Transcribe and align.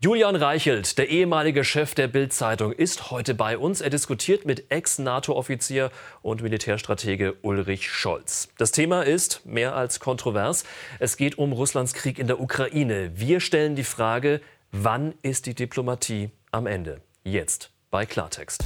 Julian 0.00 0.36
Reichelt, 0.36 0.96
der 0.96 1.08
ehemalige 1.08 1.64
Chef 1.64 1.92
der 1.96 2.06
Bild-Zeitung, 2.06 2.70
ist 2.70 3.10
heute 3.10 3.34
bei 3.34 3.58
uns. 3.58 3.80
Er 3.80 3.90
diskutiert 3.90 4.44
mit 4.44 4.70
Ex-NATO-Offizier 4.70 5.90
und 6.22 6.40
Militärstratege 6.40 7.34
Ulrich 7.42 7.90
Scholz. 7.90 8.48
Das 8.58 8.70
Thema 8.70 9.02
ist 9.02 9.44
mehr 9.44 9.74
als 9.74 9.98
kontrovers. 9.98 10.62
Es 11.00 11.16
geht 11.16 11.36
um 11.36 11.52
Russlands 11.52 11.94
Krieg 11.94 12.20
in 12.20 12.28
der 12.28 12.38
Ukraine. 12.38 13.10
Wir 13.16 13.40
stellen 13.40 13.74
die 13.74 13.82
Frage, 13.82 14.40
wann 14.70 15.14
ist 15.22 15.46
die 15.46 15.54
Diplomatie 15.56 16.30
am 16.52 16.68
Ende? 16.68 17.00
Jetzt 17.24 17.72
bei 17.90 18.06
Klartext. 18.06 18.62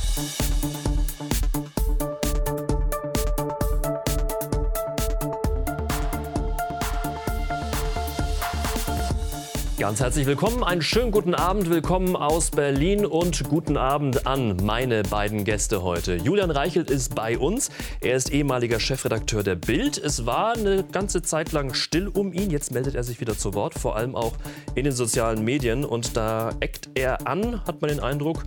Ganz 9.83 9.99
herzlich 9.99 10.27
willkommen, 10.27 10.63
einen 10.63 10.81
schönen 10.81 11.11
guten 11.11 11.35
Abend, 11.35 11.69
willkommen 11.69 12.15
aus 12.15 12.53
Berlin 12.53 13.05
und 13.05 13.43
guten 13.49 13.77
Abend 13.77 14.29
an 14.29 14.59
meine 14.63 15.03
beiden 15.03 15.43
Gäste 15.43 15.83
heute. 15.83 16.15
Julian 16.15 16.53
Reichelt 16.53 16.89
ist 16.89 17.17
bei 17.17 17.37
uns, 17.37 17.69
er 18.01 18.15
ist 18.15 18.31
ehemaliger 18.31 18.79
Chefredakteur 18.79 19.43
der 19.43 19.57
Bild. 19.57 19.99
Es 19.99 20.25
war 20.25 20.53
eine 20.53 20.85
ganze 20.85 21.23
Zeit 21.23 21.51
lang 21.51 21.75
still 21.75 22.07
um 22.07 22.33
ihn, 22.33 22.51
jetzt 22.51 22.71
meldet 22.71 22.95
er 22.95 23.03
sich 23.03 23.21
wieder 23.21 23.37
zu 23.37 23.55
Wort, 23.55 23.75
vor 23.75 23.97
allem 23.97 24.15
auch 24.15 24.35
in 24.77 24.85
den 24.85 24.93
sozialen 24.93 25.43
Medien 25.43 25.85
und 25.85 26.17
da 26.17 26.51
eckt 26.61 26.91
er 26.95 27.27
an, 27.27 27.65
hat 27.65 27.81
man 27.81 27.91
den 27.91 27.99
Eindruck, 27.99 28.45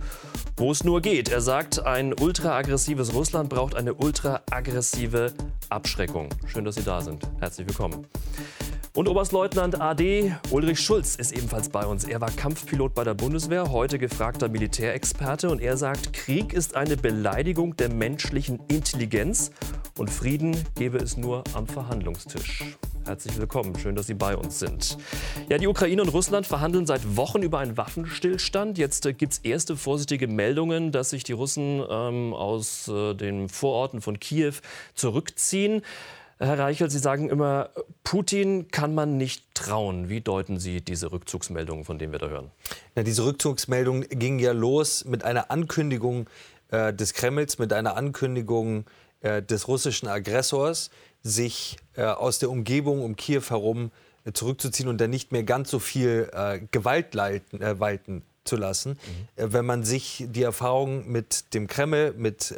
wo 0.56 0.70
es 0.70 0.84
nur 0.84 1.02
geht. 1.02 1.28
Er 1.28 1.42
sagt, 1.42 1.84
ein 1.84 2.14
ultra-aggressives 2.18 3.12
Russland 3.12 3.50
braucht 3.50 3.74
eine 3.74 3.92
ultra-aggressive 3.92 5.34
Abschreckung. 5.68 6.30
Schön, 6.46 6.64
dass 6.64 6.76
Sie 6.76 6.82
da 6.82 7.02
sind. 7.02 7.28
Herzlich 7.40 7.68
willkommen. 7.68 8.06
Und 8.96 9.10
Oberstleutnant 9.10 9.78
AD 9.78 10.34
Ulrich 10.50 10.80
Schulz 10.80 11.16
ist 11.16 11.32
ebenfalls 11.32 11.68
bei 11.68 11.84
uns. 11.84 12.04
Er 12.04 12.22
war 12.22 12.30
Kampfpilot 12.30 12.94
bei 12.94 13.04
der 13.04 13.12
Bundeswehr, 13.12 13.70
heute 13.70 13.98
gefragter 13.98 14.48
Militärexperte. 14.48 15.50
Und 15.50 15.60
er 15.60 15.76
sagt, 15.76 16.14
Krieg 16.14 16.54
ist 16.54 16.76
eine 16.76 16.96
Beleidigung 16.96 17.76
der 17.76 17.90
menschlichen 17.90 18.58
Intelligenz 18.68 19.50
und 19.98 20.08
Frieden 20.08 20.56
gebe 20.76 20.96
es 20.96 21.18
nur 21.18 21.44
am 21.52 21.66
Verhandlungstisch. 21.66 22.64
Herzlich 23.04 23.38
willkommen, 23.38 23.78
schön, 23.78 23.94
dass 23.94 24.06
Sie 24.06 24.14
bei 24.14 24.34
uns 24.34 24.58
sind. 24.58 24.96
Ja, 25.48 25.58
die 25.58 25.68
Ukraine 25.68 26.02
und 26.02 26.08
Russland 26.08 26.46
verhandeln 26.46 26.86
seit 26.86 27.16
Wochen 27.16 27.42
über 27.42 27.58
einen 27.58 27.76
Waffenstillstand. 27.76 28.78
Jetzt 28.78 29.06
äh, 29.06 29.12
gibt 29.12 29.34
es 29.34 29.38
erste 29.40 29.76
vorsichtige 29.76 30.26
Meldungen, 30.26 30.90
dass 30.90 31.10
sich 31.10 31.22
die 31.22 31.32
Russen 31.32 31.84
ähm, 31.88 32.32
aus 32.32 32.88
äh, 32.88 33.14
den 33.14 33.48
Vororten 33.48 34.00
von 34.00 34.18
Kiew 34.18 34.54
zurückziehen. 34.94 35.82
Herr 36.38 36.58
Reichel, 36.58 36.90
Sie 36.90 36.98
sagen 36.98 37.30
immer, 37.30 37.70
Putin 38.04 38.68
kann 38.68 38.94
man 38.94 39.16
nicht 39.16 39.54
trauen. 39.54 40.10
Wie 40.10 40.20
deuten 40.20 40.58
Sie 40.58 40.82
diese 40.82 41.10
Rückzugsmeldungen, 41.10 41.84
von 41.84 41.98
denen 41.98 42.12
wir 42.12 42.18
da 42.18 42.28
hören? 42.28 42.50
Ja, 42.94 43.02
diese 43.02 43.24
Rückzugsmeldung 43.24 44.02
ging 44.02 44.38
ja 44.38 44.52
los 44.52 45.06
mit 45.06 45.24
einer 45.24 45.50
Ankündigung 45.50 46.28
äh, 46.70 46.92
des 46.92 47.14
Kremls, 47.14 47.58
mit 47.58 47.72
einer 47.72 47.96
Ankündigung 47.96 48.84
äh, 49.22 49.42
des 49.42 49.66
russischen 49.66 50.08
Aggressors, 50.08 50.90
sich 51.22 51.78
äh, 51.94 52.02
aus 52.02 52.38
der 52.38 52.50
Umgebung 52.50 53.02
um 53.02 53.16
Kiew 53.16 53.42
herum 53.48 53.90
äh, 54.26 54.32
zurückzuziehen 54.32 54.90
und 54.90 55.00
dann 55.00 55.10
nicht 55.10 55.32
mehr 55.32 55.42
ganz 55.42 55.70
so 55.70 55.78
viel 55.78 56.28
äh, 56.34 56.60
Gewalt 56.70 57.14
leiten, 57.14 57.62
äh, 57.62 57.80
walten 57.80 58.22
zu 58.44 58.56
lassen. 58.56 58.90
Mhm. 59.36 59.52
wenn 59.52 59.66
man 59.66 59.82
sich 59.82 60.24
die 60.28 60.44
Erfahrung 60.44 61.10
mit 61.10 61.52
dem 61.52 61.66
Kreml, 61.66 62.14
mit 62.16 62.54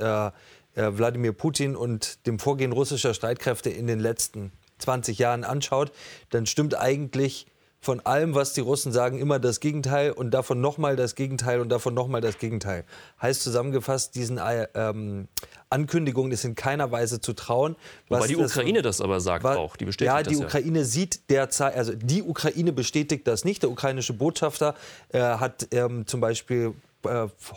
Wladimir 0.83 1.33
Putin 1.33 1.77
und 1.77 2.27
dem 2.27 2.39
Vorgehen 2.39 2.73
russischer 2.73 3.15
Streitkräfte 3.15 3.71
in 3.71 3.87
den 3.87 4.01
letzten 4.01 4.53
20 4.79 5.19
Jahren 5.19 5.45
anschaut, 5.45 5.93
dann 6.31 6.47
stimmt 6.47 6.77
eigentlich 6.77 7.47
von 7.81 8.01
allem, 8.01 8.35
was 8.35 8.55
die 8.55 8.61
Russen 8.61 8.93
sagen, 8.93 9.19
immer 9.19 9.39
das 9.39 9.61
Gegenteil 9.61 10.11
und 10.11 10.33
davon 10.33 10.61
nochmal 10.61 10.97
das 10.97 11.15
Gegenteil 11.15 11.61
und 11.61 11.69
davon 11.69 11.95
nochmal 11.95 12.21
das 12.21 12.39
Gegenteil. 12.39 12.85
Heißt 13.23 13.43
zusammengefasst, 13.43 14.17
diesen 14.17 14.39
äh, 14.39 14.67
ähm, 14.75 15.29
Ankündigungen 15.71 16.33
ist 16.33 16.45
in 16.45 16.57
keiner 16.57 16.91
Weise 16.91 17.21
zu 17.21 17.35
trauen. 17.35 17.77
Wobei 18.09 18.27
die 18.27 18.37
Ukraine 18.37 18.83
das, 18.83 18.97
das 18.97 19.05
aber 19.05 19.21
sagt 19.21 19.45
war, 19.45 19.59
auch, 19.59 19.77
die 19.77 19.85
bestätigt 19.85 20.13
ja, 20.13 20.23
die 20.23 20.35
das 20.35 20.45
Ukraine 20.45 20.81
ja. 20.81 20.85
sieht 20.85 21.31
derzeit, 21.31 21.77
also 21.77 21.93
die 21.95 22.23
Ukraine 22.23 22.73
bestätigt 22.73 23.27
das 23.29 23.45
nicht. 23.45 23.63
Der 23.63 23.71
ukrainische 23.71 24.13
Botschafter 24.13 24.75
äh, 25.11 25.21
hat 25.21 25.69
ähm, 25.71 26.05
zum 26.07 26.21
Beispiel 26.21 26.75
äh, 26.75 26.88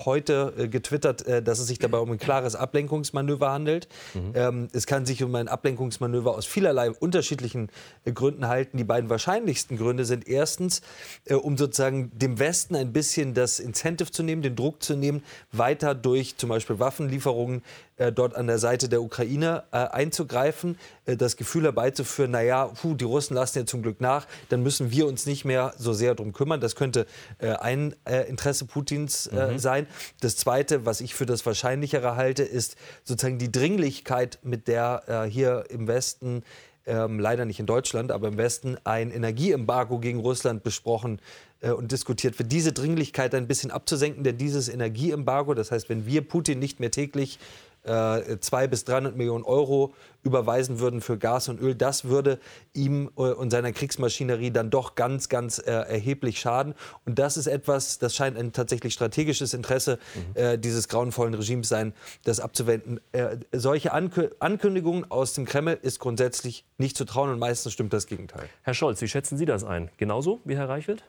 heute 0.06 0.53
äh, 0.57 0.68
getwittert, 0.68 1.25
äh, 1.25 1.41
dass 1.41 1.59
es 1.59 1.68
sich 1.68 1.79
dabei 1.79 1.97
um 1.97 2.12
ein 2.12 2.19
klares 2.19 2.56
Ablenkungsmanöver 2.56 3.52
handelt. 3.52 3.88
Mhm. 4.13 4.31
Ähm, 4.35 4.68
es 4.72 4.85
kann 4.85 5.06
sich 5.06 5.24
um 5.24 5.34
ein 5.35 5.47
Ablenkungsmanöver 5.47 6.35
aus 6.35 6.46
vielerlei 6.46 6.91
unterschiedlichen 6.91 7.69
äh, 8.06 8.12
Gründen 8.12 8.47
halten. 8.47 8.78
Die 8.78 8.84
beiden 8.84 9.09
wahrscheinlichsten 9.09 9.78
Gründe 9.78 10.06
sind 10.06 10.28
erstens, 10.28 10.81
äh, 11.25 11.34
um 11.34 11.57
sozusagen 11.57 12.12
dem 12.13 12.40
Westen 12.40 12.75
ein 12.75 12.94
bisschen 12.94 13.34
das 13.34 13.59
Incentive 13.59 14.12
zu 14.12 14.24
nehmen, 14.24 14.41
den 14.41 14.56
Druck 14.56 14.84
zu 14.84 14.96
nehmen, 14.96 15.24
weiter 15.52 15.96
durch 15.96 16.38
zum 16.38 16.50
Beispiel 16.50 16.79
Waffenlieferungen 16.79 17.59
äh, 17.59 17.91
dort 18.09 18.35
an 18.35 18.47
der 18.47 18.57
Seite 18.57 18.88
der 18.88 19.01
Ukraine 19.01 19.63
äh, 19.72 19.78
einzugreifen, 19.78 20.78
äh, 21.06 21.17
das 21.17 21.35
Gefühl 21.35 21.63
herbeizuführen, 21.63 22.31
naja, 22.31 22.67
puh, 22.67 22.94
die 22.94 23.03
Russen 23.03 23.35
lassen 23.35 23.59
ja 23.59 23.66
zum 23.66 23.81
Glück 23.81 24.00
nach, 24.00 24.28
dann 24.50 24.63
müssen 24.63 24.91
wir 24.91 25.07
uns 25.07 25.25
nicht 25.25 25.44
mehr 25.44 25.73
so 25.78 25.94
sehr 25.94 26.16
darum 26.16 26.34
kümmern. 26.34 26.61
Das 26.61 26.75
könnte 26.75 27.06
äh, 27.40 27.50
ein 27.50 27.94
äh, 28.06 28.29
Interesse 28.29 28.66
Putins 28.66 29.28
äh, 29.28 29.51
mhm. 29.51 29.59
sein. 29.59 29.88
Das 30.22 30.38
Zweite, 30.38 30.85
was 30.85 31.01
ich 31.01 31.13
für 31.13 31.25
das 31.25 31.45
Wahrscheinlichere 31.45 32.16
halte, 32.16 32.44
ist 32.44 32.78
sozusagen 33.03 33.38
die 33.38 33.51
Dringlichkeit, 33.51 34.40
mit 34.44 34.67
der 34.67 35.28
hier 35.29 35.66
im 35.69 35.88
Westen 35.88 36.44
ähm, 36.85 37.19
leider 37.19 37.45
nicht 37.45 37.59
in 37.59 37.66
Deutschland, 37.66 38.11
aber 38.11 38.28
im 38.28 38.38
Westen 38.38 38.78
ein 38.84 39.11
Energieembargo 39.11 40.00
gegen 40.00 40.19
Russland 40.19 40.63
besprochen 40.63 41.22
äh, 41.61 41.72
und 41.72 41.91
diskutiert 41.91 42.38
wird, 42.40 42.51
diese 42.51 42.73
Dringlichkeit 42.73 43.35
ein 43.35 43.47
bisschen 43.47 43.72
abzusenken. 43.72 44.23
Denn 44.23 44.38
dieses 44.38 44.67
Energieembargo, 44.67 45.53
das 45.53 45.72
heißt, 45.72 45.90
wenn 45.90 46.06
wir 46.06 46.22
Putin 46.28 46.59
nicht 46.59 46.79
mehr 46.79 46.91
täglich 46.91 47.40
äh, 47.84 48.40
zwei 48.40 48.68
bis 48.68 48.86
300 48.86 49.16
Millionen 49.16 49.44
Euro 49.44 49.94
überweisen 50.24 50.80
würden 50.80 51.02
für 51.02 51.18
Gas 51.18 51.50
und 51.50 51.59
Öl, 51.59 51.74
das 51.74 52.06
würde 52.06 52.40
ihm 52.74 53.09
äh, 53.18 53.22
und 53.22 53.50
seiner 53.50 53.72
Kriegsmaschinerie 53.72 54.52
dann 54.52 54.69
doch 54.69 54.96
ganz, 54.96 55.30
ganz 55.30 55.58
äh, 55.58 55.72
erheblich 55.72 56.40
schaden. 56.40 56.75
Und 57.06 57.18
das 57.18 57.38
ist 57.38 57.47
etwas, 57.47 57.97
das 57.97 58.16
scheint 58.16 58.38
ein 58.38 58.53
tatsächlich 58.53 58.94
strategisches 58.94 59.53
Interesse 59.53 59.97
mhm. 60.14 60.41
äh, 60.41 60.58
dieses 60.58 60.88
grauenvollen 60.88 61.34
Regimes 61.34 61.70
sein, 61.70 61.94
das 62.24 62.40
abzuwenden. 62.40 63.00
Äh, 63.12 63.38
solche 63.52 63.94
Ankü 63.94 64.30
Ankündigungen 64.40 65.09
aus 65.09 65.34
dem 65.34 65.46
Kreml 65.46 65.78
ist 65.81 66.00
grundsätzlich 66.00 66.66
nicht 66.78 66.96
zu 66.96 67.06
trauen 67.06 67.31
und 67.31 67.40
meistens 67.40 67.74
stimmt 67.74 67.94
das 67.94 68.08
Gegenteil. 68.08 68.47
Herr 68.62 68.74
Scholz, 68.74 69.02
wie 69.02 69.08
schätzen 69.08 69.38
Sie 69.38 69.46
das 69.46 69.64
ein? 69.64 69.90
Genauso 69.97 70.40
wie 70.46 70.56
Herr 70.56 70.70
Reichelt? 70.70 71.03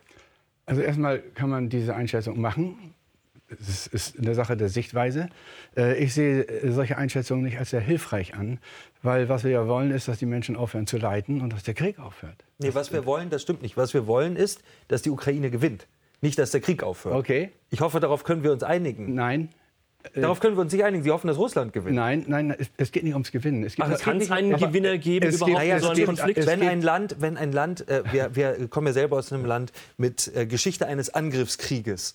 Also 0.65 0.81
erstmal 0.81 1.19
kann 1.19 1.51
man 1.51 1.69
diese 1.69 1.95
Einschätzung 1.95 2.41
machen. 2.41 2.95
Es 3.61 3.87
ist 3.87 4.19
eine 4.19 4.35
Sache 4.35 4.57
der 4.57 4.69
Sichtweise. 4.69 5.29
Äh, 5.77 6.03
ich 6.03 6.15
sehe 6.15 6.43
äh, 6.43 6.71
solche 6.71 6.99
Einschätzungen 6.99 7.45
nicht 7.45 7.59
als 7.59 7.71
sehr 7.71 7.81
hilfreich 7.81 8.35
an, 8.35 8.59
weil 9.03 9.29
was 9.29 9.45
wir 9.45 9.51
ja 9.51 9.67
wollen, 9.67 9.91
ist, 9.91 10.09
dass 10.09 10.19
die 10.19 10.27
Menschen 10.27 10.57
aufhören 10.57 10.87
zu 10.87 10.99
leiden 10.99 11.41
und 11.41 11.53
dass 11.53 11.63
der 11.63 11.75
Krieg 11.75 11.99
aufhört. 11.99 12.45
Nee, 12.59 12.75
was 12.75 12.93
wir 12.93 13.07
wollen, 13.07 13.31
das 13.31 13.43
stimmt 13.43 13.63
nicht. 13.63 13.77
Was 13.77 13.95
wir 13.95 14.07
wollen, 14.07 14.37
ist, 14.37 14.63
dass 14.89 15.03
die 15.03 15.11
Ukraine 15.11 15.51
gewinnt. 15.51 15.87
Nicht, 16.21 16.39
dass 16.39 16.53
der 16.53 16.61
Krieg 16.61 16.83
aufhört. 16.83 17.17
Okay. 17.17 17.51
Ich 17.71 17.81
hoffe, 17.81 17.99
darauf 17.99 18.25
können 18.25 18.45
wir 18.45 18.53
uns 18.53 18.63
einigen. 18.63 19.15
Nein. 19.15 19.49
Äh, 20.15 20.21
darauf 20.21 20.41
können 20.41 20.57
wir 20.57 20.63
uns 20.63 20.73
nicht 20.73 20.85
einigen. 20.85 21.03
Sie 21.03 21.11
hoffen, 21.11 21.27
dass 21.27 21.39
Russland 21.39 21.73
gewinnt. 21.73 21.95
Nein, 21.95 22.25
nein, 22.27 22.55
es, 22.57 22.71
es 22.77 22.93
geht 22.93 23.05
nicht 23.05 23.15
ums 23.15 23.33
Gewinnen. 23.33 23.65
Es, 23.65 23.75
Ach, 23.79 23.91
es 23.91 24.01
kann 24.01 24.21
einen 24.31 24.57
Gewinner 24.57 24.99
geben 24.99 25.27
es 25.29 25.37
überhaupt 25.37 25.61
geht, 25.61 25.73
in 25.73 25.81
so 25.81 25.89
einem 25.91 26.07
Konflikt? 26.07 26.47
Wenn 26.47 26.63
ein 26.63 26.83
Land, 26.83 27.17
wenn 27.21 27.37
ein 27.37 27.53
Land 27.53 27.89
äh, 27.89 28.03
wir, 28.11 28.35
wir 28.35 28.69
kommen 28.69 28.89
ja 28.89 28.93
selber 28.93 29.19
aus 29.19 29.33
einem 29.33 29.45
Land 29.45 29.73
mit 29.97 30.31
äh, 30.35 30.47
Geschichte 30.47 30.87
eines 30.87 31.11
Angriffskrieges 31.11 32.15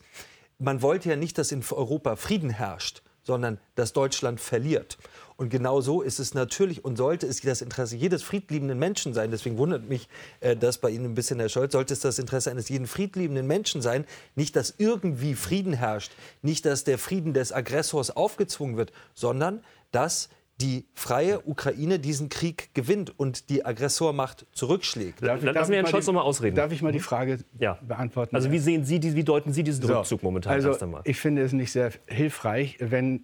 man 0.60 0.82
wollte 0.82 1.10
ja 1.10 1.16
nicht, 1.16 1.38
dass 1.38 1.52
in 1.52 1.64
Europa 1.70 2.16
Frieden 2.16 2.50
herrscht, 2.50 3.02
sondern 3.24 3.60
dass 3.76 3.94
Deutschland 3.94 4.40
verliert. 4.40 4.98
Und 5.36 5.50
genau 5.50 5.82
so 5.82 6.02
ist 6.02 6.18
es 6.18 6.34
natürlich 6.34 6.84
und 6.84 6.96
sollte 6.96 7.28
es 7.28 7.42
das 7.42 7.62
Interesse 7.62 7.96
jedes 7.96 8.24
friedliebenden 8.24 8.80
Menschen 8.80 9.14
sein. 9.14 9.30
Deswegen 9.30 9.60
wundert 9.60 9.88
mich 9.88 10.08
äh, 10.40 10.56
das 10.56 10.80
bei 10.80 10.90
Ihnen 10.90 11.06
ein 11.06 11.14
bisschen, 11.14 11.40
Herr 11.40 11.50
Scholz. 11.50 11.74
Sollte 11.74 11.94
es 11.94 12.00
das 12.00 12.18
Interesse 12.18 12.50
eines 12.50 12.70
jeden 12.70 12.88
friedliebenden 12.88 13.46
Menschen 13.46 13.84
sein, 13.84 14.06
nicht, 14.36 14.56
dass 14.56 14.74
irgendwie 14.80 15.36
Frieden 15.36 15.74
herrscht, 15.74 16.12
nicht, 16.42 16.66
dass 16.66 16.86
der 16.86 16.98
Frieden 16.98 17.34
des 17.34 17.54
Aggressors 17.54 18.10
aufgezwungen 18.10 18.78
wird, 18.78 18.92
sondern 19.14 19.64
dass 19.92 20.30
die 20.60 20.86
freie 20.94 21.48
Ukraine 21.48 22.00
diesen 22.00 22.30
Krieg 22.30 22.74
gewinnt 22.74 23.18
und 23.20 23.50
die 23.50 23.64
Aggressormacht 23.64 24.48
zurückschlägt. 24.54 25.22
Darf, 25.22 25.44
Lassen 25.44 25.54
darf 25.54 25.70
wir 25.70 25.76
Herrn 25.78 25.88
Scholz 25.88 26.08
noch 26.08 26.16
mal 26.16 26.22
ausreden. 26.22 26.56
Darf 26.56 26.72
ich 26.72 26.82
mal 26.82 26.92
die 26.92 27.00
Frage 27.00 27.40
ja. 27.60 27.78
beantworten? 27.88 28.36
Also 28.36 28.52
wie 28.52 28.58
sehen 28.58 28.84
Sie, 28.84 29.02
wie 29.16 29.24
deuten 29.24 29.54
Sie 29.54 29.64
diesen 29.64 29.86
so, 29.86 29.96
Rückzug 29.96 30.24
momentan 30.24 30.54
also, 30.54 30.70
erst 30.70 30.82
einmal? 30.82 31.02
Ich 31.06 31.20
finde 31.20 31.44
es 31.44 31.54
nicht 31.54 31.72
sehr 31.72 31.92
hilfreich, 32.08 32.78
wenn 32.80 33.24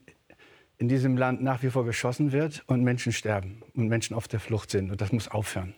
in 0.78 0.88
diesem 0.88 1.18
Land 1.18 1.42
nach 1.42 1.64
wie 1.64 1.70
vor 1.70 1.86
geschossen 1.86 2.32
wird 2.32 2.64
und 2.68 2.84
Menschen 2.84 3.12
sterben 3.12 3.64
und 3.76 3.88
Menschen 3.88 4.16
auf 4.16 4.28
der 4.28 4.40
Flucht 4.40 4.70
sind. 4.70 4.92
Und 4.92 5.02
das 5.02 5.12
muss 5.12 5.28
aufhören. 5.28 5.74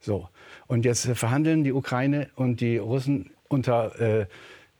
So. 0.00 0.28
Und 0.66 0.84
jetzt 0.84 1.06
verhandeln 1.06 1.62
die 1.64 1.72
Ukraine 1.72 2.30
und 2.36 2.60
die 2.60 2.78
Russen 2.78 3.30
unter 3.48 4.00
äh, 4.00 4.26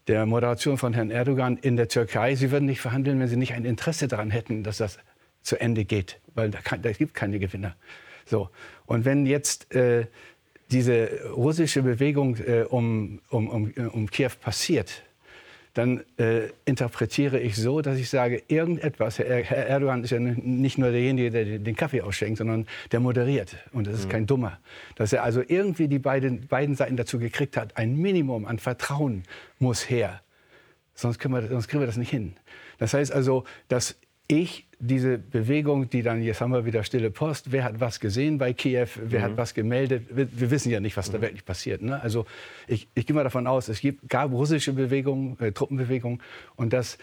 der 0.07 0.25
Moderation 0.25 0.79
von 0.79 0.93
Herrn 0.93 1.11
Erdogan 1.11 1.57
in 1.57 1.77
der 1.77 1.89
Türkei. 1.89 2.37
Sie 2.37 2.51
würden 2.51 2.67
nicht 2.67 2.81
verhandeln, 2.81 3.19
wenn 3.19 3.29
sie 3.29 3.37
nicht 3.37 3.55
ein 3.55 3.65
Interesse 3.65 4.09
daran 4.09 4.31
hätten, 4.31 4.63
dass 4.63 4.79
das 4.79 4.99
zu 5.47 5.61
Ende 5.61 5.85
geht, 5.85 6.19
weil 6.35 6.51
da, 6.51 6.61
kann, 6.61 6.83
da 6.83 6.93
gibt 6.93 7.15
keine 7.15 7.39
Gewinner. 7.39 7.77
So. 8.27 8.51
Und 8.87 9.05
wenn 9.05 9.27
jetzt 9.27 9.75
äh, 9.75 10.07
diese 10.71 11.31
russische 11.35 11.83
Bewegung 11.83 12.37
äh, 12.37 12.65
um, 12.69 13.21
um, 13.31 13.49
um, 13.49 13.73
um 13.93 14.11
Kiew 14.11 14.31
passiert, 14.41 15.03
dann 15.75 16.03
äh, 16.17 16.49
interpretiere 16.65 17.39
ich 17.39 17.55
so, 17.55 17.83
dass 17.83 17.99
ich 17.99 18.09
sage, 18.09 18.43
irgendetwas, 18.49 19.19
Herr, 19.19 19.43
Herr, 19.45 19.67
Erdogan 19.67 20.03
ist 20.03 20.11
ja 20.11 20.19
nicht 20.19 20.79
nur 20.79 20.91
derjenige, 20.91 21.31
der 21.31 21.59
den 21.59 21.77
Kaffee 21.77 22.01
ausschenkt, 22.01 22.39
sondern 22.39 22.67
der 22.93 23.01
moderiert. 23.01 23.57
Und 23.73 23.87
das 23.87 23.99
ist 23.99 24.07
mhm. 24.07 24.11
kein 24.11 24.27
Dummer. 24.27 24.59
Dass 24.95 25.13
er 25.13 25.23
also 25.23 25.43
irgendwie 25.47 25.87
die 25.87 25.99
beiden, 25.99 26.47
beiden 26.47 26.77
Seiten 26.77 26.97
dazu 26.97 27.19
gekriegt 27.19 27.59
hat, 27.59 27.77
ein 27.77 27.95
Minimum 27.97 28.47
an 28.47 28.59
Vertrauen 28.59 29.25
muss 29.59 29.91
her. 29.91 30.23
Sonst, 30.95 31.23
wir, 31.23 31.49
sonst 31.49 31.69
kriegen 31.69 31.83
wir 31.83 31.87
das 31.87 31.99
nicht 31.99 32.11
hin. 32.11 32.35
Das 32.79 32.95
heißt 32.95 33.13
also, 33.13 33.45
dass 33.69 33.97
ich 34.29 34.66
diese 34.79 35.19
Bewegung, 35.19 35.89
die 35.89 36.03
dann, 36.03 36.23
jetzt 36.23 36.41
haben 36.41 36.53
wir 36.53 36.67
wieder 36.67 36.85
stille 36.85 37.11
Post, 37.11 37.51
wer 37.53 37.65
hat 37.65 37.81
was 37.81 37.99
gesehen 37.99 38.39
bei 38.39 38.53
Kiew, 38.53 38.87
wer 38.97 39.21
mhm. 39.21 39.25
hat 39.25 39.37
was 39.37 39.55
gemeldet, 39.55 40.05
wir, 40.11 40.29
wir, 40.31 40.51
wissen 40.51 40.71
ja 40.71 40.81
nicht, 40.81 40.97
was 40.97 41.11
da 41.11 41.19
mhm. 41.19 41.23
wirklich 41.23 41.45
passiert. 41.45 41.83
Ne? 41.83 42.01
Also 42.01 42.27
ich, 42.67 42.89
ich 42.95 43.07
gehe 43.07 43.17
mal 43.17 43.25
davon 43.25 43.47
aus, 43.47 43.69
es 43.69 43.81
gibt, 43.81 44.09
gab 44.09 44.33
russische 44.33 44.73
Bewegungen, 44.73 45.39
äh, 45.41 45.53
Truppenbewegungen 45.53 46.21
und 46.57 46.73
dass 46.73 46.99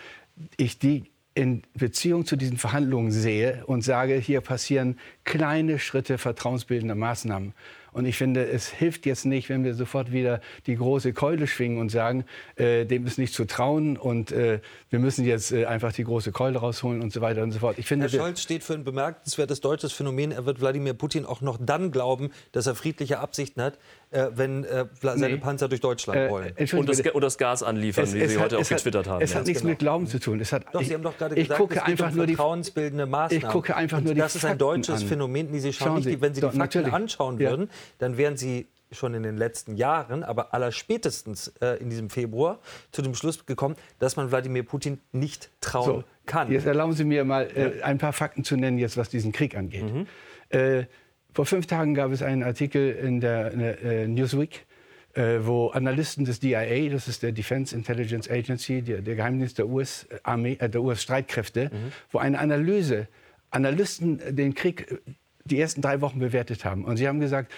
ich 0.58 0.78
die 0.78 1.06
in 1.36 1.64
Beziehung 1.74 2.26
zu 2.26 2.36
diesen 2.36 2.58
Verhandlungen 2.58 3.12
sehe 3.12 3.64
und 3.66 3.84
sage, 3.84 4.16
hier 4.16 4.42
passieren 4.42 5.00
kleine 5.24 5.80
Schritte 5.80 6.20
vertrauensbildender 6.20 6.96
Maßnahmen. 6.96 7.54
Und 7.94 8.06
ich 8.06 8.18
finde, 8.18 8.46
es 8.46 8.68
hilft 8.68 9.06
jetzt 9.06 9.26
nicht, 9.26 9.50
wenn 9.50 9.64
wir 9.64 9.74
sofort 9.74 10.12
wieder 10.12 10.42
die 10.68 10.76
große 10.76 11.14
Keule 11.14 11.48
schwingen 11.48 11.80
und 11.80 11.90
sagen, 11.90 12.26
äh, 12.56 12.86
dem 12.86 13.06
ist 13.06 13.18
nicht 13.18 13.34
zu 13.34 13.46
trauen 13.46 13.98
und 13.98 14.32
äh, 14.32 14.60
wir 14.90 15.00
müssen 15.00 15.26
jetzt 15.26 15.52
äh, 15.52 15.66
einfach 15.66 15.94
die 15.94 16.04
große 16.04 16.32
Keule 16.32 16.60
rausholen 16.60 17.02
und 17.02 17.14
so 17.14 17.22
weiter 17.22 17.44
und 17.44 17.52
so 17.52 17.60
fort. 17.60 17.78
Ich 17.78 17.88
finde, 17.88 18.10
Herr 18.10 18.20
Scholz 18.20 18.42
steht 18.42 18.64
für 18.64 18.74
ein 18.74 18.84
bemerkenswertes 18.84 19.62
deutsches 19.62 19.94
Phänomen. 19.94 20.32
Er 20.32 20.46
wird 20.46 20.60
Wladimir 20.60 20.94
Putin 20.94 21.26
auch 21.26 21.42
noch 21.42 21.58
dann 21.60 21.92
glauben, 21.92 22.32
dass 22.52 22.68
er 22.68 22.76
friedliche 22.76 23.20
Absichten 23.20 23.62
hat, 23.62 23.78
äh, 24.14 24.30
wenn 24.36 24.64
äh, 24.64 24.86
seine 25.02 25.30
nee. 25.30 25.38
Panzer 25.38 25.68
durch 25.68 25.82
Deutschland 25.82 26.20
äh, 26.20 26.28
rollen. 26.28 26.54
und, 26.74 26.90
das, 26.90 27.02
und 27.02 27.22
das, 27.22 27.38
Gas 27.38 27.64
anliefern, 27.64 28.04
es, 28.04 28.14
wie 28.14 28.26
Sie 28.28 28.38
heute 28.38 28.60
auch 28.60 28.68
getwittert 28.68 29.08
haben. 29.08 29.22
Es 29.22 29.34
ja. 29.34 29.40
hat 29.40 29.48
nichts 29.48 29.62
genau. 29.62 29.72
mit 29.72 29.80
Glauben 29.80 30.08
zu 30.08 30.20
tun. 30.20 30.40
Es 30.40 30.52
hat, 30.54 30.66
doch, 30.72 30.84
Sie 30.84 30.94
haben 30.94 31.04
doch 31.04 31.18
gerade 31.18 31.36
gesagt, 31.36 31.60
gucke 31.60 31.76
es 31.76 31.82
einfach 31.82 32.10
um 32.10 32.18
nur 32.18 32.28
die 32.28 32.36
vertrauensbildende 32.36 33.06
Maßnahmen. 33.06 33.46
Ich 33.46 33.52
gucke 33.52 33.76
einfach 33.76 34.02
nur 34.02 34.14
die 34.14 34.20
Das 34.20 34.36
ist 34.36 34.46
ein 34.46 34.58
deutsches 34.58 35.02
an. 35.02 35.08
Phänomen. 35.08 35.52
Die 35.52 35.60
Sie 35.60 35.74
schauen, 35.74 35.88
schauen 35.88 36.04
nicht, 36.04 36.22
wenn 36.22 36.34
Sie 36.34 36.42
die 36.42 36.46
Fakten 36.46 36.60
natürlich. 36.60 36.94
anschauen 36.94 37.40
ja. 37.40 37.50
würden, 37.50 37.70
dann 37.98 38.18
wären 38.18 38.38
Sie 38.38 38.68
schon 38.92 39.16
in 39.16 39.24
den 39.24 39.38
letzten 39.38 39.76
Jahren, 39.76 40.24
aber 40.24 40.54
allerspätestens 40.54 41.48
äh, 41.60 41.80
in 41.80 41.90
diesem 41.90 42.12
Februar 42.12 42.60
zu 42.92 43.02
dem 43.02 43.16
Schluss 43.16 43.48
gekommen, 43.48 43.76
dass 43.98 44.16
man 44.16 44.30
Wladimir 44.30 44.64
Putin 44.64 45.00
nicht 45.12 45.50
trauen 45.62 45.86
so, 45.86 46.04
kann. 46.28 46.52
Jetzt 46.52 46.68
erlauben 46.68 46.94
Sie 46.94 47.04
mir 47.04 47.26
mal 47.26 47.50
äh, 47.56 47.82
ein 47.82 47.98
paar 47.98 48.14
Fakten 48.14 48.44
zu 48.44 48.56
nennen, 48.56 48.78
jetzt 48.78 48.96
was 48.96 49.10
diesen 49.10 49.32
Krieg 49.32 49.58
angeht. 49.58 49.92
Mhm. 49.92 50.08
Äh, 50.50 50.86
vor 51.34 51.46
fünf 51.46 51.66
Tagen 51.66 51.94
gab 51.94 52.12
es 52.12 52.22
einen 52.22 52.44
Artikel 52.44 52.92
in 52.92 53.20
der, 53.20 53.52
in 53.52 53.60
der 53.60 53.82
äh, 53.82 54.08
Newsweek, 54.08 54.66
äh, 55.14 55.40
wo 55.42 55.70
Analysten 55.70 56.26
des 56.26 56.40
DIA, 56.40 56.90
das 56.90 57.08
ist 57.08 57.24
der 57.24 57.32
Defense 57.32 57.76
Intelligence 57.76 58.30
Agency, 58.30 58.82
der, 58.82 59.02
der 59.02 59.16
Geheimdienst 59.16 59.58
der 59.58 59.68
US-Armee, 59.68 60.58
äh, 60.60 60.70
der 60.70 60.82
US-Streitkräfte, 60.82 61.70
mhm. 61.72 61.92
wo 62.12 62.20
eine 62.20 62.40
Analyse, 62.40 63.08
Analysten 63.50 64.20
den 64.36 64.54
Krieg 64.54 64.92
äh, 64.92 64.98
die 65.46 65.60
ersten 65.60 65.82
drei 65.82 66.02
Wochen 66.02 66.20
bewertet 66.20 66.64
haben. 66.66 66.86
Und 66.86 66.98
sie 66.98 67.08
haben 67.08 67.20
gesagt, 67.20 67.52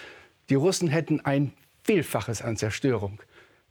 die 0.48 0.54
Russen 0.54 0.88
hätten 0.88 1.20
ein 1.20 1.52
Vielfaches 1.84 2.42
an 2.42 2.56
Zerstörung 2.56 3.20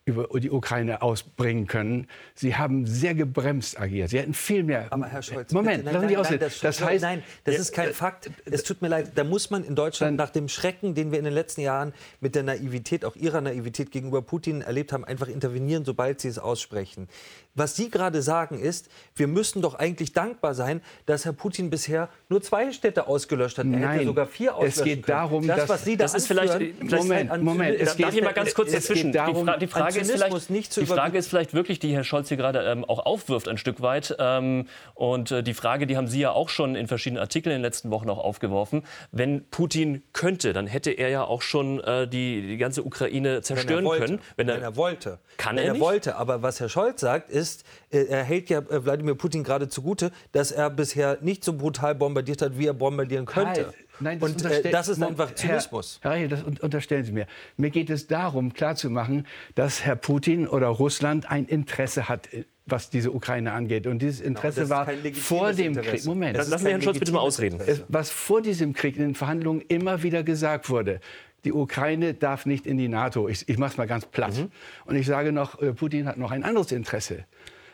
über 0.06 0.28
die 0.40 0.52
Ukraine 0.52 1.02
ausbringen 1.02 1.66
können. 1.66 2.08
Sie 2.36 2.56
haben 2.56 2.86
sehr 2.86 3.16
gebremst 3.16 3.80
agiert. 3.80 4.12
Sie 4.12 4.20
hätten 4.20 4.36
viel 4.36 4.62
mehr. 4.62 4.86
Aber 4.92 5.08
Herr 5.08 5.24
Scholz, 5.24 5.52
Moment, 5.52 5.84
bitte, 5.84 5.98
nein, 5.98 6.14
nein, 6.14 6.22
nein, 6.22 6.40
das, 6.40 6.60
das 6.60 6.80
heißt, 6.80 7.02
nein, 7.04 7.24
das 7.44 7.58
ist 7.58 7.74
kein 7.74 7.92
Fakt. 7.92 8.30
Es 8.46 8.64
tut 8.64 8.84
mir 8.84 8.88
leid. 8.88 9.14
Da 9.16 9.24
muss 9.24 9.50
man 9.50 9.64
in 9.64 9.74
Deutschland 9.74 10.16
nach 10.16 10.30
dem 10.30 10.48
Schrecken, 10.48 10.94
den 10.94 11.12
wir 11.12 11.18
in 11.18 11.26
den 11.26 11.34
letzten 11.34 11.62
Jahren 11.62 11.92
mit 12.22 12.36
der 12.36 12.44
Naivität, 12.44 13.04
auch 13.04 13.16
Ihrer 13.16 13.42
Naivität 13.42 13.90
gegenüber 13.90 14.22
Putin 14.22 14.62
erlebt 14.62 14.94
haben, 14.94 15.04
einfach 15.04 15.28
intervenieren, 15.28 15.86
sobald 15.86 16.22
Sie 16.22 16.28
es 16.28 16.38
aussprechen. 16.38 17.08
Was 17.56 17.76
Sie 17.76 17.90
gerade 17.90 18.22
sagen 18.22 18.60
ist, 18.60 18.90
wir 19.16 19.28
müssen 19.28 19.62
doch 19.62 19.76
eigentlich 19.76 20.12
dankbar 20.12 20.54
sein, 20.54 20.82
dass 21.06 21.24
Herr 21.24 21.32
Putin 21.32 21.70
bisher 21.70 22.10
nur 22.28 22.42
zwei 22.42 22.74
Städte 22.74 23.08
ausgelöscht 23.08 23.58
hat. 23.58 23.66
Er 23.66 23.72
Nein, 23.72 23.90
hätte 23.92 24.06
sogar 24.06 24.28
vier 24.28 24.56
ausgelöscht. 24.56 24.78
Es 24.78 24.84
geht 24.84 25.10
darum, 25.10 25.48
das, 25.48 25.70
was 25.70 25.86
Sie 25.86 25.96
da 25.96 26.04
das 26.04 26.16
ist 26.16 26.28
vielleicht, 26.28 26.60
Moment, 26.84 27.42
Moment. 27.42 27.80
Es 27.80 27.96
darf 27.96 28.14
ich 28.14 28.22
mal 28.22 28.34
ganz 28.34 28.54
kurz 28.54 28.74
dazwischen? 28.74 29.14
Darum, 29.14 29.46
die, 29.46 29.46
Fra 29.46 29.58
die 29.58 29.68
Frage 29.68 30.00
ist 30.00 30.12
vielleicht, 30.12 30.50
die 30.76 30.86
Frage 30.86 31.18
ist 31.18 31.28
vielleicht 31.28 31.54
wirklich, 31.54 31.80
die 31.80 31.94
Herr 31.94 32.04
Scholz 32.04 32.28
hier 32.28 32.38
gerade 32.38 32.60
ähm, 32.64 32.84
auch 32.84 33.06
aufwirft 33.06 33.48
ein 33.48 33.58
Stück 33.58 33.82
weit. 33.82 34.16
Ähm, 34.20 34.68
und 34.94 35.32
äh, 35.32 35.42
die 35.42 35.54
Frage, 35.54 35.88
die 35.88 35.96
haben 35.96 36.08
Sie 36.08 36.20
ja 36.20 36.32
auch 36.32 36.50
schon 36.50 36.76
in 36.76 36.88
verschiedenen 36.88 37.22
Artikeln 37.22 37.56
in 37.56 37.60
den 37.60 37.66
letzten 37.66 37.90
Wochen 37.90 38.10
auch 38.10 38.18
aufgeworfen. 38.18 38.84
Wenn 39.12 39.46
Putin 39.50 40.04
könnte, 40.12 40.52
dann 40.52 40.68
hätte 40.68 40.92
er 40.92 41.08
ja 41.08 41.24
auch 41.24 41.42
schon 41.42 41.80
äh, 41.80 42.06
die, 42.06 42.42
die 42.42 42.58
ganze 42.58 42.84
Ukraine 42.84 43.42
zerstören 43.42 43.86
wenn 43.86 44.00
können. 44.00 44.22
Wenn 44.36 44.50
er, 44.50 44.56
wenn 44.56 44.64
er 44.64 44.76
wollte. 44.76 45.20
Kann 45.38 45.56
wenn 45.56 45.64
er, 45.64 45.76
er 45.76 45.80
wollte. 45.80 46.18
Aber 46.18 46.42
was 46.42 46.60
Herr 46.60 46.68
Scholz 46.68 47.00
sagt, 47.00 47.30
ist, 47.30 47.45
äh, 47.92 48.06
er 48.06 48.24
hält 48.24 48.50
ja 48.50 48.60
äh, 48.60 48.86
Wladimir 48.86 49.16
Putin 49.16 49.44
gerade 49.44 49.68
zugute, 49.70 50.12
dass 50.32 50.52
er 50.52 50.70
bisher 50.70 51.18
nicht 51.22 51.44
so 51.44 51.54
brutal 51.54 51.96
bombardiert 51.96 52.42
hat, 52.42 52.58
wie 52.58 52.68
er 52.68 52.74
bombardieren 52.74 53.26
könnte. 53.26 53.74
Nein, 54.00 54.20
das, 54.20 54.30
und, 54.30 54.46
äh, 54.46 54.72
das 54.72 54.88
ist 54.90 55.02
einfach 55.02 55.34
Zynismus. 55.36 56.00
Herr, 56.02 56.12
Herr 56.12 56.18
Reichel, 56.18 56.30
das 56.30 56.62
unterstellen 56.62 57.06
Sie 57.06 57.12
mir. 57.12 57.28
Mir 57.58 57.70
geht 57.70 57.90
es 57.90 58.08
darum, 58.08 58.54
klarzumachen, 58.54 59.26
dass 59.56 59.86
Herr 59.86 59.96
Putin 59.96 60.48
oder 60.48 60.68
Russland 60.68 61.32
ein 61.32 61.46
Interesse 61.46 62.10
hat 62.10 62.32
äh, 62.34 62.44
was 62.66 62.90
diese 62.90 63.12
Ukraine 63.12 63.54
angeht. 63.54 63.86
Und 63.86 64.02
dieses 64.02 64.22
genau, 64.22 64.30
Interesse 64.30 64.64
genau, 64.64 64.76
war 64.76 64.88
vor 65.14 65.54
dem 65.54 65.68
Interesse. 65.74 65.98
Krieg. 65.98 66.06
Moment. 66.06 66.38
Lassen 66.38 66.58
Sie 66.58 66.70
Herrn 66.70 66.82
Schulz 66.82 67.00
bitte 67.00 67.12
mal 67.12 67.20
ausreden. 67.20 67.60
Was 67.88 68.10
vor 68.10 68.42
diesem 68.42 68.74
Krieg 68.74 68.96
in 68.98 69.04
den 69.04 69.16
Verhandlungen 69.16 69.62
immer 69.62 70.02
wieder 70.02 70.24
gesagt 70.24 70.70
wurde, 70.70 71.00
die 71.46 71.54
Ukraine 71.54 72.14
darf 72.14 72.46
nicht 72.46 72.66
in 72.66 72.78
die 72.78 72.90
NATO. 72.90 73.30
Ich, 73.30 73.48
ich 73.48 73.58
mache 73.58 73.72
es 73.72 73.78
mal 73.78 73.88
ganz 73.88 74.06
platt. 74.06 74.36
Mhm. 74.36 74.52
Und 74.86 74.96
ich 74.96 75.06
sage 75.06 75.32
noch, 75.32 75.62
äh, 75.62 75.74
Putin 75.74 76.08
hat 76.08 76.18
noch 76.18 76.32
ein 76.32 76.44
anderes 76.44 76.72
Interesse. 76.72 77.26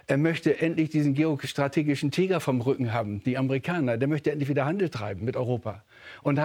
Er 0.07 0.17
möchte 0.17 0.59
endlich 0.59 0.89
diesen 0.89 1.13
geostrategischen 1.13 2.11
Tiger 2.11 2.41
vom 2.41 2.59
Rücken 2.59 2.91
haben, 2.91 3.23
die 3.23 3.37
Amerikaner. 3.37 3.97
Der 3.97 4.09
möchte 4.09 4.31
endlich 4.31 4.49
wieder 4.49 4.65
Handel 4.65 4.89
treiben 4.89 5.23
mit 5.23 5.37
Europa. 5.37 5.83
Und 6.21 6.37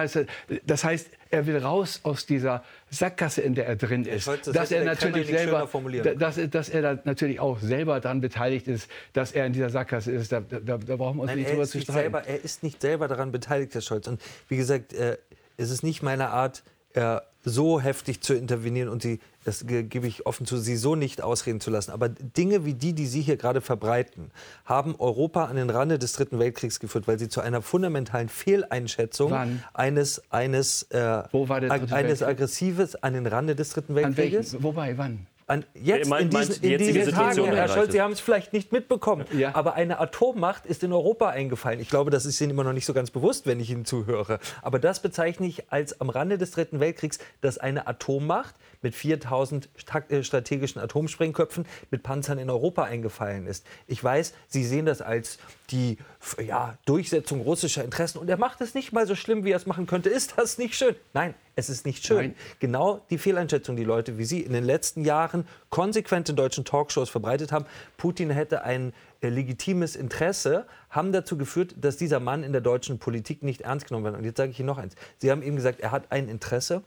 das 0.65 0.83
heißt, 0.83 1.09
er 1.31 1.47
will 1.47 1.57
raus 1.57 1.99
aus 2.03 2.25
dieser 2.25 2.63
Sackgasse, 2.89 3.41
in 3.41 3.55
der 3.55 3.67
er 3.67 3.75
drin 3.75 4.05
ist. 4.05 4.27
Das 4.27 4.41
dass 4.43 4.71
er 4.71 4.85
natürlich 4.85 5.27
selber, 5.27 5.67
dass, 6.17 6.39
dass, 6.49 6.69
er 6.69 6.81
da 6.81 6.99
natürlich 7.03 7.41
auch 7.41 7.59
selber 7.59 7.99
daran 7.99 8.21
beteiligt 8.21 8.67
ist, 8.69 8.89
dass 9.11 9.33
er 9.33 9.45
in 9.45 9.53
dieser 9.53 9.69
Sackgasse 9.69 10.11
ist. 10.11 10.31
Da, 10.31 10.39
da, 10.39 10.77
da 10.77 10.95
brauchen 10.95 11.17
wir 11.17 11.23
uns 11.23 11.31
Nein, 11.31 11.39
nicht 11.39 11.51
drüber 11.51 11.65
zu 11.65 11.81
streiten. 11.81 11.99
Selber, 11.99 12.25
er 12.25 12.41
ist 12.41 12.63
nicht 12.63 12.81
selber 12.81 13.07
daran 13.09 13.33
beteiligt, 13.33 13.73
Herr 13.73 13.81
Scholz. 13.81 14.07
Und 14.07 14.21
wie 14.47 14.55
gesagt, 14.55 14.93
äh, 14.93 15.17
es 15.57 15.71
ist 15.71 15.83
nicht 15.83 16.03
meine 16.03 16.29
Art, 16.29 16.63
äh, 16.97 17.21
so 17.43 17.79
heftig 17.79 18.21
zu 18.21 18.33
intervenieren 18.33 18.89
und 18.89 19.01
sie, 19.01 19.19
das 19.45 19.65
gebe 19.67 20.05
ich 20.07 20.25
offen 20.25 20.45
zu, 20.45 20.57
sie 20.57 20.75
so 20.75 20.95
nicht 20.95 21.21
ausreden 21.21 21.61
zu 21.61 21.69
lassen. 21.69 21.91
Aber 21.91 22.09
Dinge 22.09 22.65
wie 22.65 22.73
die, 22.73 22.91
die 22.93 23.05
Sie 23.05 23.21
hier 23.21 23.37
gerade 23.37 23.61
verbreiten, 23.61 24.31
haben 24.65 24.95
Europa 24.97 25.45
an 25.45 25.55
den 25.55 25.69
Rande 25.69 25.97
des 25.97 26.13
Dritten 26.13 26.39
Weltkriegs 26.39 26.79
geführt, 26.79 27.07
weil 27.07 27.17
sie 27.19 27.29
zu 27.29 27.39
einer 27.39 27.61
fundamentalen 27.61 28.27
Fehleinschätzung 28.27 29.31
Wann? 29.31 29.63
eines, 29.73 30.21
eines, 30.29 30.83
äh, 30.89 31.23
eines 31.91 32.21
Aggressives 32.21 32.95
an 32.95 33.13
den 33.13 33.27
Rande 33.27 33.55
des 33.55 33.69
Dritten 33.69 33.95
Weltkrieges. 33.95 34.61
Wobei, 34.61 34.97
wann? 34.97 35.27
An 35.49 35.63
jetzt 35.73 36.11
in 36.11 36.29
diesen, 36.29 36.63
in 36.63 36.77
diesen 36.77 37.13
Tagen, 37.13 37.45
Herr 37.45 37.69
Scholz, 37.69 37.93
Sie 37.93 38.01
haben 38.01 38.11
es 38.11 38.19
vielleicht 38.19 38.51
nicht 38.51 38.73
mitbekommen, 38.73 39.25
ja. 39.31 39.55
aber 39.55 39.75
eine 39.75 39.97
Atommacht 39.97 40.65
ist 40.65 40.83
in 40.83 40.91
Europa 40.91 41.29
eingefallen. 41.29 41.79
Ich 41.79 41.87
glaube, 41.87 42.11
das 42.11 42.25
ist 42.25 42.41
Ihnen 42.41 42.51
immer 42.51 42.65
noch 42.65 42.73
nicht 42.73 42.85
so 42.85 42.93
ganz 42.93 43.11
bewusst, 43.11 43.47
wenn 43.47 43.61
ich 43.61 43.69
Ihnen 43.69 43.85
zuhöre. 43.85 44.39
Aber 44.61 44.77
das 44.77 45.01
bezeichne 45.01 45.47
ich 45.47 45.71
als 45.71 46.01
am 46.01 46.09
Rande 46.09 46.37
des 46.37 46.51
Dritten 46.51 46.81
Weltkriegs, 46.81 47.19
dass 47.39 47.57
eine 47.57 47.87
Atommacht 47.87 48.55
mit 48.81 48.93
4000 48.93 49.69
äh, 50.09 50.23
strategischen 50.23 50.81
Atomsprengköpfen 50.81 51.65
mit 51.91 52.03
Panzern 52.03 52.39
in 52.39 52.49
Europa 52.49 52.83
eingefallen 52.83 53.47
ist. 53.47 53.65
Ich 53.87 54.03
weiß, 54.03 54.33
Sie 54.49 54.65
sehen 54.65 54.85
das 54.85 55.01
als 55.01 55.39
die 55.71 55.97
ja, 56.45 56.77
Durchsetzung 56.85 57.39
russischer 57.39 57.85
Interessen 57.85 58.17
und 58.17 58.29
er 58.29 58.37
macht 58.37 58.59
es 58.59 58.73
nicht 58.73 58.91
mal 58.91 59.07
so 59.07 59.15
schlimm, 59.15 59.45
wie 59.45 59.51
er 59.51 59.57
es 59.57 59.65
machen 59.65 59.87
könnte. 59.87 60.09
Ist 60.09 60.33
das 60.35 60.57
nicht 60.57 60.75
schön? 60.75 60.95
Nein, 61.13 61.35
es 61.57 61.69
ist 61.69 61.85
nicht 61.85 62.05
schön. 62.05 62.17
Nein. 62.17 62.35
Genau 62.59 63.01
die 63.09 63.17
Fehleinschätzung, 63.17 63.75
die 63.75 63.83
Leute 63.83 64.17
wie 64.17 64.25
Sie 64.25 64.41
in 64.41 64.53
den 64.53 64.63
letzten 64.63 65.03
Jahren 65.03 65.47
konsequent 65.69 66.29
in 66.29 66.35
deutschen 66.35 66.63
Talkshows 66.63 67.09
verbreitet 67.09 67.51
haben. 67.51 67.65
Putin 67.97 68.29
hätte 68.29 68.63
ein 68.63 68.93
äh, 69.21 69.29
legitimes 69.29 69.95
Interesse, 69.95 70.67
haben 70.91 71.11
dazu 71.11 71.35
geführt, 71.35 71.73
dass 71.81 71.97
dieser 71.97 72.19
Mann 72.19 72.43
in 72.43 72.51
der 72.51 72.61
deutschen 72.61 72.99
Politik 72.99 73.41
nicht 73.41 73.61
ernst 73.61 73.87
genommen 73.87 74.05
wird. 74.05 74.17
Und 74.17 74.23
jetzt 74.23 74.37
sage 74.37 74.51
ich 74.51 74.59
Ihnen 74.59 74.67
noch 74.67 74.77
eins. 74.77 74.93
Sie 75.17 75.31
haben 75.31 75.41
eben 75.41 75.55
gesagt, 75.55 75.79
er 75.79 75.91
hat 75.91 76.11
ein 76.11 76.29
Interesse 76.29 76.83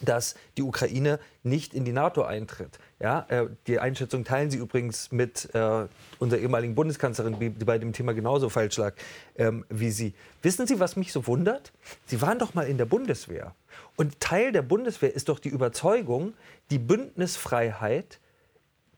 dass 0.00 0.34
die 0.56 0.62
Ukraine 0.62 1.18
nicht 1.42 1.72
in 1.74 1.84
die 1.84 1.92
NATO 1.92 2.22
eintritt. 2.22 2.78
Ja, 3.00 3.24
äh, 3.28 3.46
die 3.66 3.78
Einschätzung 3.78 4.24
teilen 4.24 4.50
Sie 4.50 4.58
übrigens 4.58 5.10
mit 5.12 5.48
äh, 5.54 5.86
unserer 6.18 6.40
ehemaligen 6.40 6.74
Bundeskanzlerin, 6.74 7.38
die 7.38 7.64
bei 7.64 7.78
dem 7.78 7.92
Thema 7.92 8.12
genauso 8.12 8.48
falsch 8.48 8.76
lag 8.76 8.94
ähm, 9.36 9.64
wie 9.70 9.90
Sie. 9.90 10.14
Wissen 10.42 10.66
Sie, 10.66 10.78
was 10.78 10.96
mich 10.96 11.12
so 11.12 11.26
wundert? 11.26 11.72
Sie 12.06 12.20
waren 12.20 12.38
doch 12.38 12.54
mal 12.54 12.66
in 12.66 12.76
der 12.76 12.84
Bundeswehr. 12.84 13.54
Und 13.98 14.20
Teil 14.20 14.52
der 14.52 14.62
Bundeswehr 14.62 15.12
ist 15.12 15.28
doch 15.28 15.40
die 15.40 15.48
Überzeugung, 15.48 16.34
die 16.70 16.78
Bündnisfreiheit 16.78 18.20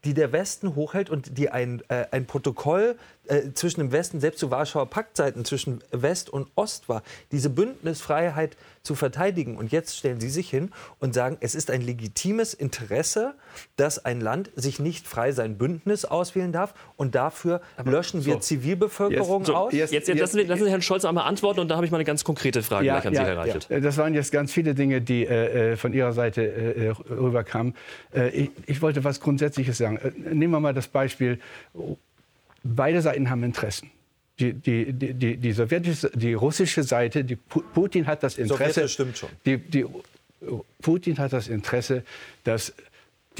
die 0.05 0.15
der 0.15 0.33
Westen 0.33 0.75
hochhält 0.75 1.11
und 1.11 1.37
die 1.37 1.51
ein, 1.51 1.83
äh, 1.89 2.07
ein 2.11 2.27
Protokoll 2.27 2.97
äh, 3.31 3.53
zwischen 3.55 3.81
dem 3.81 3.93
Westen, 3.93 4.21
selbst 4.21 4.41
zu 4.41 4.51
Warschauer 4.51 4.87
Paktzeiten, 4.87 5.45
zwischen 5.45 5.81
West 5.93 6.31
und 6.31 6.49
Ost 6.57 6.89
war, 6.89 7.03
diese 7.31 7.49
Bündnisfreiheit 7.49 8.57
zu 8.83 8.95
verteidigen. 8.95 9.57
Und 9.57 9.73
jetzt 9.73 9.97
stellen 9.97 10.21
Sie 10.21 10.31
sich 10.31 10.51
hin 10.51 10.71
und 10.99 11.15
sagen, 11.15 11.37
es 11.41 11.55
ist 11.55 11.71
ein 11.71 11.81
legitimes 11.81 12.55
Interesse, 12.55 13.35
dass 13.77 14.05
ein 14.05 14.21
Land 14.21 14.51
sich 14.57 14.81
nicht 14.81 15.07
frei 15.07 15.33
sein 15.33 15.59
Bündnis 15.59 16.05
auswählen 16.05 16.51
darf 16.51 16.75
und 16.97 17.15
dafür 17.15 17.61
Aber 17.77 17.93
löschen 17.93 18.25
wir 18.25 18.35
so. 18.35 18.39
Zivilbevölkerung 18.41 19.45
so, 19.45 19.55
aus. 19.55 19.73
Jetzt, 19.73 19.93
jetzt, 19.93 20.09
jetzt 20.09 20.19
lassen, 20.19 20.39
Sie, 20.39 20.45
lassen, 20.45 20.65
Sie, 20.65 20.71
Herrn 20.71 20.83
Scholz 20.83 21.05
einmal 21.05 21.27
antworten 21.27 21.61
und 21.61 21.69
da 21.69 21.77
habe 21.77 21.87
ich 21.87 21.93
mal 21.93 21.99
eine 21.99 22.05
ganz 22.05 22.25
konkrete 22.25 22.63
Frage 22.63 22.87
ja, 22.87 22.95
gleich 22.95 23.07
an 23.07 23.15
ja, 23.15 23.21
Sie, 23.21 23.27
Herr 23.27 23.37
Reichelt. 23.37 23.69
Ja. 23.69 23.81
Das 23.81 23.97
waren 23.97 24.15
jetzt 24.15 24.33
ganz 24.33 24.53
viele 24.53 24.75
Dinge, 24.75 25.01
die 25.01 25.25
äh, 25.25 25.73
äh 25.73 25.77
von 25.77 25.93
Ihrer 25.93 26.13
Seite 26.13 26.43
äh, 26.43 26.89
rüberkamen. 27.11 27.75
Äh, 28.13 28.31
ich, 28.31 28.51
ich 28.67 28.83
wollte 28.83 29.05
was 29.05 29.21
Grundsätzliches 29.21 29.79
sagen. 29.79 29.99
Äh, 29.99 30.11
nehmen 30.35 30.53
wir 30.53 30.61
mal 30.61 30.75
das 30.75 30.89
Beispiel, 30.89 31.39
beide 32.63 33.03
Seiten 33.03 33.31
haben 33.31 33.43
Interessen. 33.43 33.91
Die, 34.39 34.55
die, 34.55 34.93
die, 34.93 35.37
die, 35.37 35.53
sowjetische, 35.53 36.11
die 36.15 36.33
russische 36.33 36.83
Seite, 36.83 37.25
die 37.25 37.37
Putin 37.37 38.07
hat 38.07 38.23
das 38.23 38.39
Interesse. 38.39 38.89
stimmt 38.89 39.19
schon. 39.19 39.29
Die, 39.45 39.59
die, 39.59 39.85
Putin 40.81 41.19
hat 41.19 41.33
das 41.33 41.49
Interesse, 41.49 42.03
dass 42.45 42.73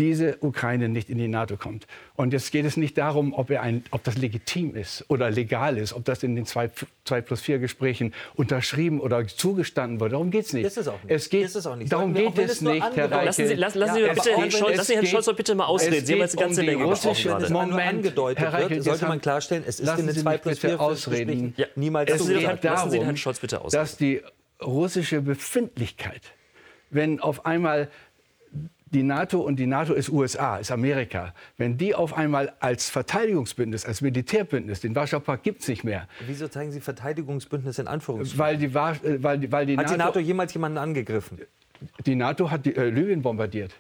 diese 0.01 0.39
Ukraine 0.41 0.89
nicht 0.89 1.11
in 1.11 1.19
die 1.19 1.29
NATO 1.29 1.59
kommt. 1.59 1.87
Und 2.17 2.33
jetzt 2.33 2.51
geht 2.51 2.65
es 2.65 2.79
nicht 2.79 2.97
darum, 2.97 3.35
ob, 3.35 3.51
ein, 3.51 3.85
ob 3.91 4.03
das 4.03 4.17
legitim 4.17 4.75
ist 4.75 5.05
oder 5.09 5.31
legal 5.31 5.77
ist, 5.77 5.93
ob 5.93 6.07
das 6.07 6.23
in 6.23 6.35
den 6.35 6.47
2, 6.47 6.71
plus 7.05 7.41
4 7.43 7.59
Gesprächen 7.59 8.15
unterschrieben 8.35 8.99
oder 9.01 9.27
zugestanden 9.27 10.01
wurde. 10.01 10.13
Darum 10.13 10.31
geht 10.31 10.47
es 10.47 10.53
nicht. 10.55 10.65
Ist 10.65 10.79
es 10.79 10.89
auch 10.89 11.03
nicht. 11.03 11.15
Es 11.15 11.29
geht, 11.29 11.45
ist 11.45 11.55
es 11.55 11.67
auch 11.67 11.77
nicht. 11.77 11.93
Darum 11.93 12.15
geht 12.15 12.39
es 12.39 12.63
nicht, 12.63 12.83
Herr 12.95 13.13
Reichel. 13.13 13.27
Lassen 13.27 13.47
Sie, 13.47 13.55
lassen 13.55 13.95
Sie, 13.95 14.01
ja, 14.01 14.15
bitte, 14.15 14.31
Herrn 14.31 14.51
Scholz, 14.51 14.77
lassen 14.79 14.87
Sie 14.87 14.95
Herrn 14.95 15.07
Scholz 15.07 15.27
doch 15.27 15.37
bitte 15.37 15.55
mal 15.55 15.67
ausreden. 15.67 16.07
Sie 16.07 16.13
haben 16.15 16.21
jetzt 16.21 16.39
eine 16.39 16.47
ganze 16.47 16.61
um 16.63 16.67
Menge 16.67 16.89
gesprochen 16.89 17.53
Moment, 17.53 17.71
nur 17.71 17.83
angedeutet 17.83 18.39
Herr 18.39 18.53
Reichel, 18.55 18.71
wird, 18.71 18.85
sollte 18.85 19.07
man 19.07 19.21
klarstellen, 19.21 19.65
es 19.67 19.81
ist 19.81 19.99
in 19.99 20.07
den 20.07 20.17
2 20.17 20.39
plus 20.39 20.59
4 20.61 20.81
ausreden. 20.81 21.53
Ja, 21.59 21.67
niemals 21.77 22.11
es 22.11 22.27
geht 22.27 22.43
darum, 22.43 22.59
lassen 22.63 22.91
Sie 22.91 23.01
Herrn 23.01 23.17
Scholz 23.19 23.39
bitte 23.39 23.61
ausreden. 23.61 23.83
dass 23.83 23.99
die 23.99 24.23
russische 24.63 25.21
Befindlichkeit, 25.21 26.23
wenn 26.89 27.21
auf 27.21 27.45
einmal 27.45 27.91
die 28.91 29.03
NATO 29.03 29.41
und 29.41 29.57
die 29.57 29.67
NATO 29.67 29.95
ist 29.95 30.09
USA, 30.09 30.57
ist 30.57 30.71
Amerika, 30.71 31.33
wenn 31.57 31.77
die 31.79 31.95
auf 31.95 32.13
einmal 32.17 32.53
als 32.61 32.91
Verteidigungsbündnis, 32.91 33.85
als 33.85 34.01
Militärbündnis, 34.01 34.81
den 34.81 34.95
Warschauer 34.95 35.21
Pakt 35.21 35.45
gibt 35.45 35.63
es 35.63 35.69
nicht 35.69 35.85
mehr. 35.85 36.09
Wieso 36.27 36.49
zeigen 36.49 36.73
Sie 36.73 36.81
Verteidigungsbündnis 36.81 37.79
in 37.79 37.87
Anführungszeichen? 37.87 38.39
Weil 38.39 38.57
die, 38.57 38.67
äh, 38.67 39.23
weil 39.23 39.39
die, 39.39 39.53
weil 39.53 39.67
die 39.67 39.77
Hat 39.77 39.85
NATO, 39.85 39.93
die 39.93 39.99
NATO 39.99 40.21
jemals 40.21 40.53
jemanden 40.55 40.79
angegriffen? 40.79 41.39
Die 42.05 42.15
NATO 42.15 42.51
hat 42.51 42.67
die, 42.67 42.75
äh, 42.75 42.91
Libyen 42.91 43.23
bombardiert. 43.23 43.75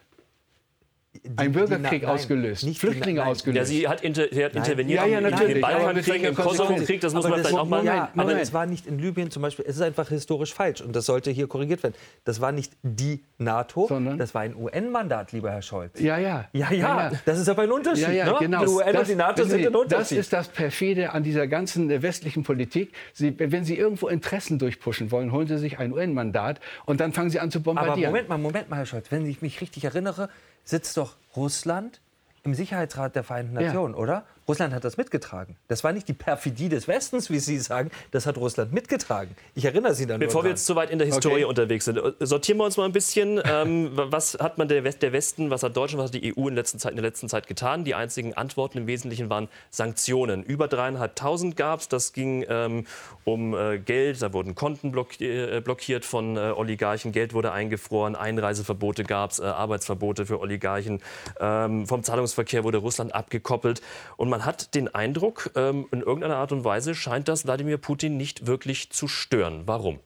Ein 1.36 1.52
Bürgerkrieg 1.52 2.02
nein, 2.02 2.10
ausgelöst, 2.10 2.64
nicht 2.64 2.80
Flüchtlinge 2.80 3.20
nein, 3.20 3.28
ausgelöst. 3.28 3.56
Ja, 3.58 3.64
sie 3.64 3.88
hat, 3.88 4.00
inter, 4.00 4.26
sie 4.30 4.44
hat 4.44 4.54
interveniert 4.54 5.00
ja, 5.00 5.06
ja, 5.06 5.20
natürlich. 5.20 5.56
im 5.56 5.60
Balkankrieg, 5.60 6.22
im 6.22 6.34
Kosovo-Krieg, 6.34 7.00
das 7.00 7.12
muss 7.12 7.28
man 7.28 7.40
vielleicht 7.40 7.56
auch 7.56 7.68
mal... 7.68 7.82
Moment, 7.82 8.08
aber 8.16 8.40
es 8.40 8.52
war 8.52 8.66
nicht 8.66 8.86
in 8.86 8.98
Libyen 8.98 9.30
zum 9.30 9.42
Beispiel, 9.42 9.64
es 9.68 9.76
ist 9.76 9.82
einfach 9.82 10.08
historisch 10.08 10.54
falsch 10.54 10.80
und 10.80 10.96
das 10.96 11.06
sollte 11.06 11.30
hier 11.30 11.46
korrigiert 11.46 11.82
werden. 11.82 11.94
Das 12.24 12.40
war 12.40 12.52
nicht 12.52 12.72
die 12.82 13.22
NATO, 13.38 13.86
Sondern? 13.86 14.18
das 14.18 14.34
war 14.34 14.42
ein 14.42 14.56
UN-Mandat, 14.56 15.32
lieber 15.32 15.50
Herr 15.50 15.62
Scholz. 15.62 16.00
Ja, 16.00 16.18
ja. 16.18 16.48
Ja, 16.52 16.72
ja, 16.72 17.12
das 17.24 17.38
ist 17.38 17.48
aber 17.48 17.62
ein 17.62 17.72
Unterschied. 17.72 18.08
Ja, 18.08 18.12
ja, 18.12 18.32
ne? 18.32 18.36
genau. 18.40 18.64
Die 18.64 18.68
UN 18.68 18.92
das, 18.92 19.00
und 19.02 19.08
die 19.08 19.14
NATO 19.14 19.44
sind 19.44 19.66
ein 19.66 19.74
Unterschied. 19.74 20.00
Das 20.00 20.12
ist 20.12 20.32
das 20.32 20.48
Perfide 20.48 21.12
an 21.12 21.22
dieser 21.22 21.46
ganzen 21.46 21.90
äh, 21.90 22.02
westlichen 22.02 22.42
Politik. 22.42 22.92
Sie, 23.12 23.34
wenn 23.38 23.64
Sie 23.64 23.76
irgendwo 23.76 24.08
Interessen 24.08 24.58
durchpushen 24.58 25.10
wollen, 25.10 25.32
holen 25.32 25.46
Sie 25.46 25.58
sich 25.58 25.78
ein 25.78 25.92
UN-Mandat 25.92 26.60
und 26.86 27.00
dann 27.00 27.12
fangen 27.12 27.30
Sie 27.30 27.40
an 27.40 27.50
zu 27.50 27.62
bombardieren. 27.62 28.04
Aber 28.04 28.08
Moment 28.08 28.28
mal, 28.28 28.38
Moment 28.38 28.70
mal, 28.70 28.76
Herr 28.76 28.86
Scholz, 28.86 29.10
wenn 29.10 29.26
ich 29.26 29.42
mich 29.42 29.60
richtig 29.60 29.84
erinnere, 29.84 30.28
sitzt 30.64 30.96
doch 30.96 31.16
Russland 31.36 32.00
im 32.42 32.54
Sicherheitsrat 32.54 33.14
der 33.16 33.24
Vereinten 33.24 33.54
Nationen, 33.54 33.94
ja. 33.94 34.00
oder? 34.00 34.24
Russland 34.50 34.74
hat 34.74 34.82
das 34.82 34.96
mitgetragen. 34.96 35.56
Das 35.68 35.84
war 35.84 35.92
nicht 35.92 36.08
die 36.08 36.12
Perfidie 36.12 36.68
des 36.68 36.88
Westens, 36.88 37.30
wie 37.30 37.38
Sie 37.38 37.58
sagen, 37.58 37.92
das 38.10 38.26
hat 38.26 38.36
Russland 38.36 38.72
mitgetragen. 38.72 39.36
Ich 39.54 39.64
erinnere 39.64 39.94
Sie 39.94 40.06
dann 40.06 40.18
Bevor 40.18 40.42
wir 40.42 40.50
jetzt 40.50 40.66
zu 40.66 40.74
weit 40.74 40.90
in 40.90 40.98
der 40.98 41.06
Historie 41.06 41.34
okay. 41.34 41.44
unterwegs 41.44 41.84
sind, 41.84 42.00
sortieren 42.18 42.58
wir 42.58 42.64
uns 42.64 42.76
mal 42.76 42.84
ein 42.84 42.92
bisschen. 42.92 43.40
Ähm, 43.50 43.90
was 43.94 44.38
hat 44.38 44.58
man 44.58 44.68
der, 44.68 44.84
West, 44.84 45.02
der, 45.02 45.12
Westen, 45.12 45.50
was 45.50 45.64
hat 45.64 45.76
Deutschland, 45.76 46.02
was 46.04 46.12
hat 46.12 46.22
die 46.22 46.36
EU 46.36 46.46
in, 46.46 46.64
Zeit, 46.64 46.92
in, 46.92 46.96
der 46.96 47.04
letzten 47.04 47.28
Zeit 47.28 47.48
getan? 47.48 47.84
Die 47.84 47.94
einzigen 47.94 48.34
Antworten 48.34 48.78
im 48.78 48.86
Wesentlichen 48.86 49.28
waren 49.28 49.48
Sanktionen. 49.70 50.44
Über 50.44 50.68
dreieinhalbtausend 50.68 51.56
gab 51.56 51.80
es. 51.80 51.88
Das 51.88 52.12
ging 52.12 52.44
ähm, 52.48 52.86
um 53.24 53.54
äh, 53.54 53.78
Geld, 53.78 54.22
da 54.22 54.32
wurden 54.32 54.54
Konten 54.54 54.94
äh, 55.20 55.60
blockiert 55.60 56.04
von 56.04 56.36
äh, 56.36 56.52
Oligarchen, 56.54 57.10
Geld 57.12 57.34
wurde 57.34 57.50
eingefroren, 57.50 58.14
Einreiseverbote 58.14 59.02
gab 59.02 59.32
es, 59.32 59.40
äh, 59.40 59.44
Arbeitsverbote 59.44 60.26
für 60.26 60.38
Oligarchen. 60.38 61.02
Ähm, 61.40 61.86
vom 61.88 62.04
Zahlungsverkehr 62.04 62.62
wurde 62.62 62.78
Russland 62.78 63.14
abgekoppelt. 63.14 63.82
Und 64.16 64.28
man 64.28 64.39
man 64.40 64.46
hat 64.46 64.74
den 64.74 64.88
Eindruck, 64.88 65.50
ähm, 65.54 65.86
in 65.92 66.00
irgendeiner 66.00 66.36
Art 66.36 66.50
und 66.50 66.64
Weise 66.64 66.94
scheint 66.94 67.28
das 67.28 67.44
Wladimir 67.44 67.76
Putin 67.76 68.16
nicht 68.16 68.46
wirklich 68.46 68.90
zu 68.90 69.06
stören. 69.06 69.64
Warum? 69.66 70.00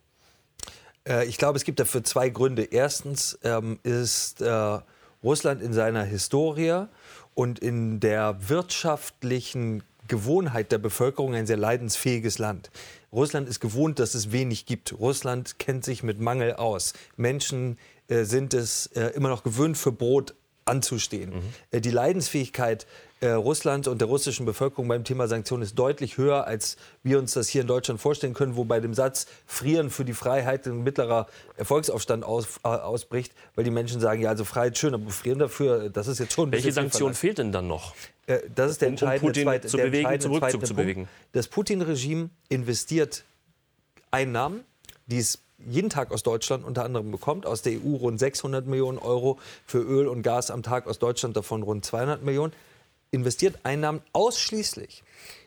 Äh, 1.09 1.27
ich 1.27 1.39
glaube, 1.39 1.57
es 1.57 1.63
gibt 1.63 1.79
dafür 1.79 2.03
zwei 2.03 2.31
Gründe. 2.31 2.65
Erstens 2.65 3.39
ähm, 3.45 3.79
ist 3.85 4.41
äh, 4.41 4.81
Russland 5.23 5.63
in 5.63 5.73
seiner 5.73 6.03
Historie 6.03 6.87
und 7.35 7.61
in 7.61 8.01
der 8.01 8.37
wirtschaftlichen 8.49 9.85
Gewohnheit 10.09 10.73
der 10.73 10.79
Bevölkerung 10.79 11.37
ein 11.37 11.47
sehr 11.47 11.57
leidensfähiges 11.57 12.39
Land. 12.39 12.73
Russland 13.13 13.49
ist 13.49 13.61
gewohnt, 13.61 14.01
dass 14.01 14.15
es 14.15 14.33
wenig 14.33 14.67
gibt. 14.67 14.99
Russland 14.99 15.61
kennt 15.61 15.85
sich 15.85 16.03
mit 16.03 16.19
Mangel 16.19 16.55
aus. 16.55 16.93
Menschen 17.17 17.79
äh, 18.09 18.25
sind 18.25 18.53
es 18.53 18.87
immer 18.87 19.29
noch 19.29 19.45
gewöhnt, 19.45 19.79
für 19.79 19.93
Brot 19.93 20.35
anzustehen. 20.65 21.53
Mhm. 21.73 21.81
Die 21.81 21.91
Leidensfähigkeit 21.91 22.87
äh, 23.21 23.31
Russlands 23.31 23.89
und 23.89 24.01
der 24.01 24.09
russischen 24.09 24.45
Bevölkerung 24.45 24.89
beim 24.89 25.05
Thema 25.05 25.29
Sanktionen 25.29 25.63
ist 25.63 25.79
deutlich 25.79 26.19
höher, 26.19 26.47
als 26.47 26.77
wir 27.03 27.19
uns 27.19 27.33
das 27.33 27.49
hier 27.49 27.63
in 27.63 27.67
Deutschland 27.67 28.01
vorstellen 28.01 28.35
können, 28.35 28.57
wo 28.57 28.65
bei 28.65 28.81
dem 28.81 28.95
Satz 28.95 29.27
Frieren 29.47 29.91
für 29.91 30.05
die 30.05 30.13
Freiheit 30.13 30.67
ein 30.67 30.83
mittlerer 30.83 31.27
Erfolgsaufstand 31.57 32.25
aus, 32.25 32.61
äh, 32.65 32.69
ausbricht, 32.69 33.33
weil 33.55 33.65
die 33.65 33.71
Menschen 33.71 34.01
sagen, 34.01 34.21
ja, 34.21 34.31
also 34.31 34.45
Freiheit 34.45 34.77
schön, 34.77 34.95
aber 34.95 35.11
Frieren 35.11 35.39
dafür, 35.39 35.91
das 35.91 36.07
ist 36.07 36.19
jetzt 36.19 36.33
schon 36.33 36.49
ein 36.49 36.53
Welche 36.53 36.73
Sanktion 36.73 37.15
fehlt 37.15 37.39
denn 37.39 37.53
dann 37.53 37.69
noch? 37.69 37.95
Äh, 38.27 38.41
das 38.55 38.73
ist 38.73 38.81
der 38.81 38.89
entscheidende, 38.89 39.27
um 39.27 39.29
Putin 39.29 39.45
zweite, 39.45 39.69
zu 39.69 39.77
bewegen, 39.77 40.21
zurück 40.21 40.39
zweite 40.41 40.53
zu 40.53 40.59
Punkt. 40.59 40.77
bewegen. 40.77 41.09
Das 41.33 41.49
Putin-Regime 41.49 42.31
investiert 42.49 43.25
Einnahmen, 44.11 44.65
die 45.07 45.19
es 45.19 45.41
jeden 45.67 45.91
Tag 45.91 46.13
aus 46.13 46.23
Deutschland 46.23 46.65
unter 46.65 46.85
anderem 46.85 47.11
bekommt. 47.11 47.47
Aus 47.47 47.63
der 47.63 47.75
EU 47.75 47.97
rund 47.97 48.19
600 48.19 48.67
Millionen 48.67 48.99
Euro 48.99 49.39
für 49.67 49.79
Öl 49.79 50.09
und 50.09 50.23
Gas 50.23 50.51
am 50.51 50.63
Tag, 50.63 50.87
aus 50.87 50.99
Deutschland 50.99 51.37
davon 51.37 51.63
rund 51.63 51.85
200 51.85 52.23
Millionen 52.23 52.53
investiert 53.15 53.61
Einnahmen 53.65 54.03
ausschließlich 54.13 55.03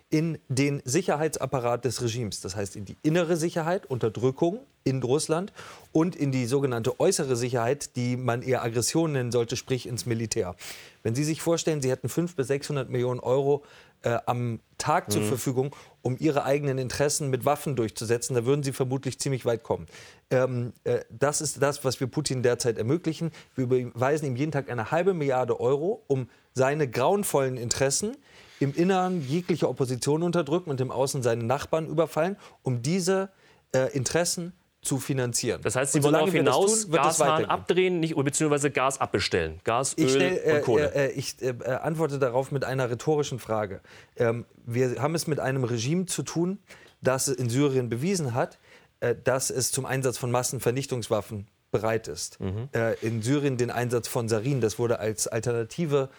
in 0.10 0.40
den 0.48 0.82
Sicherheitsapparat 0.86 1.84
des 1.84 2.02
Regimes, 2.02 2.40
das 2.42 2.56
heißt 2.56 2.76
in 2.76 2.86
die 2.86 2.98
innere 3.04 3.36
Sicherheit, 3.36 3.86
Unterdrückung 3.86 4.60
in 4.88 5.03
Russland 5.03 5.51
und 5.91 6.15
in 6.15 6.32
die 6.32 6.46
sogenannte 6.46 7.00
äußere 7.00 7.36
Sicherheit, 7.36 7.96
die 7.96 8.15
man 8.15 8.41
eher 8.41 8.63
Aggression 8.63 9.12
nennen 9.12 9.32
sollte, 9.32 9.58
sprich 9.58 9.86
ins 9.88 10.06
Militär. 10.06 10.56
Wenn 11.03 11.13
Sie 11.13 11.24
sich 11.24 11.41
vorstellen, 11.41 11.82
Sie 11.82 11.91
hätten 11.91 12.10
500 12.10 12.38
bis 12.38 12.48
600 12.48 12.89
Millionen 12.89 13.20
Euro 13.20 13.63
äh, 14.03 14.17
am 14.25 14.60
Tag 14.77 15.08
mhm. 15.08 15.12
zur 15.12 15.24
Verfügung, 15.24 15.75
um 16.01 16.15
Ihre 16.20 16.44
eigenen 16.44 16.77
Interessen 16.77 17.29
mit 17.29 17.46
Waffen 17.46 17.75
durchzusetzen, 17.75 18.36
da 18.36 18.46
würden 18.46 18.63
Sie 18.63 18.72
vermutlich 18.72 19.20
ziemlich 19.20 19.46
weit 19.46 19.63
kommen. 19.63 19.88
Ähm, 20.29 20.74
äh, 20.84 21.00
das 21.10 21.41
ist 21.41 21.62
das, 21.62 21.84
was 21.84 22.00
wir 22.00 22.08
Putin 22.08 22.44
derzeit 22.44 22.77
ermöglichen. 22.77 23.32
Wir 23.56 23.65
überweisen 23.65 24.27
ihm 24.27 24.36
jeden 24.36 24.51
Tag 24.51 24.70
eine 24.70 24.91
halbe 24.91 25.13
Milliarde 25.13 25.60
Euro, 25.60 26.03
um 26.08 26.29
seine 26.53 26.89
grauenvollen 26.89 27.58
Interessen 27.58 28.15
im 28.60 28.74
Inneren 28.74 29.22
jegliche 29.27 29.70
Opposition 29.70 30.24
unterdrücken 30.24 30.70
und 30.70 30.82
im 30.82 30.91
Außen 30.91 31.22
seine 31.22 31.44
Nachbarn 31.44 31.88
überfallen, 31.88 32.38
um 32.63 32.82
diese 32.82 33.29
äh, 33.74 33.91
Interessen 33.94 34.53
zu 34.82 35.00
finanzieren. 35.00 35.62
Das 35.64 35.76
heißt, 35.76 35.94
Sie 35.94 36.04
wollen 36.04 36.14
darauf 36.14 36.32
hinaus 36.32 36.84
tun, 36.84 36.92
Gashahn 36.92 37.46
abdrehen, 37.46 38.00
nicht, 38.00 38.16
beziehungsweise 38.16 38.72
Gas 38.72 39.02
abbestellen. 39.02 39.60
Gas, 39.64 39.94
ich 39.98 40.06
Öl 40.06 40.10
stell, 40.10 40.42
äh, 40.44 40.56
und 40.56 40.62
Kohle. 40.64 40.94
Äh, 40.94 41.12
ich 41.12 41.42
äh, 41.42 41.54
antworte 41.82 42.20
darauf 42.20 42.52
mit 42.52 42.64
einer 42.64 42.90
rhetorischen 42.90 43.40
Frage. 43.40 43.82
Ähm, 44.16 44.46
wir 44.66 45.02
haben 45.02 45.16
es 45.16 45.28
mit 45.28 45.40
einem 45.40 45.64
Regime 45.64 46.06
zu 46.06 46.24
tun, 46.24 46.60
das 47.02 47.28
in 47.28 47.50
Syrien 47.50 47.90
bewiesen 47.90 48.34
hat, 48.34 48.60
äh, 49.00 49.16
dass 49.22 49.50
es 49.50 49.72
zum 49.72 49.86
Einsatz 49.86 50.18
von 50.18 50.32
Massenvernichtungswaffen 50.32 51.48
bereit 51.72 52.08
ist. 52.08 52.40
Mhm. 52.40 52.70
Äh, 52.74 52.94
in 53.06 53.22
Syrien 53.22 53.58
den 53.58 53.72
Einsatz 53.72 54.08
von 54.08 54.30
Sarin, 54.30 54.62
das 54.62 54.80
wurde 54.80 55.00
als 55.00 55.28
Alternative 55.28 56.10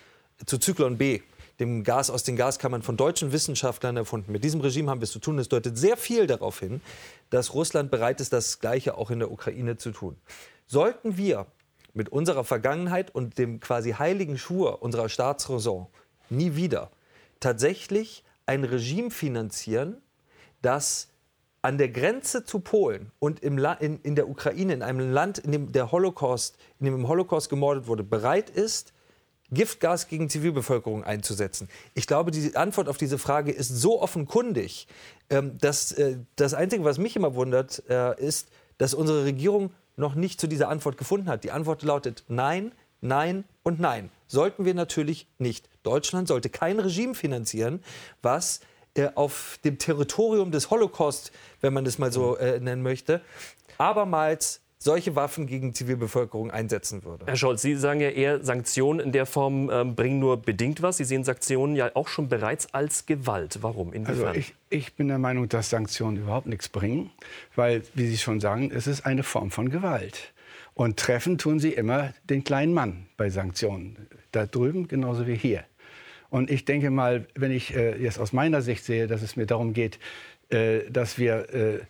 zu 0.47 0.59
Zyklon 0.59 0.99
B, 0.99 1.21
dem 1.61 1.83
Gas 1.83 2.11
aus 2.11 2.23
den 2.23 2.37
Gaskammern 2.37 2.83
von 2.83 2.97
deutschen 2.97 3.33
Wissenschaftlern 3.33 3.97
erfunden. 3.97 4.31
Mit 4.33 4.45
diesem 4.45 4.61
Regime 4.61 4.91
haben 4.91 5.00
wir 5.00 5.05
es 5.05 5.12
zu 5.12 5.19
tun. 5.19 5.38
Es 5.38 5.49
deutet 5.49 5.77
sehr 5.77 5.97
viel 5.97 6.27
darauf 6.27 6.61
hin, 6.61 6.81
dass 7.31 7.55
Russland 7.55 7.91
bereit 7.91 8.21
ist, 8.21 8.33
das 8.33 8.61
Gleiche 8.61 8.97
auch 8.97 9.11
in 9.11 9.19
der 9.19 9.31
Ukraine 9.31 9.77
zu 9.77 9.91
tun. 9.91 10.17
Sollten 10.67 11.17
wir 11.17 11.47
mit 11.95 12.11
unserer 12.11 12.45
Vergangenheit 12.45 13.15
und 13.15 13.38
dem 13.38 13.61
quasi 13.61 13.93
heiligen 13.93 14.38
Schwur 14.38 14.83
unserer 14.83 15.09
Staatsräson 15.09 15.87
nie 16.31 16.55
wieder 16.55 16.91
tatsächlich 17.41 18.25
ein 18.47 18.65
Regime 18.65 19.11
finanzieren, 19.11 20.00
das 20.62 21.09
an 21.61 21.77
der 21.77 21.88
Grenze 21.88 22.45
zu 22.45 22.61
Polen 22.61 23.11
und 23.19 23.41
im 23.41 23.59
in, 23.81 24.00
in 24.03 24.15
der 24.15 24.29
Ukraine, 24.29 24.73
in 24.75 24.83
einem 24.83 25.11
Land, 25.12 25.38
in 25.38 25.53
dem 25.53 25.73
der 25.73 25.91
Holocaust, 25.91 26.57
in 26.79 26.87
dem 26.87 26.95
im 26.95 27.09
Holocaust 27.09 27.50
gemordet 27.50 27.87
wurde, 27.87 28.05
bereit 28.05 28.49
ist, 28.49 28.93
Giftgas 29.50 30.09
gegen 30.09 30.28
Zivilbevölkerung 30.28 31.05
einzusetzen? 31.05 31.69
Ich 31.95 32.07
glaube, 32.07 32.31
die 32.31 32.57
Antwort 32.57 32.88
auf 32.88 32.97
diese 32.97 33.19
Frage 33.19 33.52
ist 33.52 33.69
so 33.69 34.00
offenkundig, 34.00 34.87
ähm, 35.31 35.59
dass 35.59 35.93
äh, 35.93 36.19
das 36.37 36.55
Einzige, 36.55 36.85
was 36.85 36.99
mich 36.99 37.17
immer 37.17 37.35
wundert, 37.35 37.83
äh, 37.88 38.19
ist, 38.21 38.49
dass 38.78 38.95
unsere 38.95 39.25
Regierung 39.25 39.71
noch 39.97 40.14
nicht 40.14 40.40
zu 40.40 40.47
dieser 40.47 40.69
Antwort 40.69 40.97
gefunden 40.97 41.28
hat. 41.28 41.45
Die 41.45 41.50
Antwort 41.50 41.83
lautet 41.83 42.25
Nein, 42.28 42.73
Nein 43.00 43.45
und 43.62 43.81
Nein. 43.81 44.11
Sollten 44.26 44.64
wir 44.64 44.75
natürlich 44.75 45.26
nicht. 45.38 45.69
Deutschland 45.83 46.28
sollte 46.28 46.50
kein 46.50 46.78
Regime 46.78 47.14
finanzieren, 47.14 47.83
was 48.23 48.61
äh, 48.95 49.09
auf 49.14 49.59
dem 49.64 49.78
Territorium 49.78 50.50
des 50.50 50.71
Holocaust, 50.71 51.33
wenn 51.61 51.73
man 51.73 51.85
das 51.85 51.99
mal 51.99 52.12
so 52.12 52.37
nennen 52.37 52.83
möchte, 52.83 53.23
abermals 53.78 54.61
solche 54.78 55.16
Waffen 55.16 55.47
gegen 55.47 55.75
Zivilbevölkerung 55.75 56.50
einsetzen 56.50 57.04
würde. 57.04 57.26
Herr 57.26 57.37
Scholz, 57.37 57.62
Sie 57.62 57.75
sagen 57.75 58.00
ja 58.00 58.11
eher, 58.11 58.44
Sanktionen 58.44 59.00
in 59.00 59.12
der 59.12 59.26
Form 59.26 59.70
ähm, 59.70 59.94
bringen 59.94 60.20
nur 60.20 60.40
bedingt 60.40 60.82
was. 60.82 60.99
Sie 60.99 61.04
sehen 61.04 61.25
Sanktionen 61.25 61.75
ja 61.75 61.90
auch 61.94 62.08
schon 62.08 62.28
bereits 62.28 62.73
als 62.73 63.06
Gewalt. 63.06 63.58
Warum? 63.62 63.92
Inwiefern? 63.92 64.28
Also 64.28 64.38
ich, 64.38 64.54
ich 64.70 64.94
bin 64.94 65.08
der 65.08 65.18
Meinung, 65.18 65.49
dass 65.49 65.70
Sanktionen 65.70 66.16
überhaupt 66.16 66.47
nichts 66.47 66.68
bringen, 66.68 67.11
weil, 67.56 67.82
wie 67.94 68.06
Sie 68.06 68.18
schon 68.18 68.40
sagen, 68.40 68.70
es 68.73 68.87
ist 68.87 69.04
eine 69.04 69.25
Form 69.25 69.50
von 69.50 69.68
Gewalt. 69.68 70.32
Und 70.75 70.97
treffen 70.97 71.38
tun 71.38 71.58
sie 71.58 71.73
immer 71.73 72.14
den 72.30 72.44
kleinen 72.44 72.73
Mann 72.73 73.08
bei 73.16 73.30
Sanktionen. 73.30 74.06
Da 74.30 74.47
drüben 74.47 74.87
genauso 74.87 75.26
wie 75.26 75.35
hier. 75.35 75.64
Und 76.30 76.50
ich 76.50 76.66
denke 76.66 76.90
mal, 76.90 77.26
wenn 77.35 77.50
ich 77.50 77.75
äh, 77.75 78.00
jetzt 78.00 78.20
aus 78.20 78.32
meiner 78.32 78.62
Sicht 78.62 78.85
sehe, 78.85 79.08
dass 79.08 79.23
es 79.23 79.35
mir 79.35 79.47
darum 79.47 79.73
geht, 79.73 79.99
äh, 80.50 80.88
dass 80.88 81.18
wir 81.18 81.52
äh, 81.52 81.80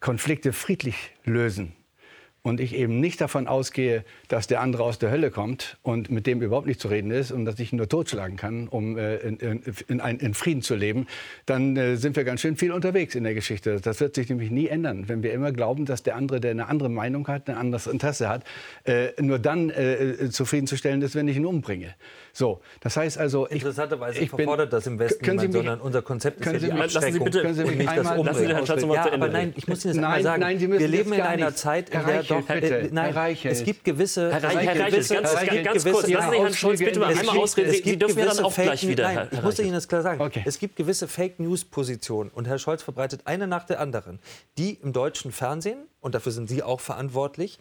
Konflikte 0.00 0.54
friedlich 0.54 1.12
lösen, 1.24 1.74
und 2.42 2.60
ich 2.60 2.74
eben 2.74 3.00
nicht 3.00 3.20
davon 3.20 3.46
ausgehe, 3.46 4.04
dass 4.28 4.46
der 4.46 4.60
andere 4.60 4.84
aus 4.84 4.98
der 4.98 5.10
Hölle 5.10 5.30
kommt 5.30 5.76
und 5.82 6.10
mit 6.10 6.26
dem 6.26 6.40
überhaupt 6.40 6.66
nicht 6.66 6.80
zu 6.80 6.88
reden 6.88 7.10
ist 7.10 7.32
und 7.32 7.44
dass 7.44 7.58
ich 7.58 7.72
ihn 7.72 7.76
nur 7.76 7.88
totschlagen 7.88 8.36
kann, 8.36 8.68
um 8.68 8.96
äh, 8.96 9.16
in, 9.16 9.36
in, 9.36 9.62
in, 9.88 10.00
in, 10.00 10.34
Frieden 10.34 10.62
zu 10.62 10.74
leben, 10.74 11.06
dann 11.46 11.76
äh, 11.76 11.96
sind 11.96 12.16
wir 12.16 12.24
ganz 12.24 12.40
schön 12.40 12.56
viel 12.56 12.72
unterwegs 12.72 13.14
in 13.14 13.24
der 13.24 13.34
Geschichte. 13.34 13.80
Das 13.80 14.00
wird 14.00 14.14
sich 14.14 14.28
nämlich 14.28 14.50
nie 14.50 14.68
ändern, 14.68 15.08
wenn 15.08 15.22
wir 15.22 15.32
immer 15.32 15.52
glauben, 15.52 15.84
dass 15.84 16.02
der 16.02 16.16
andere, 16.16 16.40
der 16.40 16.52
eine 16.52 16.68
andere 16.68 16.88
Meinung 16.88 17.26
hat, 17.28 17.48
ein 17.48 17.56
anderes 17.56 17.86
Interesse 17.86 18.28
hat, 18.28 18.44
äh, 18.84 19.08
nur 19.20 19.38
dann 19.38 19.70
äh, 19.70 19.94
äh, 19.94 20.30
zufriedenzustellen 20.30 21.02
ist, 21.02 21.14
wenn 21.14 21.28
ich 21.28 21.36
ihn 21.36 21.46
umbringe. 21.46 21.94
So, 22.32 22.60
das 22.80 22.96
heißt 22.96 23.18
also, 23.18 23.46
ich, 23.46 23.54
interessanterweise 23.54 24.20
ich 24.20 24.30
verfordert 24.30 24.72
das 24.72 24.86
im 24.86 24.98
Westen 24.98 25.24
niemand, 25.24 25.52
sondern 25.52 25.80
unser 25.80 26.02
Konzept 26.02 26.40
ist 26.40 26.46
ja 26.46 26.58
die 26.58 26.72
Abschreckung 26.72 26.88
lassen 26.94 27.12
Sie 27.12 27.18
bitte, 27.20 27.42
können 27.42 27.54
Sie 27.54 27.64
mich 27.64 27.76
nicht 27.78 27.88
einmal, 27.88 28.16
das. 28.16 28.26
Lassen 28.26 28.80
Sie 28.80 28.94
ja, 28.94 29.12
aber 29.12 29.28
nein, 29.28 29.52
ich 29.56 29.68
muss 29.68 29.84
Ihnen 29.84 29.94
das 29.94 30.02
nein, 30.02 30.22
sagen. 30.22 30.40
Nein, 30.40 30.58
Sie 30.58 30.70
wir 30.70 30.88
leben 30.88 31.12
in 31.12 31.20
einer 31.20 31.54
Zeit, 31.54 31.90
in 31.90 32.04
der 32.04 32.22
doch, 32.22 32.42
bitte, 32.42 32.88
nein, 32.92 33.04
Herr 33.06 33.16
Reichelt. 33.16 33.54
Es 33.54 33.64
gibt 33.64 33.84
gewisse. 33.84 34.32
Herr 34.32 34.42
Reichelt, 34.42 34.66
Herr 34.66 34.80
Reichelt 34.80 35.08
ganz, 35.08 35.34
ganz, 35.34 35.64
ganz 35.64 35.84
kurz. 35.84 36.08
Lassen 36.08 36.30
Sie 36.30 36.38
Herrn 36.38 36.54
Scholz 36.54 36.78
bitte 36.78 37.00
mal 37.00 37.16
einmal 37.16 37.38
ausreden. 37.38 37.72
Sie 37.72 37.98
dürfen 37.98 38.18
ja 38.18 38.26
dann 38.26 38.44
auch 38.44 38.54
gleich 38.54 38.86
wieder. 38.86 39.12
Nein, 39.12 39.28
ich 39.30 39.42
muss 39.42 39.58
Ihnen 39.58 39.72
das 39.72 39.88
klar 39.88 40.02
sagen. 40.02 40.30
Es 40.44 40.58
gibt 40.58 40.76
gewisse 40.76 41.08
Fake-News-Positionen. 41.08 42.30
Und 42.30 42.46
Herr 42.46 42.58
Scholz 42.58 42.82
verbreitet 42.82 43.22
eine 43.24 43.46
nach 43.46 43.64
der 43.64 43.80
anderen, 43.80 44.18
die 44.56 44.74
im 44.74 44.92
deutschen 44.92 45.32
Fernsehen, 45.32 45.78
und 46.00 46.14
dafür 46.14 46.32
sind 46.32 46.48
Sie 46.48 46.62
auch 46.62 46.80
verantwortlich, 46.80 47.58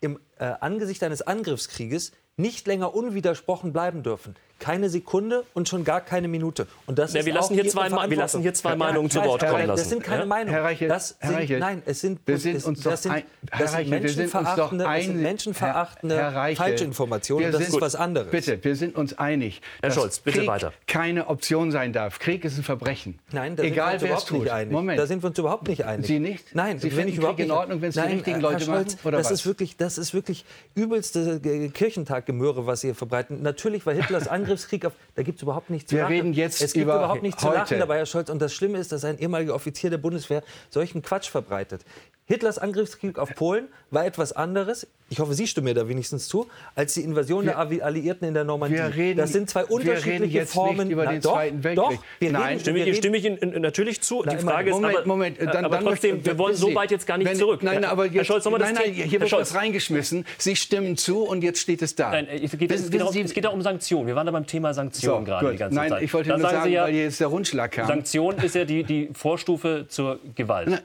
im 0.00 0.18
äh, 0.38 0.44
Angesicht 0.60 1.02
eines 1.02 1.22
Angriffskrieges 1.22 2.12
nicht 2.38 2.66
länger 2.66 2.94
unwidersprochen 2.94 3.72
bleiben 3.72 4.02
dürfen. 4.02 4.34
Keine 4.58 4.88
Sekunde 4.88 5.44
und 5.54 5.68
schon 5.68 5.84
gar 5.84 6.00
keine 6.00 6.28
Minute. 6.28 6.66
Und 6.86 6.98
das 6.98 7.12
ja, 7.12 7.24
wir, 7.24 7.32
lassen 7.32 7.54
hier 7.54 7.68
zwei, 7.68 7.90
wir 7.90 8.16
lassen 8.16 8.42
hier 8.42 8.54
zwei 8.54 8.74
Meinungen 8.76 9.10
zu 9.10 9.22
Wort 9.24 9.46
kommen 9.46 9.66
lassen. 9.66 9.80
Das 9.80 9.88
sind 9.88 10.02
keine 10.02 10.22
ja? 10.22 10.26
Meinungen. 10.26 10.52
Herr 10.52 10.64
Reichelt, 10.64 10.90
das 10.90 11.08
sind, 11.08 11.18
Herr 11.20 11.34
Reichelt, 11.34 11.60
nein, 11.60 11.82
es 11.86 12.00
sind, 12.00 12.20
wir 12.26 12.38
sind 12.38 12.64
uns 12.64 12.82
das 12.82 13.02
sind, 13.02 13.24
das 13.56 13.72
sind 13.72 13.88
menschenverachtende, 13.88 14.88
ein, 14.88 15.02
sind 15.02 15.22
menschenverachtende 15.22 16.16
Herr, 16.16 16.32
Herr 16.32 16.56
Falschinformationen. 16.56 17.52
Das 17.52 17.68
ist 17.68 17.80
was 17.80 17.94
anderes. 17.94 18.30
Bitte, 18.30 18.62
wir 18.62 18.76
sind 18.76 18.96
uns 18.96 19.18
einig, 19.18 19.60
Herr 19.82 19.90
Scholz, 19.90 20.18
bitte 20.20 20.38
Krieg 20.40 20.48
weiter. 20.48 20.72
keine 20.86 21.28
Option 21.28 21.70
sein 21.70 21.92
darf. 21.92 22.18
Krieg 22.18 22.44
ist 22.44 22.58
ein 22.58 22.64
Verbrechen. 22.64 23.18
Nein, 23.32 23.56
da 23.56 23.62
Egal, 23.62 23.98
sind 23.98 24.08
wir 24.08 24.14
uns 24.16 24.28
überhaupt 24.28 24.42
nicht 24.42 24.52
einig. 24.52 24.72
Moment. 24.72 24.98
Da 24.98 25.06
sind 25.06 25.22
wir 25.22 25.28
uns 25.28 25.38
überhaupt 25.38 25.68
nicht 25.68 25.84
einig. 25.84 26.06
Sie 26.06 26.18
nicht? 26.18 26.54
Nein, 26.54 26.78
Sie 26.78 26.90
finden 26.90 27.18
Krieg 27.18 27.38
in 27.38 27.50
Ordnung, 27.50 27.80
wenn 27.80 27.90
es 27.90 27.94
die 27.94 28.00
richtigen 28.00 28.40
Leute 28.40 28.66
machen? 28.66 28.86
das 29.04 29.30
ist 29.30 29.46
wirklich, 29.46 29.76
das 29.76 29.98
ist 29.98 30.14
wirklich 30.14 30.44
übelste 30.74 31.40
Kirchentaggemöre, 31.70 32.66
was 32.66 32.80
Sie 32.80 32.88
hier 32.88 32.94
verbreiten. 32.94 33.42
Natürlich 33.42 33.86
war 33.86 33.94
Hitlers 33.94 34.28
Angriffskrieg 34.48 34.84
auf, 34.86 34.92
da 35.14 35.22
gibt 35.22 35.36
es 35.38 35.42
überhaupt 35.42 35.70
nichts 35.70 35.90
zu 35.90 35.96
Wir 35.96 36.08
reden 36.08 36.32
jetzt 36.32 36.60
es 36.60 36.72
gibt 36.72 36.84
über 36.84 36.96
überhaupt 36.96 37.22
nichts 37.22 37.40
zu 37.40 37.48
lachen 37.48 37.78
dabei, 37.78 37.98
Herr 37.98 38.06
Scholz. 38.06 38.30
Und 38.30 38.40
das 38.40 38.54
Schlimme 38.54 38.78
ist, 38.78 38.92
dass 38.92 39.04
ein 39.04 39.18
ehemaliger 39.18 39.54
Offizier 39.54 39.90
der 39.90 39.98
Bundeswehr 39.98 40.42
solchen 40.70 41.02
Quatsch 41.02 41.28
verbreitet. 41.28 41.84
Hitlers 42.28 42.58
Angriffskrieg 42.58 43.18
auf 43.18 43.34
Polen 43.34 43.68
war 43.90 44.04
etwas 44.04 44.32
anderes. 44.32 44.86
Ich 45.08 45.18
hoffe, 45.18 45.32
Sie 45.32 45.46
stimmen 45.46 45.64
mir 45.64 45.74
da 45.74 45.88
wenigstens 45.88 46.28
zu, 46.28 46.46
als 46.74 46.92
die 46.92 47.00
Invasion 47.00 47.46
wir, 47.46 47.52
der 47.52 47.84
Alliierten 47.86 48.28
in 48.28 48.34
der 48.34 48.44
Normandie. 48.44 48.76
Reden, 48.76 49.16
das 49.16 49.32
sind 49.32 49.48
zwei 49.48 49.64
unterschiedliche 49.64 50.44
Formen. 50.44 50.90
über 50.90 51.06
den 51.06 51.22
Zweiten 51.22 51.64
Weltkrieg. 51.64 51.98
Doch, 51.98 52.04
wir 52.18 52.32
Nein, 52.32 52.42
reden, 52.42 52.60
stimme, 52.60 52.84
wir 52.84 52.94
stimme 52.94 53.16
ich 53.16 53.24
Ihnen 53.24 53.62
natürlich 53.62 54.02
zu. 54.02 54.22
Nein, 54.22 54.36
die 54.36 54.44
Frage 54.44 54.70
Moment, 54.72 54.92
ist 54.92 54.98
aber, 54.98 55.08
Moment, 55.08 55.40
dann, 55.40 55.64
aber 55.64 55.76
dann 55.76 55.84
trotzdem, 55.86 56.22
wir 56.22 56.36
wollen 56.36 56.54
so 56.54 56.74
weit 56.74 56.90
jetzt 56.90 57.06
gar 57.06 57.16
nicht 57.16 57.26
wenn, 57.26 57.38
zurück. 57.38 57.62
Nein, 57.62 57.82
aber 57.86 58.04
jetzt, 58.04 58.16
Herr 58.16 58.24
Scholz, 58.24 58.44
nein, 58.44 58.54
nein, 58.58 58.74
nein, 58.74 58.92
hier 58.92 59.20
wird 59.20 59.32
was 59.32 59.54
reingeschmissen. 59.54 60.26
Sie 60.36 60.54
stimmen 60.54 60.98
zu 60.98 61.22
und 61.22 61.42
jetzt 61.42 61.60
steht 61.60 61.80
es 61.80 61.94
da. 61.94 62.10
Nein, 62.10 62.28
es 62.28 62.50
geht, 62.58 62.70
es 62.70 62.90
geht, 62.90 63.00
auch, 63.00 63.14
es 63.14 63.32
geht 63.32 63.46
auch 63.46 63.54
um 63.54 63.62
Sanktionen. 63.62 64.06
Wir 64.06 64.16
waren 64.16 64.26
da 64.26 64.32
beim 64.32 64.46
Thema 64.46 64.74
Sanktionen 64.74 65.20
so, 65.20 65.24
gerade 65.24 65.46
gut. 65.46 65.54
die 65.54 65.58
ganze 65.58 65.76
Zeit. 65.76 65.90
Nein, 65.90 66.04
ich 66.04 66.12
wollte 66.12 66.28
nur 66.28 66.40
sagen, 66.40 66.74
weil 66.74 66.94
jetzt 66.94 67.20
der 67.20 67.28
Rundschlag 67.28 67.72
kam. 67.72 67.86
Sanktion 67.86 68.36
ist 68.36 68.54
ja 68.54 68.66
die 68.66 69.08
Vorstufe 69.14 69.86
zur 69.88 70.18
Gewalt. 70.34 70.82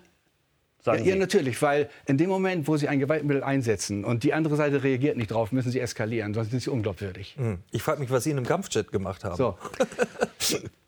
Ja, 0.85 0.95
ja, 0.95 1.15
natürlich, 1.15 1.61
weil 1.61 1.89
in 2.05 2.17
dem 2.17 2.29
Moment, 2.29 2.67
wo 2.67 2.75
Sie 2.75 2.87
ein 2.87 2.99
Gewaltmittel 2.99 3.43
einsetzen 3.43 4.03
und 4.03 4.23
die 4.23 4.33
andere 4.33 4.55
Seite 4.55 4.83
reagiert 4.83 5.15
nicht 5.15 5.31
drauf, 5.31 5.51
müssen 5.51 5.71
Sie 5.71 5.79
eskalieren, 5.79 6.33
sonst 6.33 6.51
sind 6.51 6.61
Sie 6.61 6.69
unglaubwürdig. 6.69 7.35
Hm. 7.37 7.59
Ich 7.71 7.81
frage 7.81 8.01
mich, 8.01 8.11
was 8.11 8.25
Sie 8.25 8.31
in 8.31 8.37
einem 8.37 8.45
Kampfjet 8.45 8.91
gemacht 8.91 9.23
haben. 9.23 9.35
So. 9.35 9.57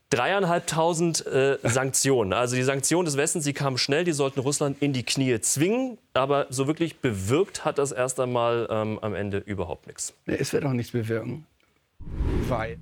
Dreieinhalbtausend 0.09 1.25
äh, 1.25 1.57
Sanktionen. 1.63 2.33
Also 2.33 2.55
die 2.55 2.63
Sanktionen 2.63 3.05
des 3.05 3.17
Westens, 3.17 3.43
die 3.43 3.53
kamen 3.53 3.77
schnell, 3.77 4.03
die 4.03 4.11
sollten 4.11 4.39
Russland 4.39 4.77
in 4.81 4.93
die 4.93 5.03
Knie 5.03 5.39
zwingen. 5.41 5.97
Aber 6.13 6.47
so 6.49 6.67
wirklich 6.67 6.99
bewirkt 6.99 7.65
hat 7.65 7.79
das 7.79 7.91
erst 7.91 8.19
einmal 8.19 8.67
ähm, 8.69 8.99
am 9.01 9.15
Ende 9.15 9.39
überhaupt 9.39 9.87
nichts. 9.87 10.13
Es 10.25 10.53
wird 10.53 10.63
auch 10.65 10.73
nichts 10.73 10.91
bewirken, 10.91 11.45
weil 12.47 12.77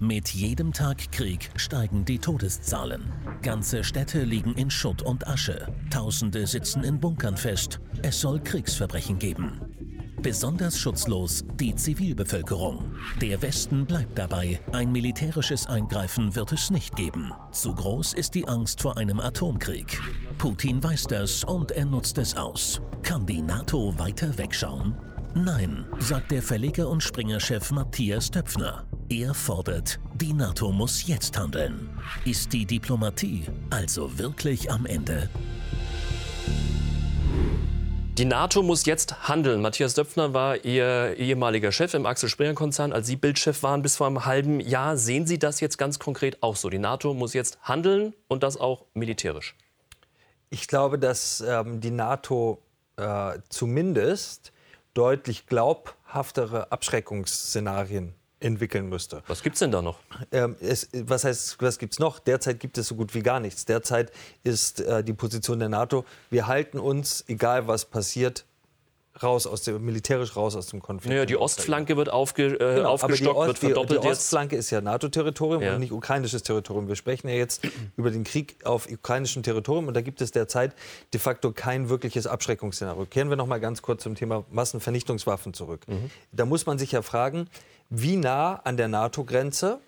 mit 0.00 0.30
jedem 0.30 0.72
Tag 0.72 1.12
Krieg 1.12 1.50
steigen 1.56 2.04
die 2.04 2.18
Todeszahlen. 2.18 3.12
Ganze 3.42 3.84
Städte 3.84 4.24
liegen 4.24 4.54
in 4.54 4.70
Schutt 4.70 5.02
und 5.02 5.28
Asche. 5.28 5.68
Tausende 5.90 6.46
sitzen 6.46 6.82
in 6.82 6.98
Bunkern 6.98 7.36
fest. 7.36 7.80
Es 8.02 8.20
soll 8.20 8.40
Kriegsverbrechen 8.40 9.18
geben. 9.18 9.60
Besonders 10.22 10.78
schutzlos 10.78 11.44
die 11.54 11.74
Zivilbevölkerung. 11.74 12.94
Der 13.20 13.40
Westen 13.40 13.86
bleibt 13.86 14.18
dabei, 14.18 14.60
ein 14.72 14.92
militärisches 14.92 15.66
Eingreifen 15.66 16.34
wird 16.34 16.52
es 16.52 16.70
nicht 16.70 16.94
geben. 16.96 17.32
Zu 17.52 17.74
groß 17.74 18.14
ist 18.14 18.34
die 18.34 18.46
Angst 18.46 18.82
vor 18.82 18.98
einem 18.98 19.20
Atomkrieg. 19.20 20.00
Putin 20.36 20.82
weiß 20.82 21.04
das 21.04 21.44
und 21.44 21.70
er 21.70 21.86
nutzt 21.86 22.18
es 22.18 22.36
aus. 22.36 22.82
Kann 23.02 23.24
die 23.24 23.40
NATO 23.40 23.98
weiter 23.98 24.36
wegschauen? 24.36 24.94
Nein, 25.34 25.86
sagt 26.00 26.32
der 26.32 26.42
Verleger 26.42 26.88
und 26.88 27.02
Springerchef 27.02 27.70
Matthias 27.70 28.30
Töpfner. 28.30 28.84
Er 29.12 29.34
fordert, 29.34 29.98
die 30.14 30.32
NATO 30.32 30.70
muss 30.70 31.08
jetzt 31.08 31.36
handeln. 31.36 31.90
Ist 32.24 32.52
die 32.52 32.64
Diplomatie 32.64 33.44
also 33.68 34.16
wirklich 34.20 34.70
am 34.70 34.86
Ende? 34.86 35.28
Die 38.16 38.24
NATO 38.24 38.62
muss 38.62 38.86
jetzt 38.86 39.26
handeln. 39.28 39.62
Matthias 39.62 39.94
Döpfner 39.94 40.32
war 40.32 40.64
Ihr 40.64 41.16
ehemaliger 41.16 41.72
Chef 41.72 41.92
im 41.94 42.06
Axel 42.06 42.28
Springer-Konzern. 42.28 42.92
Als 42.92 43.08
Sie 43.08 43.16
Bildchef 43.16 43.64
waren 43.64 43.82
bis 43.82 43.96
vor 43.96 44.06
einem 44.06 44.26
halben 44.26 44.60
Jahr, 44.60 44.96
sehen 44.96 45.26
Sie 45.26 45.40
das 45.40 45.58
jetzt 45.58 45.76
ganz 45.76 45.98
konkret 45.98 46.40
auch 46.40 46.54
so? 46.54 46.70
Die 46.70 46.78
NATO 46.78 47.12
muss 47.12 47.34
jetzt 47.34 47.58
handeln 47.62 48.14
und 48.28 48.44
das 48.44 48.58
auch 48.58 48.84
militärisch. 48.94 49.56
Ich 50.50 50.68
glaube, 50.68 51.00
dass 51.00 51.40
ähm, 51.40 51.80
die 51.80 51.90
NATO 51.90 52.62
äh, 52.94 53.40
zumindest 53.48 54.52
deutlich 54.94 55.46
glaubhaftere 55.46 56.70
Abschreckungsszenarien 56.70 58.14
entwickeln 58.40 58.88
müsste. 58.88 59.22
Was 59.26 59.42
gibt 59.42 59.54
es 59.54 59.60
denn 59.60 59.70
da 59.70 59.82
noch? 59.82 59.98
Ähm, 60.32 60.56
es, 60.60 60.88
was 60.92 61.24
heißt, 61.24 61.56
was 61.60 61.78
gibt 61.78 61.92
es 61.92 61.98
noch? 61.98 62.18
Derzeit 62.18 62.58
gibt 62.58 62.78
es 62.78 62.88
so 62.88 62.94
gut 62.94 63.14
wie 63.14 63.22
gar 63.22 63.40
nichts. 63.40 63.64
Derzeit 63.64 64.10
ist 64.42 64.80
äh, 64.80 65.04
die 65.04 65.12
Position 65.12 65.58
der 65.58 65.68
NATO, 65.68 66.04
wir 66.30 66.46
halten 66.46 66.78
uns, 66.78 67.24
egal 67.28 67.66
was 67.68 67.84
passiert, 67.84 68.44
raus 69.22 69.46
aus 69.46 69.62
dem, 69.62 69.84
militärisch 69.84 70.36
raus 70.36 70.56
aus 70.56 70.66
dem 70.68 70.80
Konflikt. 70.80 71.10
Naja, 71.10 71.26
die 71.26 71.36
Ostflanke 71.36 71.96
wird 71.96 72.10
aufge, 72.10 72.54
äh, 72.54 72.76
genau, 72.76 72.90
aufgestockt, 72.90 73.36
Ost, 73.36 73.46
wird 73.48 73.58
verdoppelt. 73.58 73.98
Die, 73.98 74.06
die 74.06 74.08
Ostflanke 74.08 74.56
ist 74.56 74.70
ja 74.70 74.80
NATO-Territorium 74.80 75.62
ja. 75.62 75.74
und 75.74 75.80
nicht 75.80 75.92
ukrainisches 75.92 76.42
Territorium. 76.42 76.88
Wir 76.88 76.96
sprechen 76.96 77.28
ja 77.28 77.34
jetzt 77.34 77.62
über 77.96 78.10
den 78.10 78.24
Krieg 78.24 78.56
auf 78.64 78.88
ukrainischem 78.90 79.42
Territorium 79.42 79.88
und 79.88 79.94
da 79.94 80.00
gibt 80.00 80.20
es 80.20 80.30
derzeit 80.30 80.74
de 81.12 81.20
facto 81.20 81.52
kein 81.52 81.88
wirkliches 81.88 82.26
Abschreckungsszenario. 82.26 83.04
Kehren 83.06 83.28
wir 83.30 83.36
noch 83.36 83.46
mal 83.46 83.60
ganz 83.60 83.82
kurz 83.82 84.02
zum 84.02 84.14
Thema 84.14 84.44
Massenvernichtungswaffen 84.50 85.54
zurück. 85.54 85.86
Mhm. 85.86 86.10
Da 86.32 86.44
muss 86.44 86.66
man 86.66 86.78
sich 86.78 86.92
ja 86.92 87.02
fragen, 87.02 87.48
wie 87.90 88.16
nah 88.16 88.54
an 88.64 88.76
der 88.76 88.88
NATO-Grenze 88.88 89.80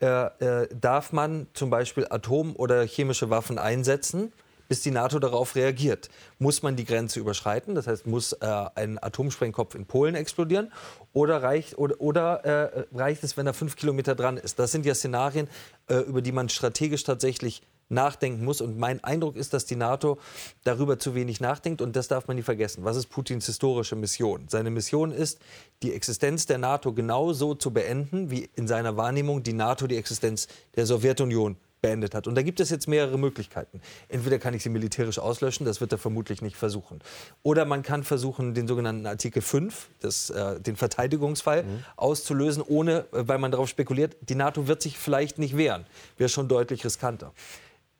äh, 0.00 0.06
äh, 0.06 0.68
darf 0.78 1.12
man 1.12 1.46
zum 1.54 1.70
Beispiel 1.70 2.06
Atom- 2.10 2.56
oder 2.56 2.82
chemische 2.84 3.30
Waffen 3.30 3.58
einsetzen, 3.58 4.32
bis 4.72 4.80
die 4.80 4.90
NATO 4.90 5.18
darauf 5.18 5.54
reagiert. 5.54 6.08
Muss 6.38 6.62
man 6.62 6.76
die 6.76 6.86
Grenze 6.86 7.20
überschreiten, 7.20 7.74
das 7.74 7.86
heißt, 7.86 8.06
muss 8.06 8.32
äh, 8.32 8.46
ein 8.74 8.98
Atomsprengkopf 9.02 9.74
in 9.74 9.84
Polen 9.84 10.14
explodieren 10.14 10.72
oder 11.12 11.42
reicht, 11.42 11.76
oder, 11.76 12.00
oder 12.00 12.42
äh, 12.46 12.86
reicht 12.94 13.22
es, 13.22 13.36
wenn 13.36 13.46
er 13.46 13.52
fünf 13.52 13.76
Kilometer 13.76 14.14
dran 14.14 14.38
ist? 14.38 14.58
Das 14.58 14.72
sind 14.72 14.86
ja 14.86 14.94
Szenarien, 14.94 15.46
äh, 15.88 15.96
über 15.96 16.22
die 16.22 16.32
man 16.32 16.48
strategisch 16.48 17.04
tatsächlich 17.04 17.60
nachdenken 17.90 18.46
muss. 18.46 18.62
Und 18.62 18.78
mein 18.78 19.04
Eindruck 19.04 19.36
ist, 19.36 19.52
dass 19.52 19.66
die 19.66 19.76
NATO 19.76 20.16
darüber 20.64 20.98
zu 20.98 21.14
wenig 21.14 21.38
nachdenkt. 21.38 21.82
Und 21.82 21.94
das 21.94 22.08
darf 22.08 22.26
man 22.26 22.38
nie 22.38 22.42
vergessen. 22.42 22.82
Was 22.82 22.96
ist 22.96 23.10
Putins 23.10 23.44
historische 23.44 23.94
Mission? 23.94 24.46
Seine 24.48 24.70
Mission 24.70 25.12
ist, 25.12 25.38
die 25.82 25.92
Existenz 25.92 26.46
der 26.46 26.56
NATO 26.56 26.94
genauso 26.94 27.54
zu 27.54 27.72
beenden, 27.74 28.30
wie 28.30 28.48
in 28.54 28.66
seiner 28.66 28.96
Wahrnehmung 28.96 29.42
die 29.42 29.52
NATO 29.52 29.86
die 29.86 29.98
Existenz 29.98 30.48
der 30.76 30.86
Sowjetunion 30.86 31.58
beendet 31.82 32.14
hat. 32.14 32.26
Und 32.26 32.36
da 32.36 32.42
gibt 32.42 32.60
es 32.60 32.70
jetzt 32.70 32.86
mehrere 32.88 33.18
Möglichkeiten. 33.18 33.80
Entweder 34.08 34.38
kann 34.38 34.54
ich 34.54 34.62
sie 34.62 34.68
militärisch 34.70 35.18
auslöschen, 35.18 35.66
das 35.66 35.80
wird 35.80 35.92
er 35.92 35.98
vermutlich 35.98 36.40
nicht 36.40 36.56
versuchen. 36.56 37.00
Oder 37.42 37.64
man 37.64 37.82
kann 37.82 38.04
versuchen, 38.04 38.54
den 38.54 38.68
sogenannten 38.68 39.04
Artikel 39.06 39.42
5, 39.42 39.90
das, 40.00 40.30
äh, 40.30 40.60
den 40.60 40.76
Verteidigungsfall, 40.76 41.64
mhm. 41.64 41.84
auszulösen, 41.96 42.62
ohne, 42.66 43.00
äh, 43.12 43.28
weil 43.28 43.38
man 43.38 43.50
darauf 43.50 43.68
spekuliert, 43.68 44.16
die 44.20 44.36
NATO 44.36 44.68
wird 44.68 44.80
sich 44.80 44.96
vielleicht 44.96 45.38
nicht 45.38 45.56
wehren. 45.56 45.84
Wäre 46.16 46.28
schon 46.28 46.48
deutlich 46.48 46.84
riskanter. 46.84 47.32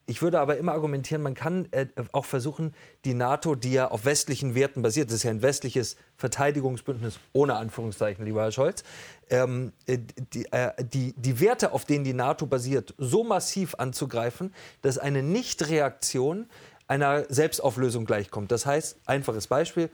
Ich 0.07 0.21
würde 0.21 0.41
aber 0.41 0.57
immer 0.57 0.73
argumentieren, 0.73 1.23
man 1.23 1.35
kann 1.35 1.69
äh, 1.71 1.87
auch 2.11 2.25
versuchen, 2.25 2.75
die 3.05 3.15
NATO, 3.15 3.55
die 3.55 3.73
ja 3.73 3.91
auf 3.91 4.05
westlichen 4.05 4.55
Werten 4.55 4.83
basiert, 4.83 5.09
das 5.09 5.17
ist 5.17 5.23
ja 5.23 5.31
ein 5.31 5.43
westliches 5.43 5.97
Verteidigungsbündnis 6.17 7.21
ohne 7.33 7.55
Anführungszeichen, 7.55 8.25
lieber 8.25 8.43
Herr 8.43 8.53
Scholz, 8.53 8.83
ähm, 9.31 9.73
äh, 9.87 9.99
die, 10.33 10.47
äh, 10.51 10.73
die, 10.83 11.15
die 11.17 11.41
Werte, 11.41 11.73
auf 11.73 11.85
denen 11.85 12.05
die 12.05 12.15
NATO 12.15 12.47
basiert, 12.47 12.95
so 12.99 13.23
massiv 13.23 13.77
anzugreifen, 13.77 14.53
dass 14.83 14.99
eine 14.99 15.23
Nichtreaktion 15.23 16.47
einer 16.89 17.25
Selbstauflösung 17.29 18.05
gleichkommt. 18.05 18.51
Das 18.51 18.67
heißt, 18.67 18.99
einfaches 19.07 19.47
Beispiel, 19.47 19.89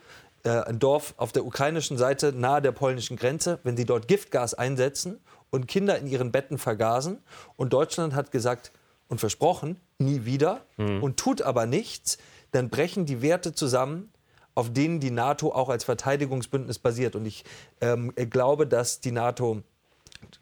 äh, 0.45 0.51
ein 0.51 0.79
Dorf 0.79 1.15
auf 1.19 1.33
der 1.33 1.45
ukrainischen 1.45 1.99
Seite 1.99 2.33
nahe 2.33 2.63
der 2.63 2.73
polnischen 2.73 3.17
Grenze, 3.17 3.59
wenn 3.63 3.77
sie 3.77 3.85
dort 3.85 4.09
Giftgas 4.09 4.55
einsetzen 4.55 5.21
und 5.51 5.69
Kinder 5.69 5.99
in 5.99 6.07
ihren 6.07 6.33
Betten 6.33 6.59
vergasen 6.59 7.19
und 7.57 7.73
Deutschland 7.73 8.15
hat 8.15 8.31
gesagt, 8.31 8.73
und 9.09 9.19
versprochen, 9.19 9.81
nie 9.99 10.25
wieder 10.25 10.65
mhm. 10.77 11.03
und 11.03 11.17
tut 11.17 11.43
aber 11.43 11.67
nichts, 11.67 12.19
dann 12.53 12.69
brechen 12.69 13.07
die 13.07 13.23
Werte 13.23 13.53
zusammen, 13.55 14.13
auf 14.55 14.73
denen 14.73 15.01
die 15.01 15.11
NATO 15.11 15.53
auch 15.53 15.69
als 15.69 15.85
Verteidigungsbündnis 15.85 16.79
basiert. 16.79 17.15
Und 17.15 17.27
ich 17.27 17.45
ähm, 17.81 18.13
glaube, 18.17 18.67
dass 18.67 19.01
die 19.01 19.13
NATO 19.13 19.63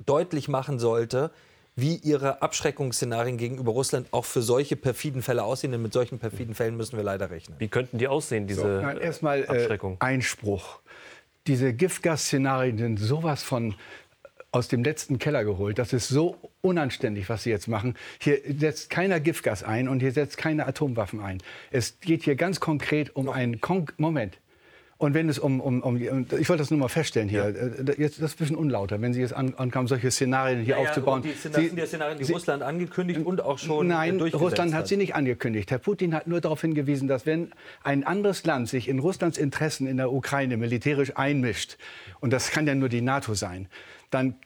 deutlich 0.04 0.48
machen 0.48 0.78
sollte, 0.78 1.30
wie 1.74 1.96
ihre 1.96 2.40
Abschreckungsszenarien 2.40 3.36
gegenüber 3.36 3.72
Russland 3.72 4.08
auch 4.12 4.24
für 4.24 4.40
solche 4.40 4.76
perfiden 4.76 5.20
Fälle 5.20 5.44
aussehen. 5.44 5.72
Denn 5.72 5.82
mit 5.82 5.92
solchen 5.92 6.18
perfiden 6.18 6.54
Fällen 6.54 6.76
müssen 6.76 6.96
wir 6.96 7.04
leider 7.04 7.30
rechnen. 7.30 7.56
Wie 7.60 7.68
könnten 7.68 7.98
die 7.98 8.08
aussehen, 8.08 8.46
diese 8.46 8.62
so, 8.62 8.98
Erstmal 8.98 9.42
äh, 9.42 9.96
Einspruch. 9.98 10.80
Diese 11.46 11.74
Giftgas-Szenarien 11.74 12.78
sind 12.78 12.96
sowas 12.96 13.42
von 13.42 13.74
aus 14.52 14.68
dem 14.68 14.82
letzten 14.82 15.18
Keller 15.18 15.44
geholt. 15.44 15.78
Das 15.78 15.92
ist 15.92 16.08
so 16.08 16.36
unanständig, 16.60 17.28
was 17.28 17.42
Sie 17.42 17.50
jetzt 17.50 17.68
machen. 17.68 17.94
Hier 18.20 18.40
setzt 18.58 18.90
keiner 18.90 19.20
Giftgas 19.20 19.62
ein 19.62 19.88
und 19.88 20.00
hier 20.00 20.12
setzt 20.12 20.38
keine 20.38 20.66
Atomwaffen 20.66 21.20
ein. 21.20 21.38
Es 21.70 22.00
geht 22.00 22.24
hier 22.24 22.36
ganz 22.36 22.60
konkret 22.60 23.14
um 23.14 23.28
einen 23.28 23.60
Kon 23.60 23.86
Moment. 23.98 24.38
Und 24.98 25.12
wenn 25.12 25.28
es 25.28 25.38
um, 25.38 25.60
um, 25.60 25.82
um 25.82 25.96
ich 25.98 26.48
wollte 26.48 26.56
das 26.56 26.70
nur 26.70 26.80
mal 26.80 26.88
feststellen 26.88 27.28
hier, 27.28 27.42
ja. 27.42 27.48
Äh, 27.48 28.00
jetzt 28.00 28.22
das 28.22 28.30
ist 28.30 28.36
ein 28.36 28.38
bisschen 28.38 28.56
unlauter, 28.56 29.02
wenn 29.02 29.12
Sie 29.12 29.20
jetzt 29.20 29.34
an, 29.34 29.52
ankamen, 29.54 29.88
solche 29.88 30.10
Szenarien 30.10 30.60
hier 30.60 30.76
ja, 30.76 30.80
aufzubauen. 30.80 31.22
Ja, 31.22 31.28
die, 31.28 31.34
das 31.34 31.52
sind 31.52 31.78
die 31.78 31.86
Szenarien, 31.86 32.18
die 32.18 32.24
Sie, 32.24 32.32
Russland 32.32 32.62
angekündigt 32.62 33.20
und 33.22 33.42
auch 33.42 33.58
schon 33.58 33.88
Nein, 33.88 34.18
Russland 34.18 34.72
hat, 34.72 34.80
hat 34.80 34.88
sie 34.88 34.96
nicht 34.96 35.14
angekündigt. 35.14 35.70
Herr 35.70 35.78
Putin 35.78 36.14
hat 36.14 36.26
nur 36.26 36.40
darauf 36.40 36.62
hingewiesen, 36.62 37.08
dass 37.08 37.26
wenn 37.26 37.50
ein 37.82 38.04
anderes 38.04 38.44
Land 38.46 38.70
sich 38.70 38.88
in 38.88 38.98
Russlands 38.98 39.36
Interessen 39.36 39.86
in 39.86 39.98
der 39.98 40.10
Ukraine 40.10 40.56
militärisch 40.56 41.12
einmischt, 41.14 41.76
und 42.20 42.32
das 42.32 42.50
kann 42.50 42.66
ja 42.66 42.74
nur 42.74 42.88
die 42.88 43.02
NATO 43.02 43.34
sein, 43.34 43.68
dann 44.10 44.36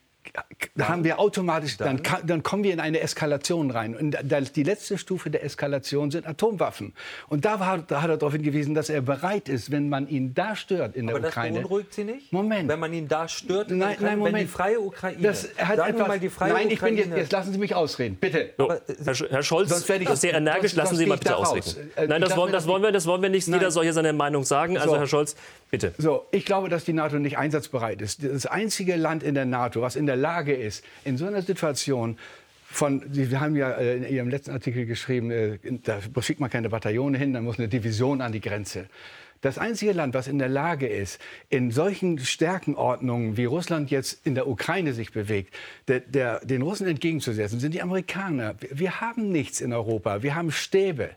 haben 0.78 1.02
wir 1.02 1.18
automatisch, 1.18 1.76
dann, 1.76 2.02
dann, 2.24 2.42
kommen 2.42 2.62
wir 2.62 2.72
in 2.72 2.80
eine 2.80 3.00
Eskalation 3.00 3.70
rein. 3.70 3.96
Und 3.96 4.16
die 4.54 4.62
letzte 4.62 4.98
Stufe 4.98 5.30
der 5.30 5.44
Eskalation 5.44 6.10
sind 6.10 6.26
Atomwaffen. 6.26 6.94
Und 7.28 7.44
da, 7.44 7.58
war, 7.58 7.78
da 7.78 8.02
hat 8.02 8.10
er 8.10 8.16
darauf 8.16 8.32
hingewiesen, 8.32 8.74
dass 8.74 8.90
er 8.90 9.00
bereit 9.00 9.48
ist, 9.48 9.70
wenn 9.70 9.88
man 9.88 10.08
ihn 10.08 10.34
da 10.34 10.54
stört 10.54 10.94
in 10.94 11.06
der 11.06 11.16
Aber 11.16 11.28
Ukraine. 11.28 11.48
Aber 11.48 11.62
das 11.62 11.68
beunruhigt 11.68 11.94
Sie 11.94 12.04
nicht? 12.04 12.32
Moment. 12.32 12.68
Wenn 12.68 12.78
man 12.78 12.92
ihn 12.92 13.08
da 13.08 13.28
stört 13.28 13.70
in 13.70 13.78
nein, 13.78 13.94
Ukraine, 13.94 14.10
nein, 14.10 14.18
Moment. 14.18 14.36
wenn 14.36 14.42
die 14.42 14.48
freie 14.48 14.80
Ukraine, 14.80 15.22
das 15.22 15.48
hat 15.56 15.76
sagen 15.76 15.94
etwas, 15.94 16.08
mal 16.08 16.20
die 16.20 16.28
freie 16.28 16.52
nein, 16.52 16.68
ich 16.68 16.74
Ukraine. 16.74 16.96
bin 16.96 17.10
jetzt, 17.10 17.18
jetzt 17.18 17.32
lassen 17.32 17.52
Sie 17.52 17.58
mich 17.58 17.74
ausreden, 17.74 18.16
bitte. 18.20 18.50
So, 18.56 18.70
Herr, 18.70 19.14
Herr, 19.14 19.42
Scholz, 19.42 19.70
Sonst 19.70 19.90
ich, 19.90 20.08
sehr 20.10 20.34
energisch, 20.34 20.74
lassen 20.74 20.96
Sie 20.96 21.06
mal 21.06 21.18
bitte 21.18 21.36
ausreden. 21.36 21.90
Äh, 21.96 22.06
nein, 22.06 22.20
das 22.20 22.36
wollen, 22.36 22.52
das, 22.52 22.66
wollen 22.66 22.82
wir, 22.82 22.92
das 22.92 23.06
wollen 23.06 23.22
wir 23.22 23.30
nicht. 23.30 23.48
Nein. 23.48 23.58
Jeder 23.58 23.70
soll 23.70 23.84
hier 23.84 23.92
seine 23.92 24.12
Meinung 24.12 24.44
sagen. 24.44 24.76
Also, 24.76 24.90
so. 24.92 24.98
Herr 24.98 25.06
Scholz, 25.06 25.34
bitte. 25.70 25.94
So, 25.98 26.26
ich 26.30 26.44
glaube, 26.44 26.68
dass 26.68 26.84
die 26.84 26.92
NATO 26.92 27.18
nicht 27.18 27.38
einsatzbereit 27.38 28.02
ist. 28.02 28.24
Das 28.24 28.46
einzige 28.46 28.96
Land 28.96 29.22
in 29.22 29.34
der 29.34 29.44
NATO, 29.44 29.82
was 29.82 29.96
in 29.96 30.06
der 30.06 30.16
Lage 30.16 30.54
ist, 30.54 30.84
in 31.04 31.16
so 31.16 31.26
einer 31.26 31.42
Situation 31.42 32.18
von, 32.72 33.02
Sie 33.10 33.36
haben 33.36 33.56
ja 33.56 33.72
äh, 33.72 33.96
in 33.96 34.08
Ihrem 34.08 34.28
letzten 34.28 34.52
Artikel 34.52 34.86
geschrieben, 34.86 35.30
äh, 35.30 35.58
da 35.82 36.00
schickt 36.20 36.40
man 36.40 36.50
keine 36.50 36.68
Bataillone 36.68 37.18
hin, 37.18 37.32
da 37.32 37.40
muss 37.40 37.58
eine 37.58 37.68
Division 37.68 38.20
an 38.20 38.32
die 38.32 38.40
Grenze. 38.40 38.86
Das 39.40 39.56
einzige 39.56 39.92
Land, 39.92 40.12
was 40.12 40.28
in 40.28 40.38
der 40.38 40.50
Lage 40.50 40.86
ist, 40.86 41.18
in 41.48 41.70
solchen 41.70 42.18
Stärkenordnungen, 42.18 43.38
wie 43.38 43.46
Russland 43.46 43.90
jetzt 43.90 44.26
in 44.26 44.34
der 44.34 44.46
Ukraine 44.46 44.92
sich 44.92 45.12
bewegt, 45.12 45.54
der, 45.88 46.00
der, 46.00 46.44
den 46.44 46.60
Russen 46.60 46.86
entgegenzusetzen, 46.86 47.58
sind 47.58 47.72
die 47.72 47.80
Amerikaner. 47.80 48.54
Wir 48.70 49.00
haben 49.00 49.32
nichts 49.32 49.62
in 49.62 49.72
Europa. 49.72 50.22
Wir 50.22 50.34
haben 50.34 50.52
Stäbe. 50.52 51.10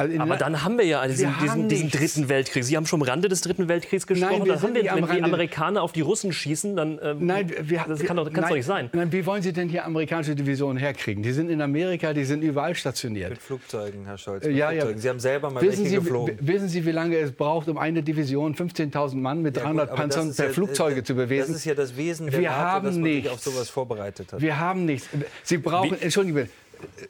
Also 0.00 0.16
aber 0.20 0.36
dann 0.36 0.62
haben 0.62 0.78
wir 0.78 0.84
ja 0.84 1.04
diesen, 1.08 1.28
wir 1.28 1.42
diesen, 1.42 1.68
diesen, 1.68 1.90
dritten 1.90 2.28
Weltkrieg. 2.28 2.62
Sie 2.62 2.76
haben 2.76 2.86
schon 2.86 3.02
am 3.02 3.08
Rande 3.08 3.28
des 3.28 3.40
dritten 3.40 3.66
Weltkriegs 3.66 4.06
gesprochen. 4.06 4.38
Nein, 4.38 4.46
wir 4.46 4.62
haben 4.62 4.74
wir, 4.74 4.84
wenn 4.94 5.16
die 5.16 5.24
Amerikaner 5.24 5.82
auf 5.82 5.90
die 5.90 6.02
Russen 6.02 6.32
schießen, 6.32 6.76
dann 6.76 7.00
ähm, 7.02 7.26
nein, 7.26 7.52
wir, 7.62 7.84
das 7.88 8.04
kann 8.04 8.16
doch, 8.16 8.28
doch 8.28 8.50
nicht 8.50 8.64
sein. 8.64 8.90
Nein, 8.92 9.10
wie 9.10 9.26
wollen 9.26 9.42
Sie 9.42 9.52
denn 9.52 9.68
hier 9.68 9.84
amerikanische 9.84 10.36
Divisionen 10.36 10.76
herkriegen? 10.76 11.24
Die 11.24 11.32
sind 11.32 11.50
in 11.50 11.60
Amerika, 11.60 12.12
die 12.12 12.24
sind 12.24 12.42
überall 12.42 12.76
stationiert. 12.76 13.30
Mit 13.30 13.42
Flugzeugen, 13.42 14.06
Herr 14.06 14.18
Scholz. 14.18 14.44
Mit 14.44 14.54
ja, 14.54 14.68
Flugzeugen. 14.68 15.00
Sie 15.00 15.08
haben 15.08 15.18
selber 15.18 15.50
mal 15.50 15.62
wissen 15.62 15.78
welche 15.78 15.90
Sie, 15.90 15.96
geflogen. 15.96 16.38
Wissen 16.42 16.68
Sie, 16.68 16.86
wie 16.86 16.92
lange 16.92 17.16
es 17.16 17.32
braucht, 17.32 17.66
um 17.66 17.76
eine 17.76 18.04
Division 18.04 18.54
15.000 18.54 19.16
Mann 19.16 19.42
mit 19.42 19.56
ja, 19.56 19.64
300 19.64 19.88
gut, 19.88 19.98
Panzern 19.98 20.32
per 20.32 20.46
ja, 20.46 20.52
Flugzeuge 20.52 21.00
äh, 21.00 21.04
zu 21.04 21.16
bewegen? 21.16 21.44
Das 21.48 21.56
ist 21.56 21.64
ja 21.64 21.74
das 21.74 21.96
Wesen 21.96 22.30
der 22.30 22.38
wir 22.38 22.50
NATO, 22.50 22.60
haben 22.60 22.86
dass 22.86 22.94
man 22.94 23.02
nichts. 23.02 23.22
sich 23.24 23.32
auf 23.32 23.40
sowas 23.40 23.68
vorbereitet 23.68 24.32
hat. 24.32 24.40
Wir 24.40 24.60
haben 24.60 24.84
nichts. 24.84 25.08
Sie 25.42 25.58
brauchen, 25.58 25.96
wie? 25.98 26.04
Entschuldigen 26.04 26.48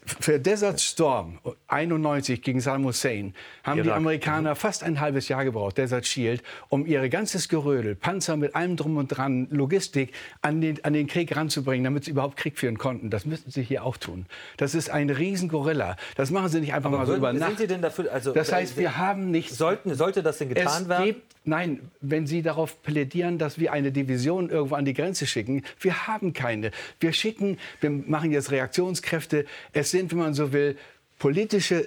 für 0.05 0.39
Desert 0.39 0.79
Storm 0.81 1.39
91 1.67 2.41
gegen 2.41 2.59
Saddam 2.59 2.85
Hussein 2.85 3.33
haben 3.63 3.79
Irak. 3.79 3.85
die 3.85 3.91
Amerikaner 3.91 4.55
fast 4.55 4.83
ein 4.83 4.99
halbes 4.99 5.27
Jahr 5.27 5.43
gebraucht, 5.43 5.77
Desert 5.77 6.05
Shield, 6.05 6.43
um 6.69 6.85
ihr 6.85 7.07
ganzes 7.09 7.49
Gerödel, 7.49 7.95
Panzer 7.95 8.37
mit 8.37 8.55
allem 8.55 8.75
drum 8.75 8.97
und 8.97 9.07
dran, 9.07 9.47
Logistik 9.51 10.13
an 10.41 10.61
den, 10.61 10.83
an 10.83 10.93
den 10.93 11.07
Krieg 11.07 11.35
ranzubringen, 11.35 11.83
damit 11.83 12.05
sie 12.05 12.11
überhaupt 12.11 12.37
Krieg 12.37 12.57
führen 12.57 12.77
konnten. 12.77 13.09
Das 13.09 13.25
müssten 13.25 13.51
sie 13.51 13.63
hier 13.63 13.83
auch 13.83 13.97
tun. 13.97 14.25
Das 14.57 14.75
ist 14.75 14.89
ein 14.89 15.09
Riesengorilla. 15.09 15.97
Das 16.15 16.31
machen 16.31 16.49
sie 16.49 16.59
nicht 16.61 16.73
einfach 16.73 16.89
Aber 16.89 16.99
mal 16.99 17.05
so 17.05 17.15
über 17.15 17.33
Nacht. 17.33 17.49
Sind 17.49 17.59
Sie 17.59 17.67
denn 17.67 17.81
dafür, 17.81 18.11
also, 18.11 18.33
das 18.33 18.51
heißt, 18.51 18.77
wir 18.77 18.97
haben 18.97 19.31
nichts. 19.31 19.57
Sollten, 19.57 19.93
sollte 19.95 20.23
das 20.23 20.37
denn 20.37 20.49
getan 20.49 20.83
es 20.83 20.89
werden? 20.89 21.05
Gibt, 21.05 21.35
nein, 21.45 21.79
wenn 22.01 22.27
Sie 22.27 22.41
darauf 22.41 22.81
plädieren, 22.81 23.37
dass 23.37 23.59
wir 23.59 23.73
eine 23.73 23.91
Division 23.91 24.49
irgendwo 24.49 24.75
an 24.75 24.85
die 24.85 24.93
Grenze 24.93 25.27
schicken, 25.27 25.63
wir 25.79 26.07
haben 26.07 26.33
keine. 26.33 26.71
Wir 26.99 27.13
schicken, 27.13 27.57
wir 27.81 27.89
machen 27.89 28.31
jetzt 28.31 28.51
Reaktionskräfte. 28.51 29.45
Es 29.73 29.91
sind, 29.91 30.11
wenn 30.11 30.19
man 30.19 30.33
so 30.33 30.51
will, 30.53 30.77
politische 31.17 31.85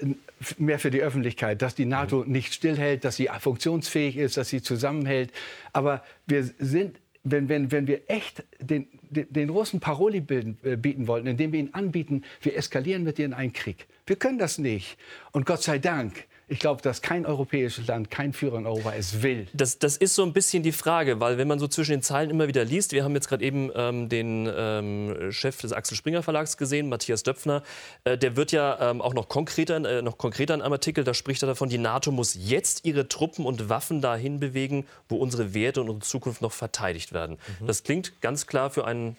mehr 0.58 0.78
für 0.78 0.90
die 0.90 1.02
Öffentlichkeit, 1.02 1.62
dass 1.62 1.74
die 1.74 1.86
NATO 1.86 2.24
mhm. 2.24 2.32
nicht 2.32 2.54
stillhält, 2.54 3.04
dass 3.04 3.16
sie 3.16 3.28
funktionsfähig 3.40 4.16
ist, 4.16 4.36
dass 4.36 4.48
sie 4.48 4.62
zusammenhält. 4.62 5.32
Aber 5.72 6.02
wir 6.26 6.44
sind 6.58 6.98
wenn, 7.24 7.48
wenn, 7.48 7.70
wenn 7.70 7.86
wir 7.86 8.10
echt 8.10 8.42
den, 8.58 8.88
den, 9.02 9.32
den 9.32 9.48
Russen 9.48 9.80
Paroli 9.80 10.20
bilden, 10.20 10.58
äh, 10.64 10.76
bieten 10.76 11.06
wollten, 11.06 11.28
indem 11.28 11.52
wir 11.52 11.60
ihnen 11.60 11.74
anbieten, 11.74 12.24
wir 12.40 12.56
eskalieren 12.56 13.04
mit 13.04 13.18
ihnen 13.18 13.32
einen 13.32 13.52
Krieg. 13.52 13.86
Wir 14.06 14.16
können 14.16 14.38
das 14.38 14.58
nicht. 14.58 14.98
Und 15.30 15.46
Gott 15.46 15.62
sei 15.62 15.78
Dank 15.78 16.24
ich 16.52 16.58
glaube, 16.58 16.82
dass 16.82 17.00
kein 17.00 17.24
europäisches 17.24 17.86
Land, 17.86 18.10
kein 18.10 18.34
Führer 18.34 18.58
in 18.58 18.66
Europa 18.66 18.92
es 18.92 19.22
will. 19.22 19.46
Das, 19.54 19.78
das 19.78 19.96
ist 19.96 20.14
so 20.14 20.22
ein 20.22 20.34
bisschen 20.34 20.62
die 20.62 20.72
Frage, 20.72 21.18
weil 21.18 21.38
wenn 21.38 21.48
man 21.48 21.58
so 21.58 21.66
zwischen 21.66 21.92
den 21.92 22.02
Zeilen 22.02 22.28
immer 22.28 22.46
wieder 22.46 22.62
liest, 22.62 22.92
wir 22.92 23.04
haben 23.04 23.14
jetzt 23.14 23.28
gerade 23.28 23.42
eben 23.42 23.70
ähm, 23.74 24.10
den 24.10 24.52
ähm, 24.54 25.32
Chef 25.32 25.56
des 25.62 25.72
Axel 25.72 25.96
Springer 25.96 26.22
Verlags 26.22 26.58
gesehen, 26.58 26.90
Matthias 26.90 27.22
Döpfner, 27.22 27.62
äh, 28.04 28.18
der 28.18 28.36
wird 28.36 28.52
ja 28.52 28.90
ähm, 28.90 29.00
auch 29.00 29.14
noch 29.14 29.30
konkreter, 29.30 29.76
äh, 29.76 30.02
noch 30.02 30.18
konkreter 30.18 30.52
in 30.52 30.60
einem 30.60 30.74
Artikel, 30.74 31.04
da 31.04 31.14
spricht 31.14 31.42
er 31.42 31.46
davon, 31.46 31.70
die 31.70 31.78
NATO 31.78 32.12
muss 32.12 32.36
jetzt 32.38 32.84
ihre 32.84 33.08
Truppen 33.08 33.46
und 33.46 33.70
Waffen 33.70 34.02
dahin 34.02 34.38
bewegen, 34.38 34.84
wo 35.08 35.16
unsere 35.16 35.54
Werte 35.54 35.80
und 35.80 35.88
unsere 35.88 36.06
Zukunft 36.06 36.42
noch 36.42 36.52
verteidigt 36.52 37.14
werden. 37.14 37.38
Mhm. 37.60 37.66
Das 37.66 37.82
klingt 37.82 38.20
ganz 38.20 38.46
klar 38.46 38.68
für 38.68 38.84
einen 38.84 39.16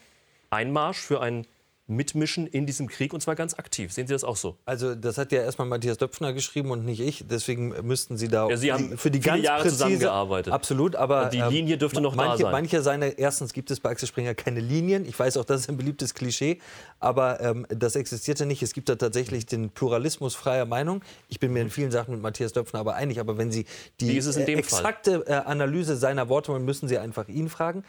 Einmarsch, 0.50 0.98
für 0.98 1.20
ein 1.20 1.48
mitmischen 1.86 2.46
in 2.46 2.64
diesem 2.64 2.88
Krieg 2.88 3.12
und 3.12 3.20
zwar 3.20 3.34
ganz 3.34 3.54
aktiv. 3.54 3.92
Sehen 3.92 4.06
Sie 4.06 4.14
das 4.14 4.24
auch 4.24 4.36
so? 4.36 4.56
Also 4.64 4.94
das 4.94 5.18
hat 5.18 5.32
ja 5.32 5.42
erstmal 5.42 5.68
Matthias 5.68 5.98
Döpfner 5.98 6.32
geschrieben 6.32 6.70
und 6.70 6.84
nicht 6.86 7.00
ich. 7.00 7.26
Deswegen 7.28 7.74
müssten 7.86 8.16
Sie 8.16 8.28
da 8.28 8.48
Ja, 8.48 8.56
Sie 8.56 8.72
haben 8.72 8.96
für 8.96 9.10
die 9.10 9.20
viele 9.20 9.34
ganz 9.34 9.44
Jahre 9.44 9.62
präzise, 9.62 9.76
zusammengearbeitet. 9.76 10.52
Absolut, 10.52 10.96
aber 10.96 11.26
Die 11.26 11.42
Linie 11.42 11.76
dürfte 11.76 12.00
noch 12.00 12.16
da 12.16 12.24
manche, 12.24 12.44
sein. 12.44 12.52
Manche 12.52 12.82
seiner 12.82 13.18
erstens 13.18 13.52
gibt 13.52 13.70
es 13.70 13.80
bei 13.80 13.90
Axel 13.90 14.08
Springer 14.08 14.34
keine 14.34 14.60
Linien. 14.60 15.04
Ich 15.04 15.18
weiß 15.18 15.36
auch, 15.36 15.44
das 15.44 15.60
ist 15.60 15.68
ein 15.68 15.76
beliebtes 15.76 16.14
Klischee, 16.14 16.58
aber 17.00 17.40
ähm, 17.40 17.66
das 17.68 17.96
existierte 17.96 18.46
nicht. 18.46 18.62
Es 18.62 18.72
gibt 18.72 18.88
da 18.88 18.96
tatsächlich 18.96 19.44
den 19.44 19.68
Pluralismus 19.68 20.34
freier 20.34 20.64
Meinung. 20.64 21.02
Ich 21.28 21.38
bin 21.38 21.52
mir 21.52 21.60
in 21.60 21.70
vielen 21.70 21.90
Sachen 21.90 22.14
mit 22.14 22.22
Matthias 22.22 22.54
Döpfner 22.54 22.80
aber 22.80 22.94
einig. 22.94 23.20
Aber 23.20 23.36
wenn 23.36 23.52
Sie 23.52 23.66
die 24.00 24.16
äh, 24.16 24.52
exakte 24.54 25.24
äh, 25.26 25.34
Analyse 25.34 25.96
seiner 25.96 26.30
Worte 26.30 26.52
wollen, 26.52 26.64
müssen 26.64 26.88
Sie 26.88 26.96
einfach 26.96 27.28
ihn 27.28 27.50
fragen. 27.50 27.84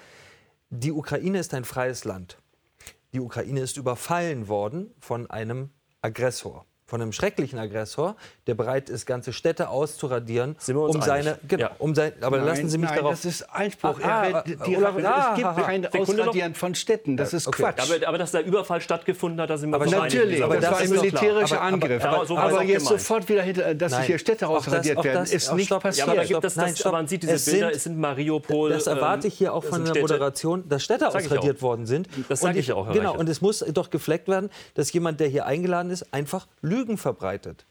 Die 0.69 0.91
Ukraine 0.91 1.39
ist 1.39 1.53
ein 1.53 1.63
freies 1.63 2.03
Land. 2.03 2.37
Die 3.15 3.21
Ukraine 3.21 3.61
ist 3.61 3.77
überfallen 3.77 4.49
worden 4.49 4.93
von 4.99 5.29
einem 5.29 5.69
Aggressor. 6.01 6.65
Von 6.87 7.01
einem 7.01 7.11
schrecklichen 7.13 7.57
Aggressor, 7.57 8.15
der 8.45 8.53
bereit 8.53 8.89
ist, 8.91 9.07
ganze 9.07 9.33
Städte 9.33 9.69
auszuradieren, 9.69 10.55
Sind 10.59 10.75
wir 10.75 10.83
uns 10.83 10.93
um 10.95 11.01
einig? 11.01 11.25
seine. 11.25 11.39
Genau, 11.47 11.63
Ja. 11.63 11.71
um 11.79 11.95
sein, 11.95 12.13
aber 12.21 12.37
Nein, 12.37 12.45
lassen 12.45 12.69
Sie 12.69 12.77
mich 12.77 12.89
nein, 12.89 12.99
darauf. 12.99 13.11
das 13.13 13.25
ist 13.25 13.41
Einspruch. 13.51 13.99
Er 13.99 14.05
ah, 14.07 14.23
will- 14.27 14.35
ah, 14.35 14.43
die, 14.67 14.77
Olaf, 14.77 14.93
ah, 15.03 15.29
es 15.31 15.35
gibt 15.35 15.47
ah, 15.47 15.53
kein 15.63 15.81
Sekunde 15.81 16.13
noch. 16.13 16.19
Ausradieren 16.27 16.53
von 16.53 16.75
Städten. 16.75 17.17
Das 17.17 17.33
ist 17.33 17.47
okay. 17.47 17.63
Quatsch. 17.63 17.79
Aber, 17.91 18.07
aber 18.07 18.17
dass 18.19 18.31
der 18.33 18.45
Überfall 18.45 18.81
stattgefunden 18.81 19.41
hat, 19.41 19.49
da 19.49 19.57
sind 19.57 19.71
wir 19.71 19.77
Aber 19.77 19.85
uns 19.85 19.95
einig. 19.95 20.13
Natürlich, 20.13 20.43
aber 20.43 20.55
das, 20.57 20.63
das 20.65 20.71
war 20.73 20.79
ein 20.79 20.89
militärischer 20.91 21.55
Aber- 21.55 21.65
aber- 21.65 21.73
Angriff. 21.73 22.05
aber 22.05 22.15
Aber, 22.17 22.25
so 22.27 22.35
war 22.35 22.49
es 22.51 22.53
auch 22.55 22.61
jetzt 22.61 22.83
gemeint. 22.83 23.01
sofort 23.01 23.29
wieder, 23.29 23.41
hinter, 23.41 23.73
dass 23.73 23.91
Nein. 23.91 24.03
hier 24.03 24.19
Städte 24.19 24.47
ausradiert 24.47 25.03
werden, 25.03 25.17
das- 25.21 25.31
ist 25.33 25.53
nicht 25.55 25.65
stopp. 25.65 25.81
passiert. 25.81 26.05
Ja, 26.07 26.13
aber 26.13 26.23
Stopp, 26.25 26.43
nein, 26.55 26.75
stopp. 26.75 26.91
man 26.91 27.07
sieht 27.07 27.23
diese 27.23 27.33
Es 27.33 27.45
Bilder, 27.45 27.67
sind- 27.69 27.75
es 27.77 27.83
sind 27.85 27.97
Mariupol. 27.97 28.69
Das 28.69 28.85
erwarte 28.85 29.27
ich 29.27 29.33
hier 29.33 29.53
auch 29.55 29.63
ähm, 29.63 29.69
von 29.71 29.85
der. 29.85 30.01
Moderation, 30.01 30.69
dass 30.69 30.83
Städte 30.83 31.07
ausradiert 31.07 31.63
worden 31.63 31.87
sind. 31.87 32.07
Das 32.29 32.43
Und 32.43 32.49
sag 32.49 32.55
ich 32.57 32.71
auch, 32.73 32.93
Genau, 32.93 33.17
und 33.17 33.27
es 33.27 33.41
muss 33.41 33.65
doch 33.73 33.89
gefleckt 33.89 34.27
werden, 34.27 34.51
dass 34.75 34.93
jemand, 34.93 35.19
der 35.19 35.29
hier 35.29 35.47
eingeladen 35.47 35.89
ist, 35.89 36.13
einfach 36.13 36.45
Lügen 36.75 36.97
verbreitet. 36.97 37.65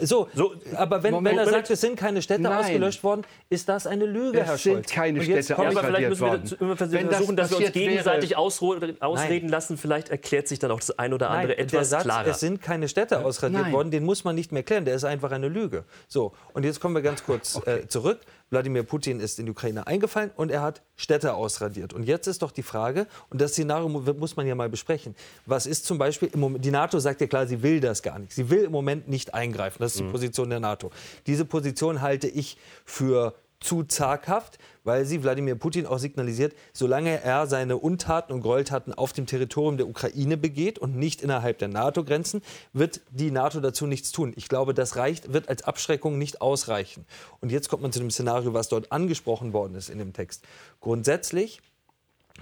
So, 0.00 0.28
So, 0.34 0.54
aber 0.76 1.02
wenn, 1.02 1.10
Moment, 1.12 1.32
wenn 1.34 1.38
er 1.40 1.44
Moment. 1.46 1.66
sagt, 1.66 1.70
es 1.70 1.80
sind 1.80 1.96
keine 1.96 2.22
Städte 2.22 2.42
Nein. 2.42 2.52
ausgelöscht 2.58 3.02
worden, 3.02 3.22
ist 3.48 3.68
das 3.68 3.88
eine 3.88 4.06
Lüge, 4.06 4.44
Herr 4.44 4.54
Es 4.54 4.62
sind 4.62 4.74
Scholz. 4.74 4.90
keine 4.92 5.20
Städte 5.20 5.38
ich- 5.40 5.58
aber 5.58 5.82
vielleicht 5.82 6.08
müssen 6.10 6.20
wir 6.20 6.28
ausradiert 6.30 6.60
immer 6.60 6.68
worden. 6.78 6.92
Wenn 6.92 7.06
das 7.08 7.16
versuchen, 7.16 7.36
dass 7.36 7.50
wir 7.50 7.56
uns 7.58 7.72
gegenseitig 7.72 8.36
ausreden 8.36 9.48
lassen. 9.48 9.76
Vielleicht 9.76 10.10
erklärt 10.10 10.46
sich 10.46 10.60
dann 10.60 10.70
auch 10.70 10.78
das 10.78 10.96
ein 10.96 11.12
oder 11.12 11.30
andere 11.30 11.48
Nein, 11.54 11.58
etwas 11.58 11.70
der 11.72 11.84
Satz, 11.98 12.02
klarer. 12.04 12.28
es 12.28 12.38
sind 12.38 12.62
keine 12.62 12.88
Städte 12.88 13.24
ausradiert 13.24 13.62
Nein. 13.62 13.72
worden, 13.72 13.90
den 13.90 14.04
muss 14.04 14.22
man 14.22 14.36
nicht 14.36 14.52
mehr 14.52 14.62
klären. 14.62 14.84
Der 14.84 14.94
ist 14.94 15.02
einfach 15.04 15.32
eine 15.32 15.48
Lüge. 15.48 15.82
So, 16.06 16.34
und 16.52 16.64
jetzt 16.64 16.78
kommen 16.78 16.94
wir 16.94 17.02
ganz 17.02 17.24
kurz 17.24 17.60
äh, 17.66 17.88
zurück. 17.88 18.20
Wladimir 18.50 18.82
Putin 18.82 19.20
ist 19.20 19.38
in 19.38 19.46
die 19.46 19.52
Ukraine 19.52 19.86
eingefallen 19.86 20.30
und 20.36 20.50
er 20.50 20.60
hat 20.62 20.82
Städte 20.96 21.34
ausradiert. 21.34 21.92
Und 21.92 22.02
jetzt 22.02 22.26
ist 22.26 22.42
doch 22.42 22.50
die 22.50 22.62
Frage, 22.64 23.06
und 23.30 23.40
das 23.40 23.52
Szenario 23.52 23.88
mu- 23.88 24.00
muss 24.14 24.36
man 24.36 24.46
ja 24.46 24.54
mal 24.56 24.68
besprechen. 24.68 25.14
Was 25.46 25.66
ist 25.66 25.86
zum 25.86 25.98
Beispiel, 25.98 26.30
im 26.32 26.40
Moment, 26.40 26.64
die 26.64 26.70
NATO 26.70 26.98
sagt 26.98 27.20
ja 27.20 27.26
klar, 27.28 27.46
sie 27.46 27.62
will 27.62 27.80
das 27.80 28.02
gar 28.02 28.18
nicht. 28.18 28.32
Sie 28.32 28.50
will 28.50 28.64
im 28.64 28.72
Moment 28.72 29.08
nicht 29.08 29.34
eingreifen. 29.34 29.78
Das 29.80 29.94
ist 29.94 30.00
die 30.00 30.10
Position 30.10 30.50
der 30.50 30.60
NATO. 30.60 30.90
Diese 31.26 31.44
Position 31.44 32.00
halte 32.00 32.26
ich 32.26 32.56
für 32.84 33.34
zu 33.60 33.84
zaghaft, 33.84 34.58
weil 34.84 35.04
sie 35.04 35.22
Wladimir 35.22 35.54
Putin 35.54 35.86
auch 35.86 35.98
signalisiert, 35.98 36.54
solange 36.72 37.22
er 37.22 37.46
seine 37.46 37.76
Untaten 37.76 38.32
und 38.32 38.40
Gräueltaten 38.40 38.94
auf 38.94 39.12
dem 39.12 39.26
Territorium 39.26 39.76
der 39.76 39.88
Ukraine 39.88 40.36
begeht 40.36 40.78
und 40.78 40.96
nicht 40.96 41.22
innerhalb 41.22 41.58
der 41.58 41.68
NATO-Grenzen, 41.68 42.42
wird 42.72 43.02
die 43.10 43.30
NATO 43.30 43.60
dazu 43.60 43.86
nichts 43.86 44.12
tun. 44.12 44.32
Ich 44.36 44.48
glaube, 44.48 44.72
das 44.72 44.96
reicht, 44.96 45.32
wird 45.32 45.48
als 45.48 45.62
Abschreckung 45.62 46.18
nicht 46.18 46.40
ausreichen. 46.40 47.06
Und 47.40 47.52
jetzt 47.52 47.68
kommt 47.68 47.82
man 47.82 47.92
zu 47.92 47.98
dem 47.98 48.10
Szenario, 48.10 48.54
was 48.54 48.68
dort 48.68 48.90
angesprochen 48.92 49.52
worden 49.52 49.74
ist 49.74 49.90
in 49.90 49.98
dem 49.98 50.14
Text. 50.14 50.44
Grundsätzlich 50.80 51.60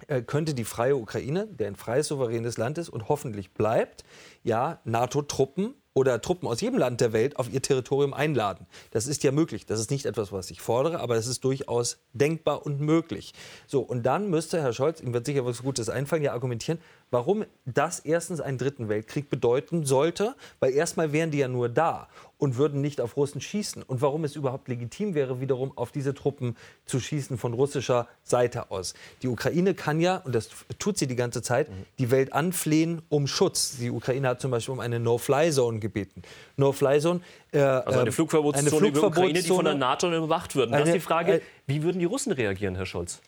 äh, 0.07 0.22
könnte 0.22 0.54
die 0.54 0.64
freie 0.64 0.96
Ukraine, 0.96 1.48
der 1.48 1.66
ein 1.66 1.76
freies, 1.76 2.09
souveränes 2.09 2.57
Land 2.57 2.78
ist 2.78 2.88
und 2.88 3.09
hoffentlich 3.09 3.52
bleibt, 3.52 4.04
ja, 4.44 4.81
NATO-Truppen 4.85 5.74
oder 5.98 6.20
Truppen 6.20 6.46
aus 6.46 6.61
jedem 6.61 6.78
Land 6.78 7.00
der 7.00 7.12
Welt 7.12 7.37
auf 7.40 7.52
ihr 7.52 7.61
Territorium 7.61 8.14
einladen. 8.14 8.68
Das 8.92 9.08
ist 9.08 9.24
ja 9.24 9.32
möglich. 9.32 9.66
Das 9.66 9.80
ist 9.80 9.90
nicht 9.90 10.06
etwas, 10.06 10.30
was 10.30 10.48
ich 10.52 10.61
fordere, 10.61 11.00
aber 11.00 11.16
das 11.16 11.26
ist 11.26 11.42
durchaus 11.42 11.98
denkbar 12.12 12.64
und 12.64 12.80
möglich. 12.80 13.34
So, 13.66 13.80
und 13.80 14.04
dann 14.04 14.30
müsste 14.30 14.62
Herr 14.62 14.72
Scholz, 14.72 15.00
ihm 15.00 15.12
wird 15.12 15.26
sicher 15.26 15.44
was 15.44 15.62
Gutes 15.62 15.88
einfallen, 15.88 16.22
ja 16.22 16.32
argumentieren, 16.32 16.78
warum 17.10 17.44
das 17.64 18.00
erstens 18.00 18.40
einen 18.40 18.58
dritten 18.58 18.88
Weltkrieg 18.88 19.30
bedeuten 19.30 19.84
sollte, 19.84 20.34
weil 20.60 20.72
erstmal 20.72 21.12
wären 21.12 21.30
die 21.30 21.38
ja 21.38 21.48
nur 21.48 21.68
da 21.68 22.08
und 22.38 22.56
würden 22.56 22.80
nicht 22.80 23.00
auf 23.00 23.16
Russen 23.16 23.40
schießen. 23.40 23.82
Und 23.82 24.00
warum 24.00 24.24
es 24.24 24.36
überhaupt 24.36 24.68
legitim 24.68 25.14
wäre, 25.14 25.40
wiederum 25.40 25.76
auf 25.76 25.90
diese 25.90 26.14
Truppen 26.14 26.56
zu 26.86 27.00
schießen 27.00 27.36
von 27.36 27.52
russischer 27.52 28.06
Seite 28.22 28.70
aus. 28.70 28.94
Die 29.22 29.28
Ukraine 29.28 29.74
kann 29.74 30.00
ja, 30.00 30.18
und 30.18 30.34
das 30.34 30.50
tut 30.78 30.98
sie 30.98 31.06
die 31.06 31.16
ganze 31.16 31.42
Zeit, 31.42 31.68
die 31.98 32.10
Welt 32.10 32.32
anflehen 32.32 33.02
um 33.08 33.26
Schutz. 33.26 33.78
Die 33.78 33.90
Ukraine 33.90 34.28
hat 34.28 34.40
zum 34.40 34.50
Beispiel 34.50 34.72
um 34.72 34.80
eine 34.80 35.00
No-Fly-Zone 35.00 35.80
gebeten. 35.80 36.22
No-Fly-Zone. 36.56 37.20
Äh, 37.52 37.58
also 37.58 37.98
eine 37.98 38.08
ähm, 38.08 38.12
Flugverbotszone 38.12 38.70
eine 38.70 38.88
über 38.88 39.06
Ukraine, 39.08 39.32
die 39.32 39.48
von 39.48 39.64
der 39.64 39.74
Flugverbotszone. 39.74 39.78
NATO 39.78 40.16
überwacht 40.16 40.54
wird. 40.54 40.66
Und 40.66 40.72
da 40.72 40.78
Eine- 40.78 40.86
ist 40.90 40.94
die 40.94 41.00
Frage, 41.00 41.34
äh, 41.34 41.40
wie 41.66 41.82
würden 41.82 41.98
die 41.98 42.04
Russen 42.04 42.32
reagieren, 42.32 42.76
Herr 42.76 42.86
Scholz? 42.86 43.20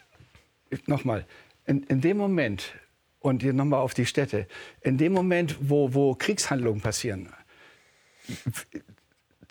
Nochmal, 0.86 1.26
in, 1.66 1.82
in 1.84 2.00
dem 2.00 2.16
Moment, 2.16 2.74
und 3.20 3.42
hier 3.42 3.52
nochmal 3.52 3.80
auf 3.80 3.94
die 3.94 4.06
Städte, 4.06 4.46
in 4.80 4.98
dem 4.98 5.12
Moment, 5.12 5.56
wo, 5.61 5.94
wo 5.94 6.14
Kriegshandlungen 6.14 6.80
passieren, 6.80 7.28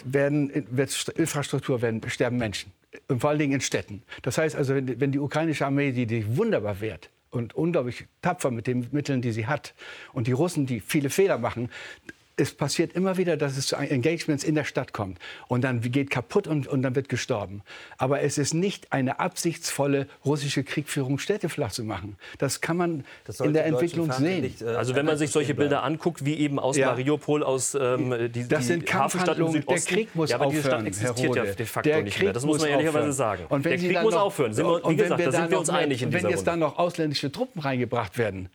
werden, 0.03 0.51
wird 0.71 0.89
St- 0.89 1.17
Infrastruktur, 1.17 1.82
werden, 1.82 2.01
sterben 2.10 2.38
Menschen. 2.38 2.71
Und 3.08 3.21
vor 3.21 3.29
allen 3.29 3.39
Dingen 3.39 3.53
in 3.53 3.62
Städten. 3.62 4.03
Das 4.23 4.38
heißt 4.38 4.55
also, 4.55 4.73
wenn, 4.73 4.99
wenn 4.99 5.12
die 5.12 5.19
ukrainische 5.19 5.65
Armee, 5.65 5.91
die 5.91 6.08
sich 6.08 6.36
wunderbar 6.36 6.82
wehrt 6.82 7.12
und 7.29 7.53
unglaublich 7.53 8.05
tapfer 8.21 8.49
mit 8.49 8.65
den 8.65 8.88
Mitteln, 8.91 9.21
die 9.21 9.32
sie 9.32 9.45
hat, 9.45 9.75
und 10.13 10.25
die 10.25 10.32
Russen, 10.32 10.65
die 10.65 10.79
viele 10.79 11.12
Fehler 11.12 11.38
machen, 11.38 11.69
es 12.39 12.54
passiert 12.54 12.93
immer 12.93 13.17
wieder, 13.17 13.38
dass 13.38 13.58
es 13.58 13.67
zu 13.67 13.75
Engagements 13.75 14.43
in 14.43 14.56
der 14.56 14.63
Stadt 14.63 14.93
kommt. 14.93 15.19
Und 15.47 15.63
dann 15.63 15.82
geht 15.82 16.10
kaputt 16.10 16.47
und, 16.47 16.67
und 16.67 16.82
dann 16.82 16.95
wird 16.95 17.10
gestorben. 17.10 17.62
Aber 17.97 18.21
es 18.21 18.38
ist 18.38 18.54
nicht 18.54 18.91
eine 18.91 19.19
absichtsvolle 19.19 20.08
russische 20.25 20.63
Kriegführung, 20.63 21.19
Städte 21.19 21.49
flach 21.49 21.71
zu 21.71 21.84
machen. 21.84 22.15
Das 22.38 22.62
kann 22.62 22.78
man 22.78 23.04
Das 23.25 23.39
in 23.39 23.54
der 23.54 23.65
Entwicklung 23.65 24.12
sehen. 24.12 24.41
nicht, 24.41 24.62
äh, 24.62 24.67
Also 24.67 24.95
wenn 24.95 25.06
man 25.06 25.17
sich 25.17 25.32
solche. 25.32 25.49
Bilder 25.60 25.84
anguckt, 25.84 26.23
wie 26.25 26.36
eben 26.36 26.58
aus 26.60 26.78
Ja. 26.78 26.88
Mariupol, 26.91 27.43
aus 27.43 27.75
ähm, 27.75 28.32
die, 28.32 28.47
Das 28.47 28.60
die 28.62 28.65
sind 28.65 28.93
Hafenstadt 28.93 29.38
im 29.38 29.45
Kampfhandlungen. 29.45 29.54
Der 29.54 29.62
Südosten. 29.62 29.93
Krieg 29.93 30.15
muss 30.15 30.30
ja, 30.30 30.36
aber 30.38 30.45
diese 30.47 30.62
Stadt 30.62 30.73
aufhören, 30.73 30.86
existiert 30.88 31.36
ja 31.36 31.43
de 31.45 31.65
facto 31.65 31.89
Der 31.89 32.02
nicht 32.04 32.13
Krieg 32.15 32.23
mehr. 32.25 32.34
Das 32.34 32.45
muss 32.45 32.60
man 32.60 32.69
ehrlicherweise 32.69 32.99
aufhören. 32.99 33.13
sagen. 33.13 33.45
Und 33.49 33.65
wenn 33.65 33.80
der 33.82 33.89
Krieg 33.89 34.02
muss 34.02 34.13
noch- 34.13 34.21
aufhören. 34.21 34.54
Sind 34.54 34.65
wir, 34.65 34.82
wie 34.89 34.95
gesagt, 34.95 35.19
wir 35.19 35.25
da 35.25 35.32
sind 35.34 35.52
wir 35.52 35.60
uns 35.60 35.69
einig 35.69 36.02
in 36.02 36.13
Wenn 36.13 36.23
jetzt 36.25 36.38
Runde. 36.38 36.43
dann 36.45 36.60
noch 36.60 36.78
ausländische 36.78 37.32
Truppen 37.32 37.62
reingebracht 37.62 38.17
werden, 38.17 38.49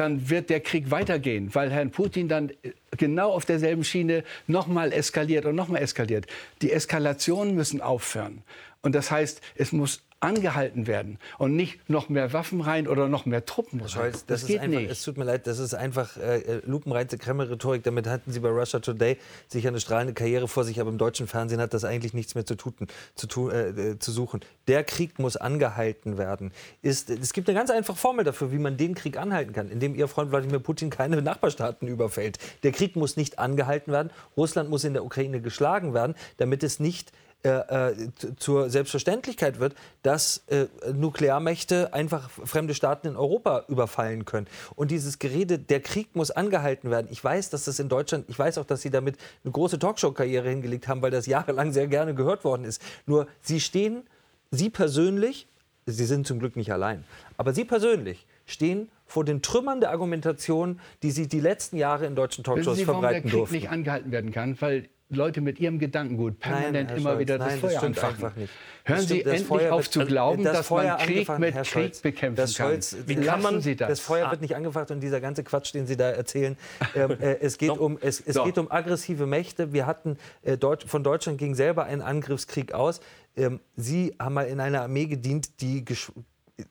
dann 0.00 0.30
wird 0.30 0.48
der 0.48 0.60
Krieg 0.60 0.90
weitergehen, 0.90 1.54
weil 1.54 1.70
Herrn 1.70 1.90
Putin 1.90 2.26
dann 2.26 2.48
äh, 2.62 2.72
genau 2.96 3.32
auf 3.32 3.44
derselben 3.44 3.84
Schiene 3.84 4.24
nochmal 4.46 4.92
eskaliert 4.92 5.44
und 5.44 5.54
nochmal 5.54 5.82
eskaliert. 5.82 6.26
Die 6.62 6.72
Eskalationen 6.72 7.54
müssen 7.54 7.82
aufhören. 7.82 8.42
Und 8.80 8.94
das 8.94 9.10
heißt, 9.10 9.42
es 9.56 9.72
muss 9.72 10.02
angehalten 10.20 10.86
werden 10.86 11.18
und 11.38 11.56
nicht 11.56 11.88
noch 11.88 12.10
mehr 12.10 12.32
Waffen 12.34 12.60
rein 12.60 12.86
oder 12.86 13.08
noch 13.08 13.24
mehr 13.24 13.46
Truppen 13.46 13.80
rein. 13.80 13.88
Scholz, 13.88 14.12
das, 14.12 14.26
das, 14.26 14.42
ist 14.42 14.48
geht 14.48 14.60
einfach, 14.60 14.80
nicht. 14.80 14.90
es 14.90 15.02
tut 15.02 15.16
mir 15.16 15.24
leid, 15.24 15.46
das 15.46 15.58
ist 15.58 15.74
einfach 15.74 16.18
äh, 16.18 16.40
äh, 16.40 16.62
lupenreine 16.66 17.06
Kreml-Rhetorik. 17.06 17.82
Damit 17.82 18.06
hatten 18.06 18.30
Sie 18.30 18.40
bei 18.40 18.50
Russia 18.50 18.80
Today 18.80 19.16
sicher 19.48 19.68
eine 19.68 19.80
strahlende 19.80 20.12
Karriere 20.12 20.46
vor 20.46 20.64
sich, 20.64 20.78
aber 20.78 20.90
im 20.90 20.98
deutschen 20.98 21.26
Fernsehen 21.26 21.60
hat 21.60 21.72
das 21.72 21.84
eigentlich 21.84 22.12
nichts 22.12 22.34
mehr 22.34 22.44
zu, 22.44 22.54
tun, 22.54 22.74
zu, 23.14 23.26
tun, 23.26 23.50
äh, 23.50 23.68
äh, 23.68 23.98
zu 23.98 24.12
suchen. 24.12 24.40
Der 24.68 24.84
Krieg 24.84 25.18
muss 25.18 25.36
angehalten 25.36 26.18
werden. 26.18 26.52
Ist, 26.82 27.08
es 27.08 27.32
gibt 27.32 27.48
eine 27.48 27.58
ganz 27.58 27.70
einfache 27.70 27.96
Formel 27.96 28.24
dafür, 28.24 28.52
wie 28.52 28.58
man 28.58 28.76
den 28.76 28.94
Krieg 28.94 29.16
anhalten 29.16 29.54
kann, 29.54 29.70
indem 29.70 29.94
Ihr 29.94 30.06
Freund 30.06 30.30
Wladimir 30.30 30.58
Putin 30.58 30.90
keine 30.90 31.22
Nachbarstaaten 31.22 31.88
überfällt. 31.88 32.38
Der 32.62 32.72
Krieg 32.72 32.94
muss 32.94 33.16
nicht 33.16 33.38
angehalten 33.38 33.90
werden. 33.90 34.10
Russland 34.36 34.68
muss 34.68 34.84
in 34.84 34.92
der 34.92 35.04
Ukraine 35.04 35.40
geschlagen 35.40 35.94
werden, 35.94 36.14
damit 36.36 36.62
es 36.62 36.78
nicht 36.78 37.10
äh, 37.42 37.48
äh, 37.92 37.94
zu- 38.16 38.34
zur 38.36 38.70
Selbstverständlichkeit 38.70 39.60
wird, 39.60 39.74
dass 40.02 40.42
äh, 40.48 40.66
Nuklearmächte 40.92 41.92
einfach 41.94 42.28
fremde 42.30 42.74
Staaten 42.74 43.08
in 43.08 43.16
Europa 43.16 43.64
überfallen 43.68 44.24
können. 44.24 44.46
Und 44.76 44.90
dieses 44.90 45.18
Gerede, 45.18 45.58
der 45.58 45.80
Krieg 45.80 46.14
muss 46.14 46.30
angehalten 46.30 46.90
werden. 46.90 47.08
Ich 47.10 47.22
weiß, 47.22 47.50
dass 47.50 47.64
das 47.64 47.78
in 47.78 47.88
Deutschland, 47.88 48.26
ich 48.28 48.38
weiß 48.38 48.58
auch, 48.58 48.64
dass 48.66 48.82
Sie 48.82 48.90
damit 48.90 49.16
eine 49.44 49.52
große 49.52 49.78
Talkshow-Karriere 49.78 50.48
hingelegt 50.48 50.86
haben, 50.88 51.02
weil 51.02 51.10
das 51.10 51.26
jahrelang 51.34 51.72
sehr 51.72 51.86
gerne 51.86 52.14
gehört 52.14 52.44
worden 52.44 52.64
ist. 52.64 52.82
Nur 53.06 53.26
Sie 53.40 53.60
stehen, 53.60 54.02
Sie 54.50 54.68
persönlich, 54.70 55.46
Sie 55.86 56.04
sind 56.06 56.26
zum 56.26 56.38
Glück 56.40 56.56
nicht 56.56 56.72
allein, 56.72 57.04
aber 57.36 57.52
Sie 57.54 57.64
persönlich 57.64 58.26
stehen 58.46 58.90
vor 59.06 59.24
den 59.24 59.42
Trümmern 59.42 59.80
der 59.80 59.90
Argumentation, 59.90 60.78
die 61.02 61.10
Sie 61.10 61.26
die 61.26 61.40
letzten 61.40 61.76
Jahre 61.76 62.06
in 62.06 62.14
deutschen 62.14 62.44
Wissen 62.44 62.54
Talkshows 62.54 62.76
Sie, 62.76 62.86
warum 62.86 63.00
der 63.02 63.10
verbreiten 63.10 63.30
Krieg 63.30 63.38
durften. 63.38 63.54
nicht 63.56 63.70
angehalten 63.70 64.12
werden 64.12 64.30
kann? 64.30 64.60
Weil 64.60 64.88
Leute 65.10 65.40
mit 65.40 65.58
ihrem 65.60 65.78
Gedankengut 65.78 66.38
permanent 66.38 66.90
Herr 66.90 66.96
immer 66.96 67.10
Scholz, 67.10 67.20
wieder 67.20 67.38
das 67.38 67.46
nein, 67.48 67.60
das 67.60 67.70
Feuer 67.70 67.78
stimmt 67.80 68.04
anfachen. 68.04 68.32
Hören 68.36 68.48
Das 68.84 69.00
Sie 69.02 69.06
stimmt, 69.06 69.26
das 69.26 69.32
endlich 69.32 69.48
Feuer 69.48 69.72
auf 69.74 69.90
zu 69.90 70.04
glauben, 70.06 70.44
das 70.44 70.56
dass 70.58 70.66
Feuer 70.68 70.96
man 70.96 71.06
Krieg 71.06 71.38
mit 71.38 71.54
Herr 71.54 71.62
Krieg 71.62 71.66
Scholz, 71.72 72.00
bekämpfen 72.00 72.36
das 72.36 72.54
Scholz, 72.54 72.90
kann. 72.92 73.08
wie 73.08 73.14
kann 73.16 73.42
man 73.42 73.60
Sie 73.60 73.76
das? 73.76 73.88
Das 73.88 74.00
Feuer 74.00 74.26
Ah. 74.26 74.30
wird 74.30 74.40
nicht 74.40 74.54
angefacht 74.56 74.90
und 74.90 75.00
dieser 75.00 75.20
ganze 75.20 75.42
Quatsch, 75.44 75.74
den 75.74 75.86
Sie 75.86 75.96
da 75.96 76.10
erzählen. 76.10 76.56
Ähm, 76.94 77.10
äh, 77.20 77.36
es 77.40 77.58
geht, 77.58 77.70
um, 77.70 77.98
es, 78.00 78.20
es 78.20 78.42
geht 78.42 78.56
um 78.58 78.70
aggressive 78.70 79.26
Mächte. 79.26 79.72
Wir 79.72 79.86
hatten, 79.86 80.16
äh, 80.42 80.56
Deutsch, 80.56 80.86
von 80.86 81.02
Deutschland 81.04 81.38
ging 81.38 81.54
selber 81.54 81.84
ein 81.84 82.02
Angriffskrieg 82.02 82.72
aus. 82.72 83.00
Ähm, 83.36 83.60
Sie 83.76 84.14
haben 84.18 84.34
mal 84.34 84.46
in 84.46 84.60
einer 84.60 84.82
Armee 84.82 85.06
gedient, 85.06 85.60
die 85.60 85.84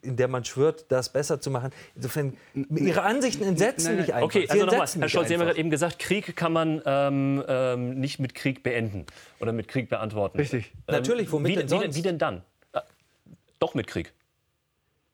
in 0.01 0.15
der 0.15 0.27
man 0.27 0.43
schwört, 0.45 0.85
das 0.89 1.11
besser 1.11 1.39
zu 1.41 1.51
machen. 1.51 1.71
Insofern, 1.95 2.37
Ihre 2.53 3.03
Ansichten 3.03 3.43
entsetzen 3.43 3.95
mich 3.97 4.13
einfach. 4.13 4.27
Okay, 4.27 4.47
also 4.49 4.65
nochmal, 4.65 4.87
Herr 4.87 5.09
Scholz, 5.09 5.27
Sie 5.27 5.33
haben 5.33 5.41
ja 5.41 5.47
gerade 5.47 5.59
eben 5.59 5.69
gesagt, 5.69 5.99
Krieg 5.99 6.35
kann 6.35 6.53
man 6.53 6.81
ähm, 6.85 7.43
ähm, 7.47 7.99
nicht 7.99 8.19
mit 8.19 8.35
Krieg 8.35 8.63
beenden 8.63 9.05
oder 9.39 9.51
mit 9.51 9.67
Krieg 9.67 9.89
beantworten. 9.89 10.37
Richtig. 10.37 10.71
Ähm, 10.87 10.95
Natürlich, 10.95 11.31
womit 11.31 11.51
wie, 11.51 11.55
denn 11.55 11.65
wie, 11.65 11.69
denn, 11.69 11.81
sonst? 11.81 11.95
wie 11.95 12.01
denn 12.01 12.17
dann? 12.17 12.43
Äh, 12.73 12.81
doch 13.59 13.73
mit 13.73 13.87
Krieg. 13.87 14.13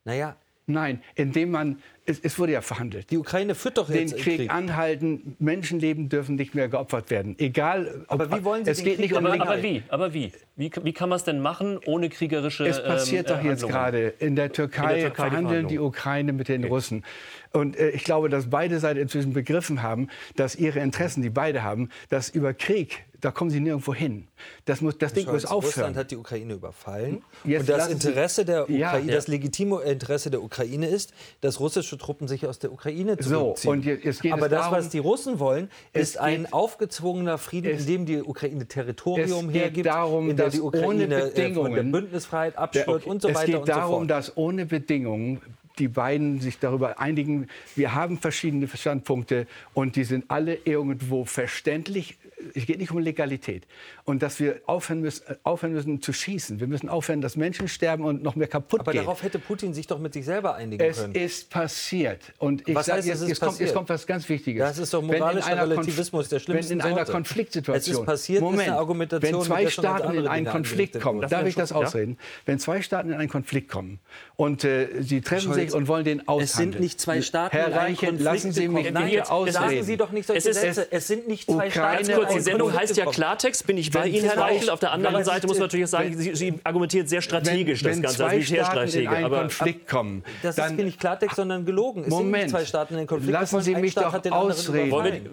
Naja, 0.04 0.36
Nein, 0.68 1.04
indem 1.14 1.52
man, 1.52 1.82
es, 2.06 2.20
es 2.20 2.38
wurde 2.38 2.52
ja 2.54 2.62
verhandelt. 2.62 3.10
die 3.12 3.18
Ukraine 3.18 3.56
führt 3.56 3.78
doch 3.78 3.88
Den 3.88 4.08
jetzt 4.08 4.18
Krieg, 4.18 4.38
Krieg. 4.38 4.52
anhalten, 4.52 5.36
Menschenleben 5.40 6.08
dürfen 6.10 6.36
nicht 6.36 6.54
mehr 6.56 6.68
geopfert 6.70 7.10
werden. 7.10 7.36
Egal. 7.40 8.06
ob- 8.08 8.22
Aber 8.22 8.38
wie 8.38 8.44
wollen 8.44 8.64
Sie 8.66 8.72
es 8.72 8.78
den 8.78 8.86
geht 8.86 8.96
Krieg 8.98 9.12
nicht 9.12 9.18
um 9.18 9.26
Aber, 9.26 9.34
aber 9.42 9.52
aber 9.54 9.64
wie? 9.64 9.84
Aber 9.90 10.14
wie? 10.14 10.32
Wie, 10.56 10.72
wie 10.84 10.94
kann 10.94 11.10
man 11.10 11.18
es 11.18 11.24
denn 11.24 11.40
machen 11.42 11.80
ohne 11.86 12.10
kriegerische 12.10 12.66
Es 12.68 12.82
passiert 12.84 13.30
ähm, 13.30 13.38
doch 13.38 13.44
jetzt 13.44 13.68
gerade. 13.68 14.08
In 14.20 14.36
der 14.36 14.52
Türkei, 14.52 14.96
In 14.96 15.00
der 15.02 15.08
Türkei 15.10 15.10
die 15.10 15.16
verhandeln 15.16 15.68
die 15.68 15.76
Verhandlungen. 15.76 15.88
Ukraine 15.88 16.34
mit 16.34 16.48
den 16.48 16.64
Russen. 16.66 17.04
Und 17.52 17.78
äh, 17.78 17.90
ich 17.90 18.04
glaube, 18.04 18.30
dass 18.30 18.50
beide 18.50 18.80
Seiten 18.80 19.00
inzwischen 19.00 19.34
begriffen 19.34 19.82
haben, 19.82 20.10
dass 20.36 20.56
ihre 20.56 20.80
Interessen, 20.80 21.22
die 21.24 21.30
beide 21.30 21.64
haben, 21.64 21.90
dass 22.10 22.30
über 22.30 22.54
Krieg, 22.54 23.04
da 23.22 23.32
kommen 23.32 23.50
sie 23.50 23.60
nirgendwo 23.62 23.94
hin. 23.96 24.28
Das, 24.66 24.82
muss, 24.82 24.98
das 24.98 25.14
Ding 25.14 25.26
Scholz, 25.26 25.44
muss 25.44 25.52
aufhören. 25.52 25.72
Russland 25.74 25.98
hat 25.98 26.12
die 26.12 26.18
Ukraine 26.18 26.54
überfallen. 26.54 27.24
Jetzt 27.44 27.62
und 27.62 27.70
das 27.70 27.88
Interesse 27.90 28.46
der 28.46 28.66
Ja. 28.70 28.90
Ukraine, 28.90 29.10
Ja. 29.10 29.16
das 29.16 29.28
legitime 29.28 29.82
Interesse 29.82 30.30
der 30.30 30.44
Ukraine 30.44 30.88
ist, 30.88 31.14
dass 31.42 31.60
russische 31.60 31.95
Truppen 31.98 32.28
sich 32.28 32.46
aus 32.48 32.60
der 32.60 32.72
Ukraine 32.72 33.18
So, 33.20 33.54
zurückziehen. 33.54 33.82
je- 33.82 34.00
jetzt 34.04 34.22
geht 34.22 34.34
Aber 34.34 34.46
es 34.46 34.52
das, 34.52 34.62
darum- 34.62 34.78
was 34.78 34.90
die 34.90 35.00
Russen 35.00 35.40
wollen, 35.40 35.70
Es 35.94 36.10
ist 36.10 36.18
ein 36.20 36.44
geht- 36.44 36.54
aufgezwungener 36.54 37.38
Frieden, 37.38 37.72
es- 37.76 37.82
in 37.82 37.88
dem 37.88 38.06
die 38.06 38.22
Ukraine 38.22 38.66
Territorium 38.68 39.48
es 39.48 39.54
geht 39.54 39.62
hergibt, 39.62 39.86
darum, 39.88 40.30
in 40.30 40.38
dass 40.38 40.54
die 40.54 40.62
Ukraine 40.62 40.86
ohne 40.88 41.00
von 41.02 41.10
der 41.10 41.26
Bedingungen- 41.28 41.92
Bündnisfreiheit 41.92 42.58
abschwört 42.58 43.06
und 43.06 43.22
so 43.22 43.30
es 43.30 43.36
weiter 43.36 43.46
geht 43.48 43.56
und 43.62 43.66
so 43.68 43.72
darum, 43.74 43.96
fort. 44.00 44.10
dass 44.12 44.38
ohne 44.38 44.66
Bedingungen 44.66 45.42
die 45.78 45.90
beiden 45.90 46.40
sich 46.40 46.58
darüber 46.60 47.00
einigen, 47.02 47.48
wir 47.76 47.94
haben 47.94 48.18
verschiedene 48.18 48.66
Standpunkte 48.68 49.46
und 49.74 49.98
die 49.98 50.06
sind 50.06 50.24
alle 50.30 50.58
irgendwo 50.64 51.26
verständlich. 51.26 52.18
Es 52.54 52.66
geht 52.66 52.80
nicht 52.80 52.92
um 52.92 53.00
Legalität. 53.00 53.66
Und 54.04 54.22
dass 54.22 54.40
wir 54.40 54.62
aufhören 54.66 55.02
müssen, 55.02 55.24
äh, 55.28 55.36
aufhören 55.44 55.74
müssen 55.74 56.02
zu 56.02 56.14
schießen. 56.14 56.60
Wir 56.60 56.68
müssen 56.68 56.90
aufhören, 56.90 57.22
dass 57.22 57.36
Menschen 57.36 57.68
sterben 57.68 58.04
und 58.06 58.22
noch 58.24 58.36
mehr 58.36 58.48
kaputt 58.48 58.82
Aber 58.82 58.92
geht. 58.92 59.02
darauf 59.02 59.24
hätte 59.24 59.40
Putin 59.40 59.74
sich 59.74 59.88
doch 59.88 60.00
mit 60.00 60.14
sich 60.14 60.26
selber 60.26 60.56
einigen 60.56 60.84
Es 60.84 60.98
können. 61.02 61.16
ist 61.16 61.50
passiert. 61.50 62.22
Und 62.38 62.68
ich 62.68 62.76
Was 62.76 62.88
sage 62.88 62.98
heißt, 63.00 63.08
jetzt, 63.08 63.16
es 63.18 63.22
ist 63.24 63.30
jetzt, 63.30 63.40
kommt, 63.42 63.60
jetzt 63.60 63.74
kommt 63.74 63.90
was 63.90 64.06
ganz 64.06 64.28
Wichtiges. 64.30 64.62
Das 64.62 64.78
ist 64.78 64.94
doch 64.94 65.02
moralischer 65.02 65.58
Relativismus 65.62 66.30
der 66.30 66.40
schlimmsten 66.40 66.72
Wenn 66.72 66.80
in 66.80 66.86
einer 66.86 66.96
Sorte. 66.98 67.12
Konfliktsituation. 67.12 67.94
Es 67.94 68.00
ist 68.00 68.06
passiert, 68.06 68.38
ist 68.38 68.44
Moment, 68.44 68.70
eine 68.70 68.78
Argumentation, 68.78 69.34
wenn 69.34 69.42
zwei 69.44 69.68
Staaten 69.70 70.16
in 70.16 70.28
einen 70.28 70.46
Konflikt 70.46 71.00
kommen, 71.02 71.22
darf 71.28 71.46
ich 71.46 71.56
das 71.56 71.70
ja? 71.72 71.76
ausreden? 71.78 72.18
Wenn 72.46 72.60
zwei 72.60 72.82
Staaten 72.82 73.10
in 73.10 73.16
einen 73.16 73.30
Konflikt 73.30 73.70
kommen 73.72 74.00
und 74.36 74.64
äh, 74.64 74.88
sie 75.02 75.22
treffen 75.22 75.54
Scholz, 75.54 75.56
sich 75.56 75.74
und 75.74 75.88
wollen 75.88 76.06
den 76.06 76.28
aushandeln. 76.28 76.44
Es 76.46 76.54
sind 76.54 76.80
nicht 76.80 77.00
zwei 77.02 77.22
Staaten 77.22 77.56
Herr 77.56 77.68
in 77.68 77.74
einen 77.74 77.80
Reichelt, 77.82 78.00
Konflikt 78.00 78.24
lassen 78.24 78.52
Sie 78.52 78.68
mich. 78.68 78.92
Nein, 78.92 79.04
bitte 79.06 79.16
jetzt 79.16 79.28
Sagen 79.28 79.36
ausreden. 79.66 79.84
Sie 79.86 79.98
doch 79.98 80.12
nicht 80.12 80.28
solche 80.28 80.38
Es 80.40 80.46
ist- 80.46 80.62
Sätze. 80.62 80.88
Es 80.92 81.08
sind 81.08 81.28
nicht 81.28 81.46
zwei 81.50 81.68
Ukraine 81.68 82.06
Staaten. 82.06 82.22
Die 82.38 82.44
Sendung 82.44 82.70
Konflikt 82.70 82.90
heißt 82.90 82.98
ja. 82.98 83.06
Klartext, 83.06 83.68
bin 83.68 83.78
ich 83.78 83.92
bei 83.92 84.04
Wenn 84.06 84.14
Ihnen, 84.14 84.26
Herr 84.26 84.38
Reichel. 84.38 84.70
Auf 84.70 84.80
der 84.80 84.92
anderen 84.92 85.24
Seite 85.24 85.48
muss 85.48 85.58
man 85.58 85.66
natürlich 85.68 85.90
sagen, 85.90 86.12
wenn- 86.12 86.20
Sie, 86.20 86.36
Sie 86.36 86.54
argumentiert 86.64 87.10
sehr 87.10 87.22
strategisch, 87.22 87.84
wenn, 87.84 88.02
das 88.02 88.18
wenn 88.20 88.26
Ganze, 88.26 88.26
als 88.26 88.48
zwei 88.48 88.62
Staaten 88.64 88.78
in 88.80 88.86
Militärstratege. 88.86 89.10
einen 89.10 89.26
Aber 89.26 89.40
Konflikt 89.42 89.88
kommen, 89.90 90.24
Das 90.44 90.56
dann 90.56 90.78
ist 90.80 90.84
nicht 90.86 91.00
Klartext, 91.00 91.36
sondern 91.36 91.66
gelogen. 91.66 92.02
Es 92.02 92.06
sind 92.08 92.14
Moment. 92.18 92.44
nicht 92.44 92.52
zwei 92.52 92.66
Staaten 92.66 92.94
in 92.94 93.00
den 93.00 93.08
Konflikt 93.08 93.32
Lassen. 93.34 93.62
Sie 93.62 93.76
mich 93.76 93.92
Staat 93.94 94.06
doch 94.06 94.14
hat 94.14 94.26
den 94.26 94.34
anderen 94.34 94.52
ausreden. 94.52 95.30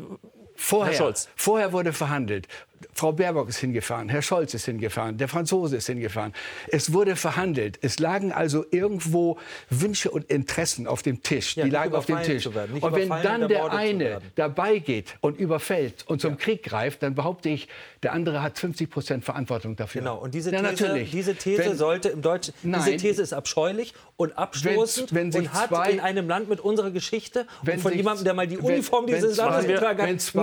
Vorher, 0.55 0.93
Herr 0.93 0.99
Scholz. 0.99 1.29
vorher 1.35 1.73
wurde 1.73 1.93
verhandelt. 1.93 2.47
Frau 2.95 3.13
Baerbock 3.13 3.49
ist 3.49 3.59
hingefahren, 3.59 4.09
Herr 4.09 4.23
Scholz 4.23 4.53
ist 4.55 4.67
hingefahren, 4.67 5.17
der 5.17 5.29
Franzose 5.29 5.77
ist 5.77 5.87
hingefahren. 5.87 6.33
Es 6.69 6.93
wurde 6.93 7.17
verhandelt. 7.17 7.79
Es 7.83 7.99
lagen 7.99 8.33
also 8.33 8.65
irgendwo 8.71 9.39
Wünsche 9.71 10.11
und 10.11 10.25
Interessen 10.31 10.87
auf 10.87 11.03
dem 11.03 11.23
Tisch. 11.23 11.57
Ja, 11.57 11.65
Die 11.65 11.71
nicht 11.71 11.73
lagen 11.75 11.95
auf 11.95 12.07
dem 12.07 12.23
Tisch. 12.23 12.47
nicht 12.47 12.83
und 12.83 12.95
wenn 12.95 13.09
dann 13.09 13.49
der 13.49 13.73
eine 13.73 14.21
dabei 14.35 14.79
geht 14.79 15.15
und 15.21 15.39
überfällt 15.39 16.05
und 16.07 16.21
zum 16.21 16.37
Krieg 16.37 16.63
greift, 16.63 17.03
dann 17.03 17.15
behaupte 17.15 17.49
ich, 17.49 17.69
der 18.03 18.13
andere 18.13 18.43
hat 18.43 18.59
50 18.59 18.91
Prozent 18.91 19.25
Verantwortung 19.25 19.77
dafür. 19.77 20.01
Genau, 20.03 20.19
und 20.19 20.35
diese 20.35 20.51
ja, 20.53 20.59
These, 20.61 20.71
natürlich. 20.85 21.11
diese 21.11 21.35
These 21.35 21.65
Wenn- 21.65 21.77
sollte 21.77 22.09
im 22.11 22.21
Deutschen, 22.23 22.53
diese 22.63 22.69
Nein. 22.69 22.99
These 22.99 23.23
ist 23.23 23.33
abscheulich 23.33 23.95
und 24.17 24.37
abstoßend 24.37 25.15
Wenn- 25.15 25.33
wenn 25.33 25.43
und 25.43 25.53
hat 25.55 25.69
zwei- 25.69 25.91
in 25.93 26.01
einem 26.01 26.29
Land 26.29 26.49
mit 26.49 26.61
unserer 26.61 26.91
Geschichte 26.91 27.47
Wenn 27.63 27.77
und 27.77 27.81
von 27.83 27.93
jemandem, 27.95 28.25
der 28.25 28.35
mal 28.35 28.47
die 28.47 28.59
Uniform 28.59 29.07
wenn 29.07 29.15
dieses 29.15 29.37
Landes 29.37 29.67
getragen 29.67 30.03
hat, 30.03 30.09
nichts 30.09 30.35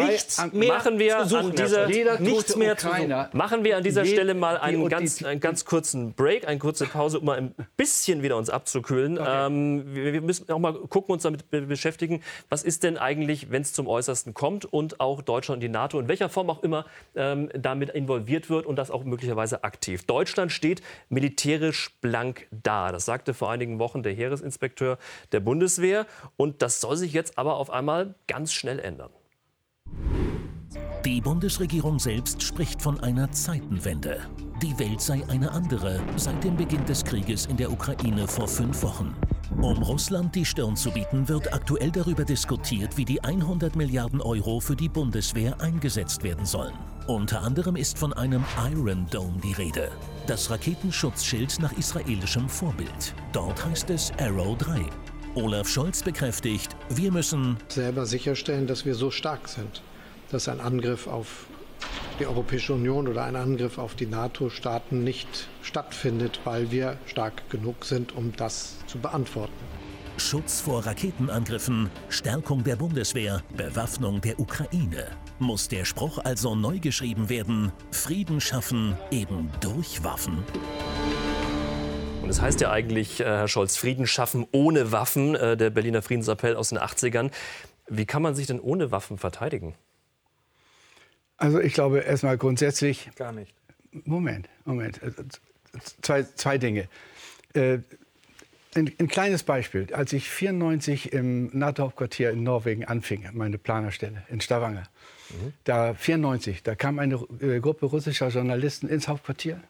mehr 0.53 0.67
Machen 0.73 0.97
wir 0.99 1.19
zu 1.19 1.29
suchen. 1.29 1.45
an 1.51 1.55
dieser- 1.55 1.85
Scholz. 1.89 2.38
Nichts 2.39 2.56
mehr 2.56 2.78
zu 2.78 2.88
suchen. 2.88 3.13
Machen 3.34 3.63
wir 3.63 3.78
an 3.78 3.84
dieser 3.84 4.04
Je- 4.04 4.13
Stelle 4.13 4.34
mal 4.34 4.56
die- 4.56 4.62
einen 4.62 4.89
ganz, 4.89 5.17
die- 5.17 5.25
einen 5.25 5.39
ganz 5.39 5.65
kurzen 5.65 6.13
Break, 6.13 6.47
eine 6.47 6.60
kurze 6.60 6.86
Pause, 6.86 7.19
um 7.19 7.25
mal 7.25 7.38
ein 7.38 7.54
bisschen 7.78 8.23
wieder 8.23 8.38
uns 8.38 8.49
abzukühlen. 8.49 9.19
Ähm, 9.25 9.93
wir, 9.95 10.13
wir 10.13 10.21
müssen 10.21 10.49
auch 10.52 10.60
mal 10.60 10.73
gucken, 10.73 11.13
uns 11.13 11.23
damit 11.23 11.49
be- 11.49 11.62
beschäftigen, 11.62 12.21
was 12.49 12.63
ist 12.63 12.84
denn 12.84 12.97
eigentlich, 12.97 13.52
wenn 13.52 13.62
es 13.62 13.73
zum 13.73 13.88
Äußersten 13.88 14.34
kommt 14.34 14.65
und 14.65 14.99
auch 14.99 15.21
Deutschland 15.21 15.58
und 15.58 15.62
die 15.62 15.69
NATO 15.69 15.99
in 15.99 16.08
welcher 16.08 16.30
Form 16.30 16.49
auch 16.49 16.63
immer 16.63 16.86
ähm, 17.15 17.49
damit 17.54 17.89
involviert 17.91 18.49
wird 18.49 18.65
und 18.65 18.75
das 18.78 18.91
auch 18.91 19.04
möglicherweise 19.04 19.63
aktiv. 19.63 20.06
Deutschland 20.06 20.52
steht 20.52 20.82
militärisch 21.10 21.91
blank 22.02 22.47
da. 22.52 22.91
Das 22.91 23.06
sagte 23.06 23.34
vor 23.34 23.52
einigen 23.52 23.80
Wochen 23.80 24.04
der 24.04 24.13
Heeresinspekteur 24.13 24.97
der 25.32 25.39
Bundeswehr 25.39 26.06
und 26.38 26.62
das 26.62 26.82
soll 26.82 26.97
sich 26.97 27.13
jetzt 27.13 27.38
aber 27.38 27.56
auf 27.58 27.69
einmal 27.69 28.15
ganz 28.28 28.54
schnell 28.54 28.80
ändern. 28.80 29.10
Die 31.05 31.21
Bundesregierung 31.21 31.97
selbst 31.97 32.43
spricht 32.43 32.82
von 32.82 32.99
einer 32.99 33.32
Zeitenwende. 33.32 34.19
Die 34.62 34.77
Welt 34.77 35.01
sei 35.01 35.23
eine 35.29 35.51
andere 35.51 36.01
seit 36.17 36.43
dem 36.43 36.58
Beginn 36.58 36.86
des 36.86 37.03
Krieges 37.03 37.45
in 37.45 37.58
der 37.58 37.71
Ukraine 37.71 38.27
vor 38.27 38.47
fünf 38.47 38.84
Wochen. 38.84 39.15
Um 39.62 39.82
Russland 39.82 40.36
die 40.36 40.45
Stirn 40.45 40.75
zu 40.75 40.91
bieten, 40.91 41.27
wird 41.27 41.53
aktuell 41.53 41.89
darüber 41.89 42.25
diskutiert, 42.25 42.97
wie 42.97 43.05
die 43.05 43.23
100 43.23 43.75
Milliarden 43.75 44.21
Euro 44.21 44.60
für 44.60 44.75
die 44.75 44.89
Bundeswehr 44.89 45.60
eingesetzt 45.62 46.23
werden 46.23 46.45
sollen. 46.45 46.73
Unter 47.08 47.41
anderem 47.41 47.75
ist 47.75 47.97
von 47.97 48.13
einem 48.13 48.43
Iron 48.71 49.08
Dome 49.10 49.39
die 49.43 49.53
Rede. 49.53 49.89
Das 50.27 50.51
Raketenschutzschild 50.51 51.60
nach 51.60 51.71
israelischem 51.73 52.47
Vorbild. 52.47 53.15
Dort 53.32 53.65
heißt 53.65 53.89
es 53.89 54.12
Arrow 54.19 54.58
3. 54.58 54.86
Olaf 55.36 55.67
Scholz 55.67 56.03
bekräftigt, 56.03 56.75
wir 56.89 57.12
müssen 57.12 57.58
selber 57.67 58.05
sicherstellen, 58.05 58.67
dass 58.67 58.86
wir 58.86 58.95
so 58.95 59.10
stark 59.10 59.47
sind, 59.47 59.82
dass 60.31 60.47
ein 60.47 60.59
Angriff 60.59 61.07
auf 61.07 61.47
die 62.19 62.27
Europäische 62.27 62.73
Union 62.73 63.07
oder 63.07 63.23
ein 63.23 63.35
Angriff 63.35 63.77
auf 63.77 63.95
die 63.95 64.05
NATO-Staaten 64.05 65.03
nicht 65.03 65.47
stattfindet, 65.61 66.41
weil 66.43 66.71
wir 66.71 66.97
stark 67.05 67.49
genug 67.49 67.85
sind, 67.85 68.15
um 68.15 68.33
das 68.35 68.75
zu 68.87 68.99
beantworten. 68.99 69.53
Schutz 70.17 70.59
vor 70.59 70.85
Raketenangriffen, 70.85 71.89
Stärkung 72.09 72.63
der 72.65 72.75
Bundeswehr, 72.75 73.41
Bewaffnung 73.55 74.19
der 74.19 74.37
Ukraine. 74.37 75.07
Muss 75.39 75.69
der 75.69 75.85
Spruch 75.85 76.17
also 76.17 76.55
neu 76.55 76.79
geschrieben 76.79 77.29
werden? 77.29 77.71
Frieden 77.91 78.41
schaffen 78.41 78.97
eben 79.11 79.49
durch 79.61 80.03
Waffen? 80.03 80.43
Und 82.21 82.29
es 82.29 82.41
heißt 82.41 82.59
ja 82.59 82.69
eigentlich, 82.69 83.21
äh, 83.21 83.23
Herr 83.23 83.47
Scholz, 83.47 83.77
Frieden 83.77 84.05
schaffen 84.05 84.45
ohne 84.51 84.91
Waffen, 84.91 85.35
äh, 85.35 85.55
der 85.55 85.69
Berliner 85.69 86.01
Friedensappell 86.01 86.57
aus 86.57 86.69
den 86.69 86.77
80ern. 86.77 87.31
Wie 87.87 88.05
kann 88.05 88.21
man 88.21 88.35
sich 88.35 88.45
denn 88.45 88.59
ohne 88.59 88.91
Waffen 88.91 89.17
verteidigen? 89.17 89.73
Also 91.39 91.60
ich 91.60 91.73
glaube 91.73 91.99
erstmal 91.99 92.38
grundsätzlich, 92.38 93.10
Gar 93.15 93.32
nicht. 93.32 93.54
Moment, 94.06 94.47
Moment. 94.65 95.02
Äh, 95.02 95.12
Zwei, 96.02 96.23
zwei 96.23 96.58
Dinge. 96.58 96.88
Äh, 97.54 97.80
ein, 98.75 98.91
ein 98.99 99.08
kleines 99.08 99.43
Beispiel. 99.43 99.88
Als 99.93 100.13
ich 100.13 100.30
94 100.30 101.13
im 101.13 101.49
NATO-Hauptquartier 101.58 102.32
in 102.32 102.43
Norwegen 102.43 102.86
anfing, 102.86 103.28
meine 103.34 103.58
Planerstelle 103.58 104.23
in 104.30 104.41
Stavanger, 104.41 104.84
da 105.63 105.93
94, 105.93 106.63
da 106.63 106.73
kam 106.75 106.97
eine 106.97 107.15
äh, 107.41 107.60
Gruppe 107.60 107.86
russischer 107.86 108.30
Journalisten 108.30 108.88
ins 108.89 109.08
Hauptquartier 109.08 109.62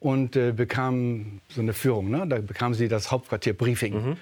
und 0.00 0.34
äh, 0.36 0.52
bekamen 0.52 1.40
so 1.48 1.60
eine 1.60 1.72
Führung. 1.72 2.10
Ne? 2.10 2.26
Da 2.26 2.38
bekamen 2.40 2.74
sie 2.74 2.88
das 2.88 3.10
Hauptquartier-Briefing. 3.12 4.16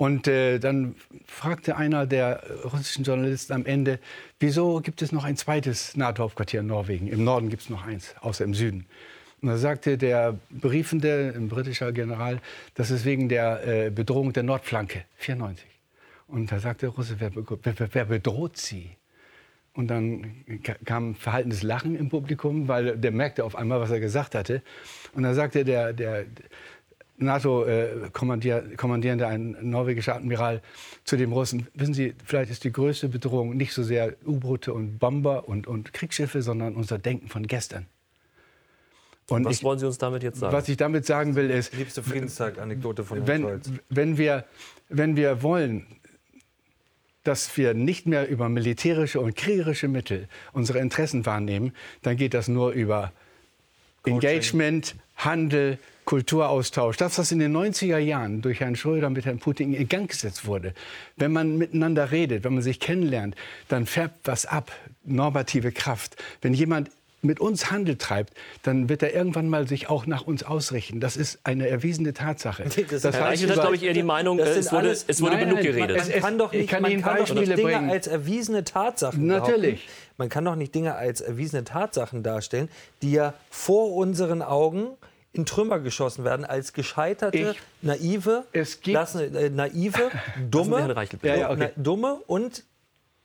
Und 0.00 0.26
äh, 0.28 0.58
dann 0.58 0.94
fragte 1.26 1.76
einer 1.76 2.06
der 2.06 2.42
russischen 2.64 3.04
Journalisten 3.04 3.52
am 3.52 3.66
Ende, 3.66 3.98
wieso 4.38 4.80
gibt 4.80 5.02
es 5.02 5.12
noch 5.12 5.24
ein 5.24 5.36
zweites 5.36 5.94
NATO-Hauptquartier 5.94 6.60
in 6.60 6.68
Norwegen? 6.68 7.06
Im 7.06 7.22
Norden 7.22 7.50
gibt 7.50 7.60
es 7.64 7.68
noch 7.68 7.84
eins, 7.86 8.14
außer 8.22 8.44
im 8.44 8.54
Süden. 8.54 8.86
Und 9.42 9.48
da 9.48 9.58
sagte 9.58 9.98
der 9.98 10.38
Briefende, 10.48 11.34
ein 11.36 11.48
britischer 11.48 11.92
General, 11.92 12.40
das 12.76 12.90
ist 12.90 13.04
wegen 13.04 13.28
der 13.28 13.66
äh, 13.66 13.90
Bedrohung 13.90 14.32
der 14.32 14.42
Nordflanke, 14.42 15.04
94. 15.16 15.66
Und 16.28 16.50
da 16.50 16.60
sagte 16.60 16.86
der 16.86 16.94
Russe, 16.94 17.16
wer, 17.18 17.30
wer, 17.34 17.88
wer 17.92 18.04
bedroht 18.06 18.56
sie? 18.56 18.88
Und 19.74 19.88
dann 19.88 20.44
ka- 20.64 20.76
kam 20.86 21.14
verhaltenes 21.14 21.62
Lachen 21.62 21.94
im 21.94 22.08
Publikum, 22.08 22.68
weil 22.68 22.96
der 22.96 23.10
merkte 23.12 23.44
auf 23.44 23.54
einmal, 23.54 23.80
was 23.80 23.90
er 23.90 24.00
gesagt 24.00 24.34
hatte. 24.34 24.62
Und 25.12 25.24
dann 25.24 25.34
sagte 25.34 25.62
der, 25.62 25.92
der 25.92 26.24
NATO-Kommandierende, 27.20 29.26
ein 29.26 29.56
norwegischer 29.62 30.16
Admiral, 30.16 30.62
zu 31.04 31.16
dem 31.16 31.32
Russen, 31.32 31.66
wissen 31.74 31.94
Sie, 31.94 32.14
vielleicht 32.24 32.50
ist 32.50 32.64
die 32.64 32.72
größte 32.72 33.08
Bedrohung 33.08 33.56
nicht 33.56 33.72
so 33.72 33.82
sehr 33.82 34.14
U-Boote 34.26 34.72
und 34.72 34.98
Bomber 34.98 35.48
und, 35.48 35.66
und 35.66 35.92
Kriegsschiffe, 35.92 36.42
sondern 36.42 36.74
unser 36.74 36.98
Denken 36.98 37.28
von 37.28 37.46
gestern. 37.46 37.86
Und 39.28 39.44
Was 39.44 39.58
ich, 39.58 39.62
wollen 39.62 39.78
Sie 39.78 39.86
uns 39.86 39.98
damit 39.98 40.22
jetzt 40.22 40.40
sagen? 40.40 40.52
was 40.52 40.68
ich 40.68 40.76
damit 40.76 41.06
sagen 41.06 41.36
will, 41.36 41.50
ist, 41.50 41.72
Liebste 41.74 42.02
Friedenstag-Anekdote 42.02 43.04
von 43.04 43.18
Herrn 43.18 43.28
wenn, 43.28 43.42
Scholz. 43.42 43.70
wenn, 43.88 44.18
wir, 44.18 44.44
wenn 44.88 45.16
wir 45.16 45.42
wollen, 45.42 45.86
dass 47.22 47.56
wir 47.56 47.74
nicht 47.74 48.06
mehr 48.06 48.28
über 48.28 48.48
militärische 48.48 49.20
und 49.20 49.36
kriegerische 49.36 49.88
Mittel 49.88 50.26
unsere 50.52 50.78
Interessen 50.78 51.26
wahrnehmen, 51.26 51.72
dann 52.02 52.16
geht 52.16 52.34
das 52.34 52.48
nur 52.48 52.72
über 52.72 53.12
Engagement, 54.04 54.96
Handel, 55.16 55.78
Kulturaustausch. 56.04 56.96
Das, 56.96 57.18
was 57.18 57.30
in 57.32 57.38
den 57.38 57.56
90er 57.56 57.98
Jahren 57.98 58.42
durch 58.42 58.60
Herrn 58.60 58.76
Schröder 58.76 59.10
mit 59.10 59.24
Herrn 59.26 59.38
Putin 59.38 59.72
in 59.74 59.88
Gang 59.88 60.08
gesetzt 60.10 60.44
wurde. 60.46 60.74
Wenn 61.16 61.32
man 61.32 61.56
miteinander 61.56 62.10
redet, 62.10 62.44
wenn 62.44 62.54
man 62.54 62.62
sich 62.62 62.80
kennenlernt, 62.80 63.36
dann 63.68 63.86
färbt 63.86 64.26
was 64.26 64.46
ab, 64.46 64.72
normative 65.04 65.72
Kraft. 65.72 66.16
Wenn 66.42 66.52
jemand 66.54 66.90
mit 67.22 67.38
uns 67.38 67.70
Handel 67.70 67.96
treibt, 67.96 68.32
dann 68.62 68.88
wird 68.88 69.02
er 69.02 69.14
irgendwann 69.14 69.48
mal 69.50 69.68
sich 69.68 69.90
auch 69.90 70.06
nach 70.06 70.22
uns 70.26 70.42
ausrichten. 70.42 71.00
Das 71.00 71.18
ist 71.18 71.38
eine 71.44 71.68
erwiesene 71.68 72.14
Tatsache. 72.14 72.64
Das 72.64 73.02
Das 73.02 73.14
Herr 73.14 73.26
Reichelt 73.26 73.50
hat, 73.50 73.60
glaube 73.60 73.76
ich, 73.76 73.82
eher 73.82 73.92
die 73.92 74.02
Meinung, 74.02 74.38
es 74.38 74.72
wurde, 74.72 74.78
alles- 74.88 75.04
es 75.06 75.20
wurde 75.20 75.34
Nein, 75.36 75.48
genug 75.50 75.60
geredet. 75.62 75.96
es- 75.98 76.08
Man 76.08 76.20
kann 76.22 76.38
doch 76.38 76.52
ich 76.54 76.60
nicht, 76.60 76.70
kann 76.70 76.80
man 76.82 76.90
Ihnen 76.92 77.02
kann 77.02 77.12
doch 77.16 77.20
Beispiele 77.20 77.40
nicht 77.46 77.58
Dinge 77.58 77.72
bringen. 77.72 77.90
als 77.90 78.06
erwiesene 78.06 78.64
Tatsachen 78.64 79.26
Natürlich. 79.26 79.84
behaupten. 79.84 80.14
Man 80.16 80.28
kann 80.30 80.44
doch 80.46 80.56
nicht 80.56 80.74
Dinge 80.74 80.94
als 80.94 81.20
erwiesene 81.20 81.62
Tatsachen 81.64 82.22
darstellen, 82.22 82.70
die 83.02 83.12
ja 83.12 83.34
vor 83.50 83.94
unseren 83.96 84.40
Augen 84.40 84.86
in 85.32 85.46
Trümmer 85.46 85.78
geschossen 85.80 86.24
werden 86.24 86.44
als 86.44 86.72
gescheiterte, 86.72 87.38
Ich- 87.38 87.60
naive, 87.82 88.44
Es 88.52 88.80
gibt- 88.80 88.94
lassen, 88.94 89.34
äh, 89.34 89.50
naive, 89.50 90.10
dumme. 90.50 90.94
Ja, 91.22 91.34
ja, 91.36 91.50
okay. 91.50 91.70
na, 91.76 91.82
dumme 91.82 92.14
und 92.26 92.64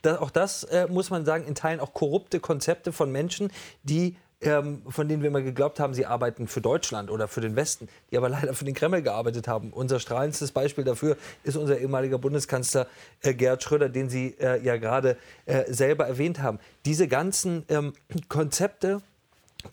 da, 0.03 0.19
auch 0.19 0.29
das 0.29 0.63
äh, 0.65 0.87
muss 0.87 1.09
man 1.09 1.25
sagen, 1.25 1.45
in 1.47 1.55
Teilen 1.55 1.79
auch 1.79 1.93
korrupte 1.93 2.39
Konzepte 2.39 2.91
von 2.91 3.11
Menschen, 3.11 3.51
die 3.83 4.15
ähm, 4.41 4.83
von 4.89 5.07
denen 5.07 5.23
wir 5.23 5.29
immer 5.29 5.41
geglaubt 5.41 5.79
haben, 5.79 5.93
sie 5.95 6.05
arbeiten 6.05 6.47
für 6.47 6.59
Deutschland 6.61 7.09
oder 7.09 7.27
für 7.27 7.39
den 7.41 7.55
Westen, 7.55 7.87
die 8.11 8.17
aber 8.17 8.29
leider 8.29 8.53
für 8.53 8.65
den 8.65 8.75
Kreml 8.75 9.01
gearbeitet 9.01 9.47
haben. 9.47 9.71
Unser 9.71 9.99
strahlendstes 9.99 10.51
Beispiel 10.51 10.83
dafür 10.83 11.17
ist 11.43 11.55
unser 11.55 11.79
ehemaliger 11.79 12.19
Bundeskanzler 12.19 12.85
äh, 13.21 13.33
Gerhard 13.33 13.63
Schröder, 13.63 13.89
den 13.89 14.09
Sie 14.09 14.35
äh, 14.39 14.61
ja 14.61 14.77
gerade 14.77 15.17
äh, 15.45 15.63
selber 15.73 16.05
erwähnt 16.05 16.41
haben. 16.43 16.59
Diese 16.85 17.07
ganzen 17.07 17.63
ähm, 17.69 17.93
Konzepte, 18.27 19.01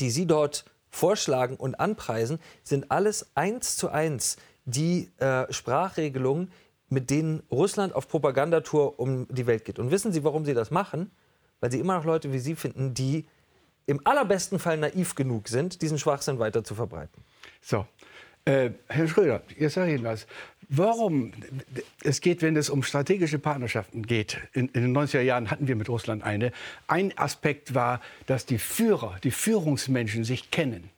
die 0.00 0.10
Sie 0.10 0.26
dort 0.26 0.64
vorschlagen 0.92 1.56
und 1.56 1.74
anpreisen, 1.80 2.38
sind 2.62 2.90
alles 2.90 3.30
eins 3.34 3.76
zu 3.76 3.88
eins 3.88 4.36
die 4.64 5.10
äh, 5.18 5.52
Sprachregelungen, 5.52 6.52
mit 6.88 7.10
denen 7.10 7.42
Russland 7.50 7.94
auf 7.94 8.06
Propagandatour 8.06 9.00
um 9.00 9.26
die 9.28 9.46
Welt 9.46 9.64
geht. 9.64 9.78
Und 9.78 9.90
wissen 9.90 10.12
Sie, 10.12 10.22
warum 10.22 10.44
Sie 10.44 10.54
das 10.54 10.70
machen? 10.70 11.10
Weil 11.58 11.72
Sie 11.72 11.80
immer 11.80 11.96
noch 11.96 12.04
Leute 12.04 12.32
wie 12.32 12.38
Sie 12.38 12.54
finden, 12.54 12.94
die 12.94 13.26
im 13.86 14.00
allerbesten 14.06 14.58
Fall 14.58 14.76
naiv 14.76 15.14
genug 15.14 15.48
sind, 15.48 15.82
diesen 15.82 15.98
Schwachsinn 15.98 16.38
weiter 16.38 16.62
zu 16.62 16.74
verbreiten. 16.74 17.24
So, 17.60 17.86
äh, 18.44 18.70
Herr 18.88 19.08
Schröder, 19.08 19.42
jetzt 19.58 19.74
sage 19.74 19.92
ich 19.92 19.98
Ihnen 19.98 20.04
was. 20.04 20.26
Warum 20.68 21.32
es 22.02 22.20
geht, 22.20 22.40
wenn 22.40 22.56
es 22.56 22.70
um 22.70 22.82
strategische 22.82 23.38
Partnerschaften 23.38 24.04
geht, 24.06 24.38
in, 24.52 24.68
in 24.68 24.82
den 24.82 24.96
90er 24.96 25.20
Jahren 25.20 25.50
hatten 25.50 25.68
wir 25.68 25.76
mit 25.76 25.88
Russland 25.88 26.22
eine. 26.22 26.50
Ein 26.86 27.16
Aspekt 27.18 27.74
war, 27.74 28.00
dass 28.26 28.46
die 28.46 28.58
Führer, 28.58 29.18
die 29.22 29.32
Führungsmenschen 29.32 30.24
sich 30.24 30.50
kennen. 30.50 30.88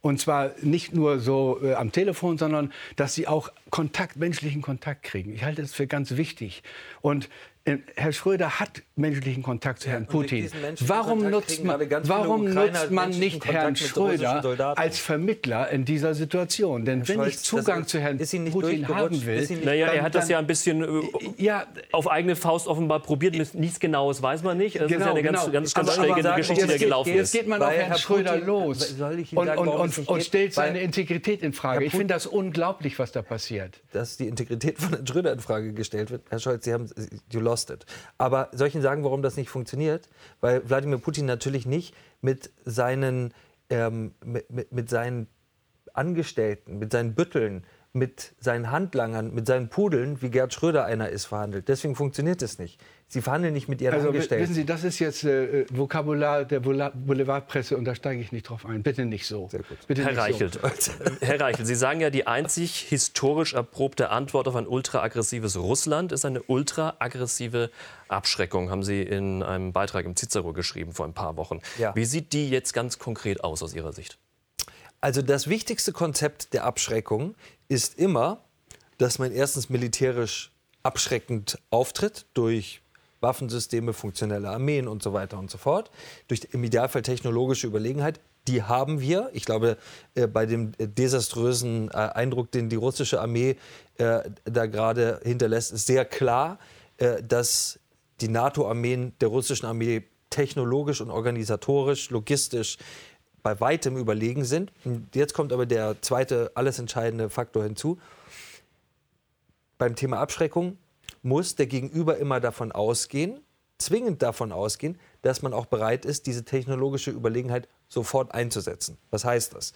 Und 0.00 0.20
zwar 0.20 0.52
nicht 0.62 0.94
nur 0.94 1.18
so 1.18 1.58
äh, 1.62 1.74
am 1.74 1.90
Telefon, 1.90 2.38
sondern 2.38 2.72
dass 2.96 3.14
sie 3.14 3.26
auch 3.26 3.50
Kontakt, 3.70 4.16
menschlichen 4.16 4.62
Kontakt 4.62 5.02
kriegen. 5.02 5.32
Ich 5.34 5.42
halte 5.42 5.62
das 5.62 5.72
für 5.72 5.86
ganz 5.86 6.16
wichtig. 6.16 6.62
Und 7.00 7.28
Herr 7.96 8.12
Schröder 8.12 8.58
hat 8.60 8.82
menschlichen 8.96 9.42
Kontakt 9.42 9.80
zu 9.82 9.88
Herrn 9.88 10.06
Putin. 10.06 10.50
Warum, 10.80 11.28
nutzt 11.30 11.62
man, 11.64 11.80
warum 12.04 12.52
nutzt 12.52 12.90
man 12.90 13.10
nicht 13.10 13.44
Herrn 13.46 13.76
Schröder 13.76 14.76
als 14.76 14.98
Vermittler 14.98 15.68
in 15.70 15.84
dieser 15.84 16.14
Situation? 16.14 16.84
Denn 16.84 17.06
wenn 17.08 17.16
Scholz, 17.16 17.34
ich 17.34 17.38
Zugang 17.40 17.80
das 17.82 17.88
zu 17.88 18.00
Herrn 18.00 18.18
ist 18.18 18.32
Ihnen 18.32 18.44
nicht 18.44 18.52
Putin 18.54 18.88
haben 18.88 19.24
will, 19.26 19.46
Naja, 19.64 19.86
er 19.86 19.94
dann- 19.96 20.04
hat 20.04 20.14
das 20.14 20.24
dann- 20.24 20.30
ja 20.32 20.38
ein 20.38 20.46
bisschen 20.46 20.82
äh, 20.82 21.02
ja, 21.36 21.66
auf 21.92 22.10
eigene 22.10 22.36
Faust 22.36 22.66
offenbar 22.66 23.00
probiert. 23.00 23.34
Nichts 23.54 23.80
Genaues 23.80 24.22
weiß 24.22 24.42
man 24.42 24.56
nicht. 24.58 24.76
Das 24.76 24.84
ist 24.84 24.90
ja 24.92 24.98
Genau, 24.98 25.10
eine 25.12 25.22
ganz, 25.22 25.40
genau. 25.40 25.52
ganz, 25.52 25.74
ganz 25.74 25.94
schräge 25.94 26.12
aber 26.28 26.36
Geschichte, 26.36 26.66
die 26.66 26.72
da 26.72 26.78
gelaufen 26.78 27.12
geht, 27.12 27.20
ist. 27.22 27.34
Jetzt 27.34 27.40
geht 27.42 27.48
man 27.48 27.62
auf 27.62 27.70
Herrn 27.70 27.86
Herr 27.88 27.98
Schröder 27.98 28.32
Putin- 28.32 28.46
los 28.46 28.90
und, 28.90 28.98
sagen, 28.98 29.26
und, 29.34 29.68
und, 29.68 30.08
und 30.08 30.22
stellt 30.22 30.54
seine 30.54 30.80
Integrität 30.80 31.42
in 31.42 31.52
Frage. 31.52 31.80
Herr 31.80 31.86
Ich 31.86 31.92
finde 31.92 32.14
das 32.14 32.26
unglaublich, 32.26 32.98
was 32.98 33.12
da 33.12 33.22
passiert. 33.22 33.80
dass 33.92 34.16
die 34.16 34.28
Integrität 34.28 34.78
von 34.78 34.90
Herrn 34.90 35.06
Schröder 35.06 35.32
in 35.32 35.40
Frage 35.40 35.72
gestellt 35.72 36.10
wird. 36.10 36.22
Herr 36.30 36.38
Scholz, 36.38 36.64
Sie 36.64 36.72
haben, 36.72 36.88
you 37.32 37.40
lost 37.40 37.57
it. 37.64 37.86
Aber 38.16 38.48
soll 38.52 38.68
ich 38.68 38.74
Ihnen 38.74 38.82
sagen, 38.82 39.04
warum 39.04 39.22
das 39.22 39.36
nicht 39.36 39.50
funktioniert? 39.50 40.08
Weil 40.40 40.68
Wladimir 40.68 40.98
Putin 40.98 41.26
natürlich 41.26 41.66
nicht 41.66 41.94
mit 42.20 42.50
seinen, 42.64 43.34
ähm, 43.70 44.14
mit, 44.24 44.50
mit, 44.50 44.72
mit 44.72 44.88
seinen 44.88 45.28
Angestellten, 45.92 46.78
mit 46.78 46.92
seinen 46.92 47.14
Bütteln, 47.14 47.64
mit 47.92 48.34
seinen 48.38 48.70
Handlangern, 48.70 49.34
mit 49.34 49.46
seinen 49.46 49.68
Pudeln, 49.68 50.22
wie 50.22 50.30
Gerd 50.30 50.52
Schröder 50.54 50.84
einer 50.84 51.08
ist, 51.08 51.26
verhandelt. 51.26 51.68
Deswegen 51.68 51.96
funktioniert 51.96 52.42
es 52.42 52.58
nicht. 52.58 52.80
Sie 53.10 53.22
verhandeln 53.22 53.54
nicht 53.54 53.68
mit 53.68 53.80
ihren 53.80 53.94
Also 53.94 54.08
Angestellten. 54.08 54.42
wissen 54.42 54.54
Sie, 54.54 54.66
das 54.66 54.84
ist 54.84 54.98
jetzt 54.98 55.24
äh, 55.24 55.64
Vokabular 55.70 56.44
der 56.44 56.60
Boulevardpresse 56.60 57.74
und 57.78 57.86
da 57.86 57.94
steige 57.94 58.20
ich 58.20 58.32
nicht 58.32 58.50
drauf 58.50 58.66
ein. 58.66 58.82
Bitte 58.82 59.06
nicht 59.06 59.26
so. 59.26 59.48
Sehr 59.50 59.62
gut. 59.62 59.78
Bitte 59.86 60.02
Herr 60.04 60.10
nicht 60.10 60.20
Reichelt, 60.20 60.60
Herr 61.20 61.40
Reichelt, 61.40 61.66
Sie 61.66 61.74
sagen 61.74 62.00
ja, 62.00 62.10
die 62.10 62.26
einzig 62.26 62.80
historisch 62.80 63.54
erprobte 63.54 64.10
Antwort 64.10 64.46
auf 64.46 64.56
ein 64.56 64.66
ultraaggressives 64.66 65.56
Russland 65.56 66.12
ist 66.12 66.26
eine 66.26 66.42
ultraaggressive 66.42 67.70
Abschreckung, 68.08 68.70
haben 68.70 68.82
Sie 68.82 69.00
in 69.02 69.42
einem 69.42 69.72
Beitrag 69.72 70.04
im 70.04 70.14
Cicero 70.14 70.52
geschrieben 70.52 70.92
vor 70.92 71.06
ein 71.06 71.14
paar 71.14 71.38
Wochen. 71.38 71.60
Ja. 71.78 71.94
Wie 71.96 72.04
sieht 72.04 72.34
die 72.34 72.50
jetzt 72.50 72.74
ganz 72.74 72.98
konkret 72.98 73.42
aus 73.42 73.62
aus 73.62 73.72
Ihrer 73.74 73.94
Sicht? 73.94 74.18
Also 75.00 75.22
das 75.22 75.48
wichtigste 75.48 75.92
Konzept 75.92 76.52
der 76.52 76.64
Abschreckung 76.64 77.36
ist 77.68 77.98
immer, 77.98 78.44
dass 78.98 79.18
man 79.18 79.32
erstens 79.32 79.70
militärisch 79.70 80.50
abschreckend 80.82 81.58
auftritt 81.70 82.26
durch 82.34 82.82
Waffensysteme, 83.20 83.92
funktionelle 83.92 84.48
Armeen 84.48 84.88
und 84.88 85.02
so 85.02 85.12
weiter 85.12 85.38
und 85.38 85.50
so 85.50 85.58
fort, 85.58 85.90
durch 86.28 86.48
im 86.52 86.62
Idealfall 86.64 87.02
technologische 87.02 87.66
Überlegenheit. 87.66 88.20
Die 88.46 88.62
haben 88.62 89.00
wir. 89.00 89.30
Ich 89.32 89.44
glaube, 89.44 89.76
äh, 90.14 90.26
bei 90.26 90.46
dem 90.46 90.72
äh, 90.78 90.88
desaströsen 90.88 91.90
äh, 91.90 91.96
Eindruck, 91.96 92.50
den 92.50 92.68
die 92.68 92.76
russische 92.76 93.20
Armee 93.20 93.56
äh, 93.98 94.20
da 94.44 94.66
gerade 94.66 95.20
hinterlässt, 95.22 95.72
ist 95.72 95.86
sehr 95.86 96.04
klar, 96.04 96.58
äh, 96.96 97.22
dass 97.22 97.78
die 98.20 98.28
NATO-Armeen 98.28 99.12
der 99.20 99.28
russischen 99.28 99.66
Armee 99.66 100.04
technologisch 100.30 101.00
und 101.00 101.10
organisatorisch, 101.10 102.10
logistisch 102.10 102.78
bei 103.42 103.60
weitem 103.60 103.96
überlegen 103.96 104.44
sind. 104.44 104.72
Und 104.84 105.14
Jetzt 105.14 105.34
kommt 105.34 105.52
aber 105.52 105.66
der 105.66 106.00
zweite, 106.02 106.50
alles 106.54 106.78
entscheidende 106.78 107.30
Faktor 107.30 107.64
hinzu. 107.64 107.98
Beim 109.78 109.94
Thema 109.94 110.18
Abschreckung 110.18 110.76
muss 111.28 111.54
der 111.54 111.66
Gegenüber 111.66 112.16
immer 112.16 112.40
davon 112.40 112.72
ausgehen, 112.72 113.40
zwingend 113.78 114.22
davon 114.22 114.52
ausgehen, 114.52 114.98
dass 115.22 115.42
man 115.42 115.52
auch 115.52 115.66
bereit 115.66 116.04
ist, 116.04 116.26
diese 116.26 116.44
technologische 116.44 117.10
Überlegenheit 117.10 117.68
sofort 117.88 118.34
einzusetzen. 118.34 118.98
Was 119.10 119.24
heißt 119.24 119.54
das? 119.54 119.72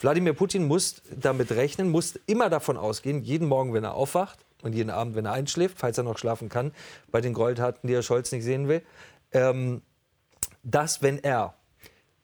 Wladimir 0.00 0.32
Putin 0.32 0.66
muss 0.66 1.02
damit 1.10 1.50
rechnen, 1.52 1.90
muss 1.90 2.18
immer 2.26 2.50
davon 2.50 2.76
ausgehen, 2.76 3.22
jeden 3.22 3.48
Morgen, 3.48 3.74
wenn 3.74 3.84
er 3.84 3.94
aufwacht 3.94 4.44
und 4.62 4.74
jeden 4.74 4.90
Abend, 4.90 5.16
wenn 5.16 5.24
er 5.24 5.32
einschläft, 5.32 5.78
falls 5.78 5.98
er 5.98 6.04
noch 6.04 6.18
schlafen 6.18 6.48
kann, 6.48 6.72
bei 7.10 7.20
den 7.20 7.34
Gräueltaten, 7.34 7.86
die 7.86 7.94
er 7.94 8.02
Scholz 8.02 8.30
nicht 8.30 8.44
sehen 8.44 8.68
will, 8.68 8.82
ähm, 9.32 9.82
dass 10.62 11.02
wenn 11.02 11.18
er 11.18 11.54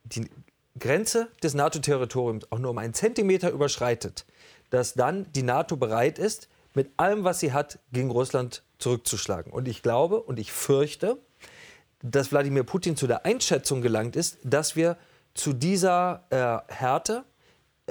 die 0.04 0.28
Grenze 0.78 1.28
des 1.42 1.54
NATO-Territoriums 1.54 2.50
auch 2.50 2.58
nur 2.58 2.70
um 2.70 2.78
einen 2.78 2.94
Zentimeter 2.94 3.50
überschreitet, 3.50 4.24
dass 4.70 4.94
dann 4.94 5.30
die 5.32 5.42
NATO 5.42 5.76
bereit 5.76 6.18
ist, 6.18 6.48
mit 6.74 6.90
allem, 6.96 7.24
was 7.24 7.40
sie 7.40 7.52
hat, 7.52 7.78
gegen 7.92 8.10
Russland 8.10 8.62
zurückzuschlagen. 8.78 9.52
Und 9.52 9.68
ich 9.68 9.82
glaube 9.82 10.20
und 10.20 10.38
ich 10.38 10.52
fürchte, 10.52 11.18
dass 12.02 12.32
Wladimir 12.32 12.64
Putin 12.64 12.96
zu 12.96 13.06
der 13.06 13.24
Einschätzung 13.24 13.80
gelangt 13.80 14.16
ist, 14.16 14.38
dass 14.44 14.76
wir 14.76 14.96
zu 15.32 15.52
dieser 15.52 16.24
äh, 16.30 16.72
Härte 16.72 17.24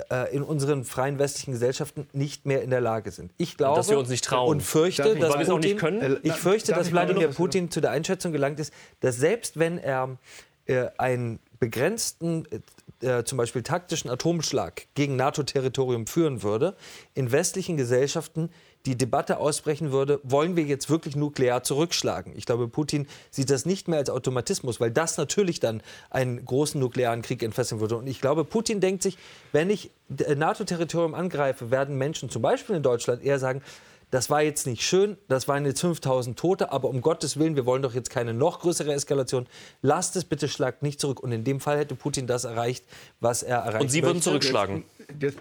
äh, 0.10 0.34
in 0.36 0.44
unseren 0.44 0.86
freien 0.86 1.20
westlichen 1.20 1.52
Gesellschaften 1.52 2.08
nicht 2.14 2.46
mehr 2.46 2.62
in 2.62 2.70
der 2.70 2.82
Lage 2.82 3.12
sind. 3.12 3.32
Ich 3.38 3.58
glaube 3.58 3.76
dass 3.76 3.90
wir 3.90 4.00
uns 4.00 4.10
nicht 4.10 4.24
trauen. 4.24 4.50
und 4.50 4.62
fürchte, 4.62 5.16
dass 5.16 5.36
es 5.36 5.50
auch 5.50 5.60
nicht 5.60 5.78
Putin, 5.78 6.00
können? 6.00 6.20
ich 6.24 6.34
fürchte, 6.34 6.72
Darf 6.72 6.82
dass 6.82 6.92
Wladimir 6.92 7.28
Putin 7.30 7.70
zu 7.70 7.82
der 7.82 7.92
Einschätzung 7.92 8.32
gelangt 8.32 8.60
ist, 8.60 8.74
dass 9.02 9.18
selbst 9.18 9.60
wenn 9.60 9.78
er 9.78 10.18
äh, 10.66 10.88
einen 10.98 11.40
begrenzten, 11.60 12.48
äh, 13.02 13.24
zum 13.24 13.38
Beispiel 13.38 13.64
taktischen 13.64 14.10
Atomschlag 14.10 14.88
gegen 14.96 15.16
NATO-Territorium 15.16 16.08
führen 16.08 16.42
würde, 16.42 16.76
in 17.14 17.32
westlichen 17.32 17.78
Gesellschaften 17.78 18.50
die 18.86 18.98
Debatte 18.98 19.38
ausbrechen 19.38 19.92
würde, 19.92 20.20
wollen 20.24 20.56
wir 20.56 20.64
jetzt 20.64 20.90
wirklich 20.90 21.16
nuklear 21.16 21.64
zurückschlagen? 21.64 22.34
Ich 22.36 22.46
glaube, 22.46 22.68
Putin 22.68 23.08
sieht 23.32 23.50
das 23.50 23.66
nicht 23.66 23.88
mehr 23.88 24.00
als 24.00 24.10
Automatismus, 24.10 24.80
weil 24.80 24.92
das 24.92 25.18
natürlich 25.18 25.60
dann 25.60 25.82
einen 26.10 26.44
großen 26.44 26.80
nuklearen 26.80 27.22
Krieg 27.22 27.44
entfesseln 27.44 27.80
würde. 27.80 27.96
Und 27.96 28.08
ich 28.08 28.20
glaube, 28.20 28.44
Putin 28.44 28.82
denkt 28.82 29.04
sich, 29.04 29.18
wenn 29.54 29.70
ich 29.70 29.92
äh, 30.18 30.36
NATO-Territorium 30.36 31.14
angreife, 31.14 31.72
werden 31.72 31.98
Menschen 31.98 32.30
zum 32.30 32.42
Beispiel 32.42 32.76
in 32.76 32.84
Deutschland 32.84 33.24
eher 33.24 33.40
sagen, 33.40 33.62
das 34.14 34.30
war 34.30 34.44
jetzt 34.44 34.68
nicht 34.68 34.84
schön, 34.84 35.18
das 35.28 35.48
waren 35.48 35.66
jetzt 35.66 35.82
5000 35.82 36.38
Tote, 36.38 36.72
aber 36.72 36.88
um 36.88 37.02
Gottes 37.02 37.40
Willen, 37.40 37.56
wir 37.56 37.66
wollen 37.66 37.82
doch 37.82 37.96
jetzt 37.96 38.12
keine 38.12 38.32
noch 38.32 38.60
größere 38.60 38.94
Eskalation. 38.94 39.48
Lasst 39.82 40.16
es 40.16 40.24
bitte, 40.24 40.48
schlagt 40.48 40.84
nicht 40.84 41.00
zurück. 41.00 41.20
Und 41.20 41.32
in 41.32 41.44
dem 41.44 41.60
Fall 41.60 41.80
hätte 41.80 41.96
Putin 41.96 42.28
das 42.28 42.44
erreicht, 42.44 42.86
was 43.22 43.42
er 43.42 43.58
erreicht 43.58 43.82
Und 43.82 43.90
Sie 43.90 44.04
würden 44.04 44.22
zurückschlagen? 44.22 44.84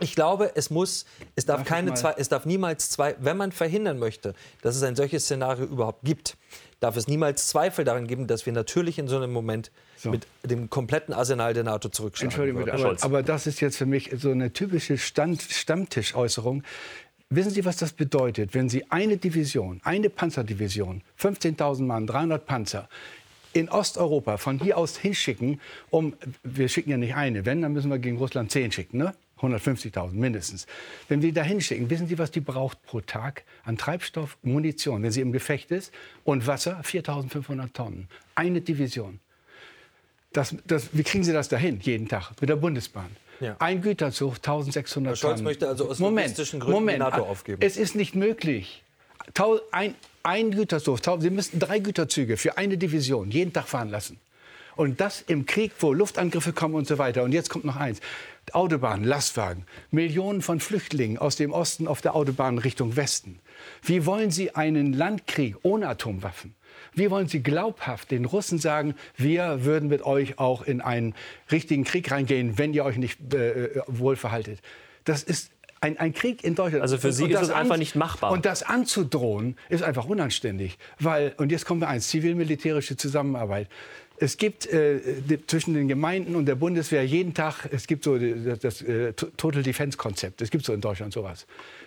Ich 0.01 0.15
glaube, 0.15 0.53
es 0.55 0.71
muss, 0.71 1.05
es 1.37 1.45
darf, 1.45 1.65
keine 1.65 1.93
zwei, 1.93 2.15
es 2.17 2.31
darf 2.31 2.47
niemals 2.47 2.89
zwei, 2.89 3.15
wenn 3.21 3.37
man 3.37 3.53
verhindern 3.53 3.99
möchte, 3.99 4.33
dass 4.63 4.75
es 4.75 4.83
ein 4.83 4.97
solches 4.97 5.25
Szenario 5.25 5.67
überhaupt 5.67 6.03
gibt, 6.03 6.39
darf 6.81 6.97
es 6.97 7.07
niemals 7.07 7.49
Zweifel 7.49 7.85
daran 7.85 8.07
geben, 8.07 8.27
dass 8.27 8.47
wir 8.47 8.55
natürlich 8.55 8.99
in 8.99 9.07
so 9.07 9.17
einem 9.17 9.35
Moment 9.35 9.71
so. 9.99 10.11
mit 10.11 10.27
dem 10.45 10.71
kompletten 10.71 11.13
Arsenal 11.13 11.53
der 11.53 11.65
NATO 11.65 11.91
zurückschlagen. 11.91 12.31
Entschuldigung, 12.31 12.65
bitte, 12.65 12.75
aber, 12.75 12.97
aber, 13.03 13.23
das 13.23 13.47
ist 13.47 13.61
jetzt 13.61 13.77
für 13.77 13.87
mich 13.87 14.11
so 14.17 14.31
eine 14.31 14.53
typische 14.55 14.97
Stand, 14.97 15.43
Stammtischäußerung. 15.43 16.63
Wissen 17.35 17.51
Sie, 17.51 17.65
was 17.65 17.79
das 17.79 17.95
bedeutet, 17.95 18.53
wenn 18.53 18.69
Sie 18.69 18.85
eine 18.91 19.17
Division, 19.17 19.81
eine 19.85 20.11
Panzerdivision, 20.11 21.01
15.000 21.19 21.83
Mann, 21.83 22.07
300 22.07 22.45
Panzer, 22.45 22.91
in 23.55 23.71
Osteuropa 23.71 24.37
von 24.37 24.61
hier 24.61 24.77
aus 24.77 24.99
hinschicken, 24.99 25.59
um, 25.89 26.15
wir 26.43 26.69
schicken 26.69 26.91
ja 26.91 26.99
nicht 26.99 27.15
eine, 27.15 27.47
wenn, 27.47 27.63
dann 27.63 27.73
müssen 27.73 27.91
wir 27.91 27.99
gegen 27.99 28.19
Russland 28.19 28.51
zehn 28.53 28.71
schicken, 28.71 28.99
ne? 28.99 29.15
150.000 29.41 30.13
mindestens. 30.13 30.67
Wenn 31.09 31.23
wir 31.23 31.33
da 31.33 31.43
hinschicken, 31.43 31.89
wissen 31.89 32.07
Sie, 32.07 32.19
was 32.19 32.31
die 32.31 32.41
braucht 32.41 32.83
pro 32.85 33.01
Tag 33.01 33.45
an 33.65 33.79
Treibstoff, 33.79 34.37
Munition, 34.43 35.03
wenn 35.03 35.11
sie 35.11 35.23
im 35.23 35.33
Gefecht 35.33 35.71
ist 35.71 35.91
und 36.25 36.47
Wasser? 36.47 36.83
4.500 36.85 37.73
Tonnen. 37.73 38.09
Eine 38.35 38.61
Division. 38.61 39.21
Das, 40.35 40.55
das, 40.67 40.91
wie 40.93 41.03
kriegen 41.03 41.25
Sie 41.25 41.33
das 41.33 41.49
dahin 41.49 41.81
jeden 41.81 42.09
Tag 42.09 42.33
mit 42.41 42.51
der 42.51 42.57
Bundesbahn? 42.57 43.11
Ja. 43.41 43.57
Ein 43.59 43.83
Güterzug, 43.83 44.37
1600 44.37 45.11
Herr 45.11 45.17
Scholz 45.17 45.43
möchte 45.43 45.69
also 45.69 45.89
aus 45.89 45.99
Moment, 45.99 46.29
logistischen 46.29 46.61
Gründen 46.61 46.81
Moment, 46.81 46.97
die 46.97 47.11
NATO 47.11 47.23
aufgeben. 47.23 47.63
Es 47.63 47.77
ist 47.77 47.95
nicht 47.95 48.15
möglich. 48.15 48.83
Ein, 49.71 49.95
ein 50.23 50.51
Güterzug, 50.51 51.01
Sie 51.21 51.31
müssten 51.31 51.59
drei 51.59 51.79
Güterzüge 51.79 52.37
für 52.37 52.59
eine 52.59 52.77
Division 52.77 53.31
jeden 53.31 53.53
Tag 53.53 53.69
fahren 53.69 53.89
lassen. 53.89 54.19
Und 54.75 55.01
das 55.01 55.23
im 55.27 55.47
Krieg, 55.47 55.73
wo 55.81 55.93
Luftangriffe 55.93 56.53
kommen 56.53 56.75
und 56.75 56.87
so 56.87 56.99
weiter. 56.99 57.25
Und 57.25 57.33
jetzt 57.33 57.51
kommt 57.51 57.65
noch 57.65 57.77
eins. 57.77 58.01
Autobahn, 58.53 59.05
Lastwagen, 59.05 59.67
Millionen 59.91 60.43
von 60.43 60.61
Flüchtlingen 60.61 61.19
aus 61.19 61.37
dem 61.37 61.53
Osten 61.53 61.87
auf 61.87 62.01
der 62.01 62.17
Autobahn 62.17 62.59
Richtung 62.59 62.97
Westen. 62.97 63.39
Wie 63.83 64.05
wollen 64.07 64.31
Sie 64.31 64.55
einen 64.55 64.93
Landkrieg 64.93 65.57
ohne 65.63 65.89
Atomwaffen? 65.89 66.55
Wie 66.95 67.11
wollen 67.11 67.29
Sie 67.29 67.43
glaubhaft 67.43 68.11
den 68.11 68.25
Russen 68.25 68.59
sagen, 68.59 68.95
wir 69.17 69.65
würden 69.65 69.89
mit 69.89 70.03
euch 70.03 70.39
auch 70.39 70.63
in 70.63 70.81
einen 70.81 71.15
richtigen 71.51 71.85
Krieg 71.85 72.11
reingehen, 72.11 72.59
wenn 72.59 72.75
ihr 72.75 72.85
euch 72.85 72.99
nicht 72.99 73.33
äh, 73.35 73.81
wohl 73.87 74.17
verhaltet? 74.17 74.61
Das 75.05 75.23
ist 75.23 75.51
ein, 75.81 75.99
ein, 75.99 76.13
Krieg 76.13 76.45
in 76.45 76.55
Deutschland. 76.55 76.83
Also 76.83 76.99
für 76.99 77.13
Sie 77.13 77.27
ist 77.27 77.41
es 77.41 77.51
einfach 77.51 77.77
nicht 77.77 77.97
machbar. 77.97 78.31
Und 78.31 78.45
das 78.47 78.63
anzudrohen 78.63 79.57
ist 79.69 79.83
einfach 79.83 80.05
unanständig. 80.05 80.79
Weil, 81.01 81.35
und 81.39 81.51
jetzt 81.51 81.65
kommen 81.65 81.81
wir 81.81 81.89
eins, 81.89 82.09
zivil-militärische 82.09 82.97
Zusammenarbeit. 82.97 83.69
Es 84.19 84.37
gibt 84.37 84.67
äh, 84.67 85.01
die, 85.29 85.45
zwischen 85.47 85.75
den 85.75 85.89
Gemeinden 85.89 86.37
und 86.37 86.47
der 86.47 86.55
Bundeswehr 86.55 87.05
jeden 87.05 87.35
Tag, 87.35 87.67
es 87.73 87.89
gibt 87.89 88.05
so 88.05 88.17
das, 88.19 88.61
das 88.61 88.83
äh, 88.83 89.13
Total 89.15 89.63
Defense 89.65 89.99
Konzept. 89.99 90.41
Es 90.43 90.51
gibt 90.51 90.65
so 90.65 90.73
in 90.73 90.81
Deutschland 90.81 91.13
sowas. 91.13 91.47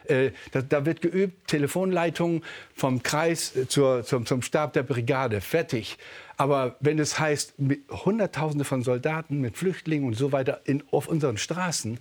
Äh, 0.09 0.31
da, 0.51 0.61
da, 0.61 0.85
wird 0.85 1.01
geübt, 1.01 1.47
Telefonleitungen 1.47 2.43
vom 2.73 3.03
Kreis 3.03 3.55
äh, 3.55 3.67
zur, 3.67 4.03
zum, 4.03 4.25
zum 4.25 4.41
Stab 4.41 4.73
der 4.73 4.83
Brigade, 4.83 5.41
fertig. 5.41 5.97
Aber 6.37 6.75
wenn 6.79 6.99
es 6.99 7.19
heißt, 7.19 7.55
Hunderttausende 7.89 8.65
von 8.65 8.83
Soldaten 8.83 9.39
mit 9.39 9.57
Flüchtlingen 9.57 10.07
und 10.07 10.15
so 10.15 10.31
weiter 10.31 10.61
in, 10.65 10.83
auf 10.91 11.07
unseren 11.07 11.37
Straßen, 11.37 11.99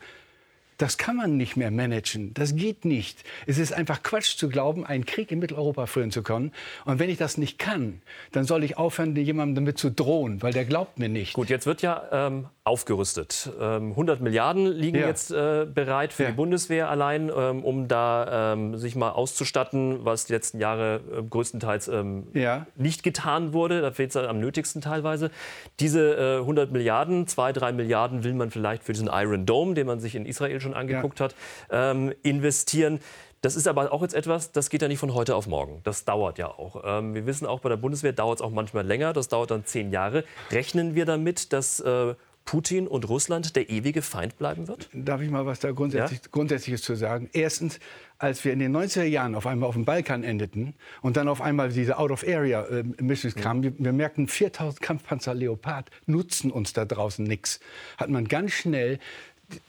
das 0.79 0.99
kann 0.99 1.17
man 1.17 1.37
nicht 1.37 1.57
mehr 1.57 1.71
managen. 1.71 2.35
Das 2.35 2.57
geht 2.57 2.85
nicht. 2.85 3.25
Es 3.47 3.59
ist 3.59 3.73
einfach 3.73 4.03
Quatsch 4.03 4.37
zu 4.37 4.49
glauben, 4.49 4.85
einen 4.85 5.07
Krieg 5.07 5.31
in 5.31 5.39
Mitteleuropa 5.39 5.87
führen 5.87 6.11
zu 6.11 6.23
können. 6.23 6.53
Und 6.85 6.99
wenn 6.99 7.11
ich 7.11 7.19
das 7.19 7.39
nicht 7.39 7.59
kann, 7.59 8.03
dann 8.33 8.45
soll 8.45 8.65
ich 8.65 8.77
aufhören, 8.77 9.15
jemandem 9.17 9.55
damit 9.65 9.79
zu 9.79 9.91
drohen, 9.91 10.43
weil 10.43 10.53
der 10.53 10.65
glaubt 10.65 10.99
mir 10.99 11.09
nicht. 11.09 11.35
Gut, 11.35 11.49
jetzt 11.49 11.67
wird 11.67 11.83
ja 11.83 12.03
ähm, 12.13 12.47
aufgerüstet. 12.65 13.51
Ähm, 13.61 13.91
100 13.91 14.21
Milliarden 14.21 14.67
liegen 14.67 14.99
ja. 14.99 15.07
jetzt 15.07 15.31
äh, 15.31 15.67
bereit 15.67 16.13
für 16.13 16.25
ja. 16.25 16.31
die 16.31 16.35
Bundeswehr 16.35 16.89
allein, 16.89 17.31
ähm, 17.35 17.63
um 17.63 17.89
da 17.89 18.55
ähm, 18.55 18.77
sich 18.77 18.97
mal 18.97 19.11
auszustatten, 19.11 20.05
was 20.05 20.25
die 20.25 20.33
letzten 20.33 20.59
Jahre 20.59 21.01
äh, 21.13 21.23
größtenteils 21.23 21.89
ähm, 21.89 22.27
ja. 22.33 22.67
nicht 22.77 23.03
getan 23.03 23.53
wurde. 23.53 23.83
Da 23.83 23.93
fehlt 23.93 24.11
es 24.11 24.17
am 24.17 24.41
nötigsten 24.41 24.81
teilweise. 24.81 25.31
Diese 25.79 26.17
äh, 26.17 26.41
100 26.41 26.73
Milliarden, 26.73 27.27
zwei, 27.27 27.53
drei 27.53 27.73
Milliarden 27.73 28.25
will 28.25 28.35
man 28.35 28.51
vielleicht 28.51 28.83
für 28.83 28.93
diesen 28.93 29.11
Iron 29.13 29.45
Dome, 29.47 29.75
den 29.75 29.87
man 29.87 30.01
sich 30.01 30.15
in 30.15 30.25
Israel 30.25 30.61
schon 30.65 30.75
angeguckt 30.75 31.21
ja. 31.21 31.27
hat, 31.27 31.35
ähm, 31.71 32.13
investieren. 32.23 33.01
Das 33.41 33.57
ist 33.57 33.69
aber 33.69 33.93
auch 33.93 34.01
jetzt 34.01 34.15
etwas, 34.15 34.53
das 34.53 34.71
geht 34.71 34.81
ja 34.81 34.89
nicht 34.89 34.99
von 34.99 35.13
heute 35.13 35.37
auf 35.37 35.47
morgen. 35.47 35.81
Das 35.85 36.07
dauert 36.07 36.39
ja 36.39 36.49
auch. 36.49 36.83
Ähm, 36.85 37.15
wir 37.15 37.27
wissen 37.27 37.47
auch, 37.47 37.61
bei 37.61 37.69
der 37.69 37.77
Bundeswehr 37.77 38.15
dauert 38.15 38.39
es 38.39 38.43
auch 38.43 38.51
manchmal 38.51 38.87
länger. 38.87 39.13
Das 39.13 39.29
dauert 39.29 39.51
dann 39.51 39.67
zehn 39.67 39.93
Jahre. 39.93 40.25
Rechnen 40.51 40.95
wir 40.95 41.05
damit, 41.05 41.53
dass 41.53 41.79
äh, 41.81 42.15
Putin 42.45 42.87
und 42.87 43.09
Russland 43.09 43.57
der 43.57 43.71
ewige 43.71 44.03
Feind 44.03 44.39
bleiben 44.39 44.69
wird? 44.69 44.89
Darf 44.93 45.21
ich 45.23 45.31
mal 45.31 45.47
was 45.47 45.61
da 45.61 45.73
grundsätzlich, 45.73 46.21
ja? 46.23 46.29
Grundsätzliches 46.31 46.83
zu 46.83 46.95
sagen? 46.95 47.31
Erstens, 47.33 47.81
als 48.19 48.45
wir 48.45 48.53
in 48.53 48.59
den 48.59 48.77
90er 48.77 49.05
Jahren 49.05 49.35
auf 49.35 49.47
einmal 49.47 49.69
auf 49.69 49.75
dem 49.75 49.85
Balkan 49.85 50.25
endeten 50.25 50.75
und 51.01 51.17
dann 51.17 51.29
auf 51.29 51.41
einmal 51.41 51.71
diese 51.71 51.99
Out-of-Area-Missions 51.99 53.37
äh, 53.37 53.41
kamen, 53.41 53.63
wir, 53.63 53.73
wir, 53.79 53.93
merkten, 53.93 54.29
4000 54.29 54.81
Kampfpanzer 54.81 55.35
Leopard 55.35 55.91
nutzen 56.07 56.51
uns 56.51 56.73
da 56.75 56.85
draußen 56.85 57.25
nichts. 57.25 57.61
Hat 57.97 58.11
man 58.11 58.29
ganz 58.29 58.53
schnell 58.53 58.99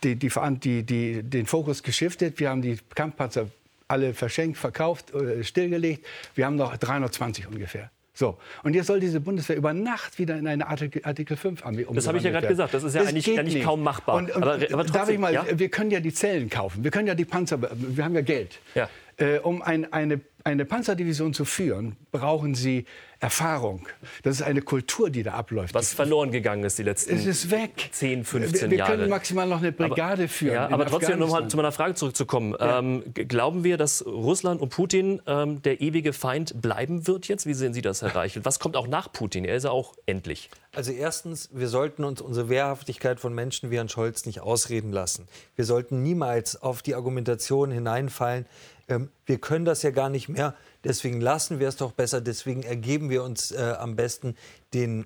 die, 0.04 0.16
die, 0.16 0.84
die, 0.84 1.24
den 1.24 1.46
Fokus 1.46 1.84
geschiftet. 1.84 2.40
Wir 2.40 2.50
haben 2.50 2.62
die 2.62 2.78
Kampfpanzer 2.94 3.48
alle 3.88 4.14
verschenkt, 4.14 4.58
verkauft, 4.58 5.14
äh, 5.14 5.44
stillgelegt. 5.44 6.06
Wir 6.34 6.46
haben 6.46 6.56
noch 6.56 6.76
320 6.78 7.48
ungefähr. 7.48 7.92
So, 8.16 8.38
und 8.64 8.74
jetzt 8.74 8.88
soll 8.88 9.02
diese 9.02 9.20
Bundeswehr 9.20 9.58
über 9.58 9.74
Nacht 9.74 10.18
wieder 10.18 10.38
in 10.38 10.48
eine 10.48 10.66
Artikel, 10.68 11.02
Artikel 11.04 11.36
5 11.36 11.66
Armee 11.66 11.86
Das 11.92 12.08
habe 12.08 12.18
ich 12.18 12.24
ja 12.24 12.32
gerade 12.32 12.48
gesagt, 12.48 12.74
das 12.74 12.84
ist 12.84 12.96
ja 12.96 13.02
das 13.02 13.10
eigentlich, 13.10 13.38
eigentlich 13.38 13.62
kaum 13.62 13.84
machbar. 13.84 14.16
Und, 14.16 14.34
und 14.34 14.42
aber, 14.42 14.54
aber 14.54 14.62
trotzdem, 14.62 14.94
darf 14.94 15.10
ich 15.10 15.20
mal, 15.20 15.34
ja? 15.34 15.46
wir 15.54 15.70
können 15.70 15.92
ja 15.92 16.00
die 16.00 16.14
Zellen 16.14 16.50
kaufen, 16.50 16.84
wir 16.84 16.92
können 16.92 17.08
ja 17.08 17.16
die 17.16 17.26
Panzer, 17.26 17.60
wir 17.62 18.04
haben 18.04 18.16
ja 18.16 18.22
Geld. 18.22 18.60
Ja. 18.74 18.90
Äh, 19.18 19.40
um 19.40 19.62
ein, 19.62 19.92
eine, 19.92 20.22
eine 20.46 20.64
Panzerdivision 20.64 21.34
zu 21.34 21.44
führen, 21.44 21.98
brauchen 22.14 22.56
Sie 22.56 22.86
Erfahrung. 23.20 23.88
Das 24.24 24.36
ist 24.36 24.42
eine 24.42 24.62
Kultur, 24.62 25.10
die 25.10 25.24
da 25.24 25.34
abläuft. 25.34 25.74
Was 25.74 25.94
verloren 25.94 26.32
gegangen 26.32 26.64
ist 26.64 26.78
die 26.78 26.84
letzten 26.84 27.16
es 27.16 27.26
ist 27.26 27.52
weg. 27.52 27.90
10, 27.92 28.26
15 28.26 28.72
wir, 28.72 28.78
Jahre. 28.78 28.92
Wir 28.92 28.98
können 28.98 29.10
maximal 29.10 29.48
noch 29.48 29.60
eine 29.60 29.72
Brigade 29.72 30.24
aber, 30.24 30.28
führen. 30.28 30.54
Ja, 30.54 30.70
aber 30.70 30.86
trotzdem, 30.86 31.22
um 31.22 31.30
mal 31.30 31.48
zu 31.48 31.58
meiner 31.58 31.72
Frage 31.72 31.96
zurückzukommen. 31.96 32.56
Ja. 32.60 32.80
Ähm, 32.80 33.04
glauben 33.14 33.64
wir, 33.64 33.78
dass 33.78 34.06
Russland 34.06 34.62
und 34.62 34.70
Putin 34.70 35.22
ähm, 35.28 35.62
der 35.62 35.82
ewige 35.82 36.14
Feind 36.14 36.62
bleiben 36.62 37.08
wird 37.08 37.28
jetzt? 37.28 37.46
Wie 37.46 37.54
sehen 37.54 37.74
Sie 37.74 37.82
das, 37.82 38.02
Herr 38.02 38.16
Reichelt? 38.16 38.46
Was 38.46 38.60
kommt 38.60 38.76
auch 38.76 38.88
nach 38.88 39.12
Putin? 39.12 39.46
Er 39.46 39.56
ist 39.56 39.64
ja 39.64 39.72
auch 39.72 39.94
endlich. 40.06 40.50
Also 40.76 40.92
erstens, 40.92 41.50
wir 41.54 41.70
sollten 41.70 42.04
uns 42.04 42.22
unsere 42.22 42.50
Wehrhaftigkeit 42.50 43.20
von 43.20 43.34
Menschen 43.34 43.72
wie 43.72 43.78
Herrn 43.78 43.90
Scholz 43.90 44.26
nicht 44.26 44.42
ausreden 44.42 44.92
lassen. 44.92 45.28
Wir 45.56 45.66
sollten 45.66 46.04
niemals 46.04 46.62
auf 46.62 46.82
die 46.82 46.96
Argumentation 46.96 47.72
hineinfallen, 47.72 48.46
ähm, 48.88 49.10
wir 49.26 49.40
können 49.40 49.66
das 49.66 49.82
ja 49.82 49.92
gar 49.92 50.10
nicht 50.10 50.30
mehr, 50.30 50.54
deswegen 50.86 51.20
lassen 51.20 51.60
wir 51.60 51.68
es 51.68 51.76
doch 51.76 51.92
besser, 51.92 52.22
deswegen 52.22 52.64
ergeben 52.64 53.10
wir 53.10 53.24
uns 53.24 53.52
äh, 53.52 53.76
am 53.78 53.96
besten 53.96 54.38
den 54.74 55.06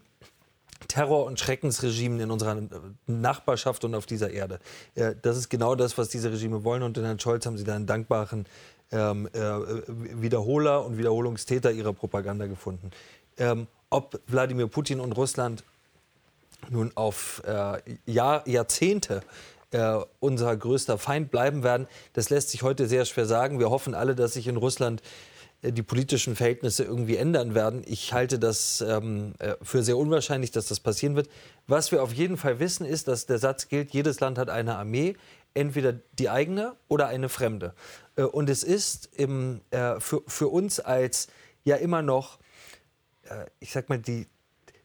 Terror- 0.87 1.25
und 1.25 1.39
Schreckensregimen 1.39 2.19
in 2.19 2.31
unserer 2.31 2.57
Nachbarschaft 3.07 3.83
und 3.83 3.95
auf 3.95 4.05
dieser 4.05 4.31
Erde. 4.31 4.59
Äh, 4.95 5.15
das 5.21 5.37
ist 5.37 5.49
genau 5.49 5.75
das, 5.75 5.97
was 5.97 6.09
diese 6.09 6.31
Regime 6.31 6.63
wollen. 6.63 6.83
Und 6.83 6.97
in 6.97 7.03
Herrn 7.03 7.19
Scholz 7.19 7.45
haben 7.45 7.57
Sie 7.57 7.63
da 7.63 7.75
einen 7.75 7.85
dankbaren 7.85 8.45
ähm, 8.91 9.27
äh, 9.33 9.39
Wiederholer 10.21 10.85
und 10.85 10.97
Wiederholungstäter 10.97 11.71
ihrer 11.71 11.93
Propaganda 11.93 12.47
gefunden. 12.47 12.91
Ähm, 13.37 13.67
ob 13.89 14.19
Wladimir 14.27 14.67
Putin 14.67 14.99
und 14.99 15.13
Russland 15.13 15.63
nun 16.69 16.91
auf 16.95 17.41
äh, 17.45 17.79
Jahr, 18.05 18.47
Jahrzehnte 18.47 19.21
äh, 19.71 19.97
unser 20.19 20.55
größter 20.55 20.97
Feind 20.97 21.31
bleiben 21.31 21.63
werden. 21.63 21.87
Das 22.13 22.29
lässt 22.29 22.49
sich 22.49 22.63
heute 22.63 22.87
sehr 22.87 23.05
schwer 23.05 23.25
sagen. 23.25 23.59
Wir 23.59 23.69
hoffen 23.69 23.93
alle, 23.93 24.15
dass 24.15 24.33
sich 24.33 24.47
in 24.47 24.57
Russland 24.57 25.01
die 25.61 25.83
politischen 25.83 26.35
Verhältnisse 26.35 26.83
irgendwie 26.83 27.17
ändern 27.17 27.53
werden. 27.53 27.83
Ich 27.85 28.13
halte 28.13 28.39
das 28.39 28.81
ähm, 28.81 29.33
äh, 29.39 29.55
für 29.61 29.83
sehr 29.83 29.97
unwahrscheinlich, 29.97 30.51
dass 30.51 30.67
das 30.67 30.79
passieren 30.79 31.15
wird. 31.15 31.29
Was 31.67 31.91
wir 31.91 32.01
auf 32.01 32.13
jeden 32.13 32.37
Fall 32.37 32.59
wissen, 32.59 32.85
ist, 32.85 33.07
dass 33.07 33.25
der 33.25 33.39
Satz 33.39 33.67
gilt, 33.67 33.91
jedes 33.91 34.21
Land 34.21 34.37
hat 34.37 34.49
eine 34.49 34.77
Armee, 34.77 35.15
entweder 35.53 35.93
die 36.17 36.29
eigene 36.29 36.75
oder 36.87 37.07
eine 37.07 37.27
fremde. 37.27 37.73
Äh, 38.15 38.23
und 38.23 38.49
es 38.49 38.63
ist 38.63 39.09
im, 39.15 39.61
äh, 39.71 39.99
für, 39.99 40.21
für 40.27 40.47
uns 40.47 40.79
als 40.79 41.27
ja 41.63 41.75
immer 41.75 42.01
noch, 42.01 42.39
äh, 43.23 43.45
ich 43.59 43.71
sag 43.71 43.89
mal, 43.89 43.99
die, 43.99 44.27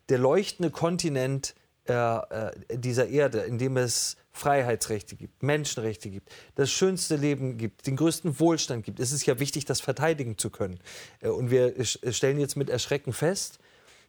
der 0.08 0.18
leuchtende 0.18 0.70
Kontinent 0.70 1.54
dieser 1.86 3.08
Erde, 3.08 3.40
in 3.40 3.58
dem 3.58 3.76
es 3.76 4.16
Freiheitsrechte 4.34 5.14
gibt, 5.14 5.44
Menschenrechte 5.44 6.10
gibt, 6.10 6.28
das 6.56 6.70
schönste 6.70 7.14
Leben 7.14 7.56
gibt, 7.56 7.86
den 7.86 7.94
größten 7.94 8.40
Wohlstand 8.40 8.84
gibt, 8.84 8.98
ist 8.98 9.12
es 9.12 9.24
ja 9.24 9.38
wichtig, 9.38 9.64
das 9.64 9.80
verteidigen 9.80 10.38
zu 10.38 10.50
können. 10.50 10.80
Äh, 11.20 11.28
und 11.28 11.50
wir 11.50 11.72
stellen 11.84 12.40
jetzt 12.40 12.56
mit 12.56 12.68
Erschrecken 12.68 13.12
fest, 13.12 13.60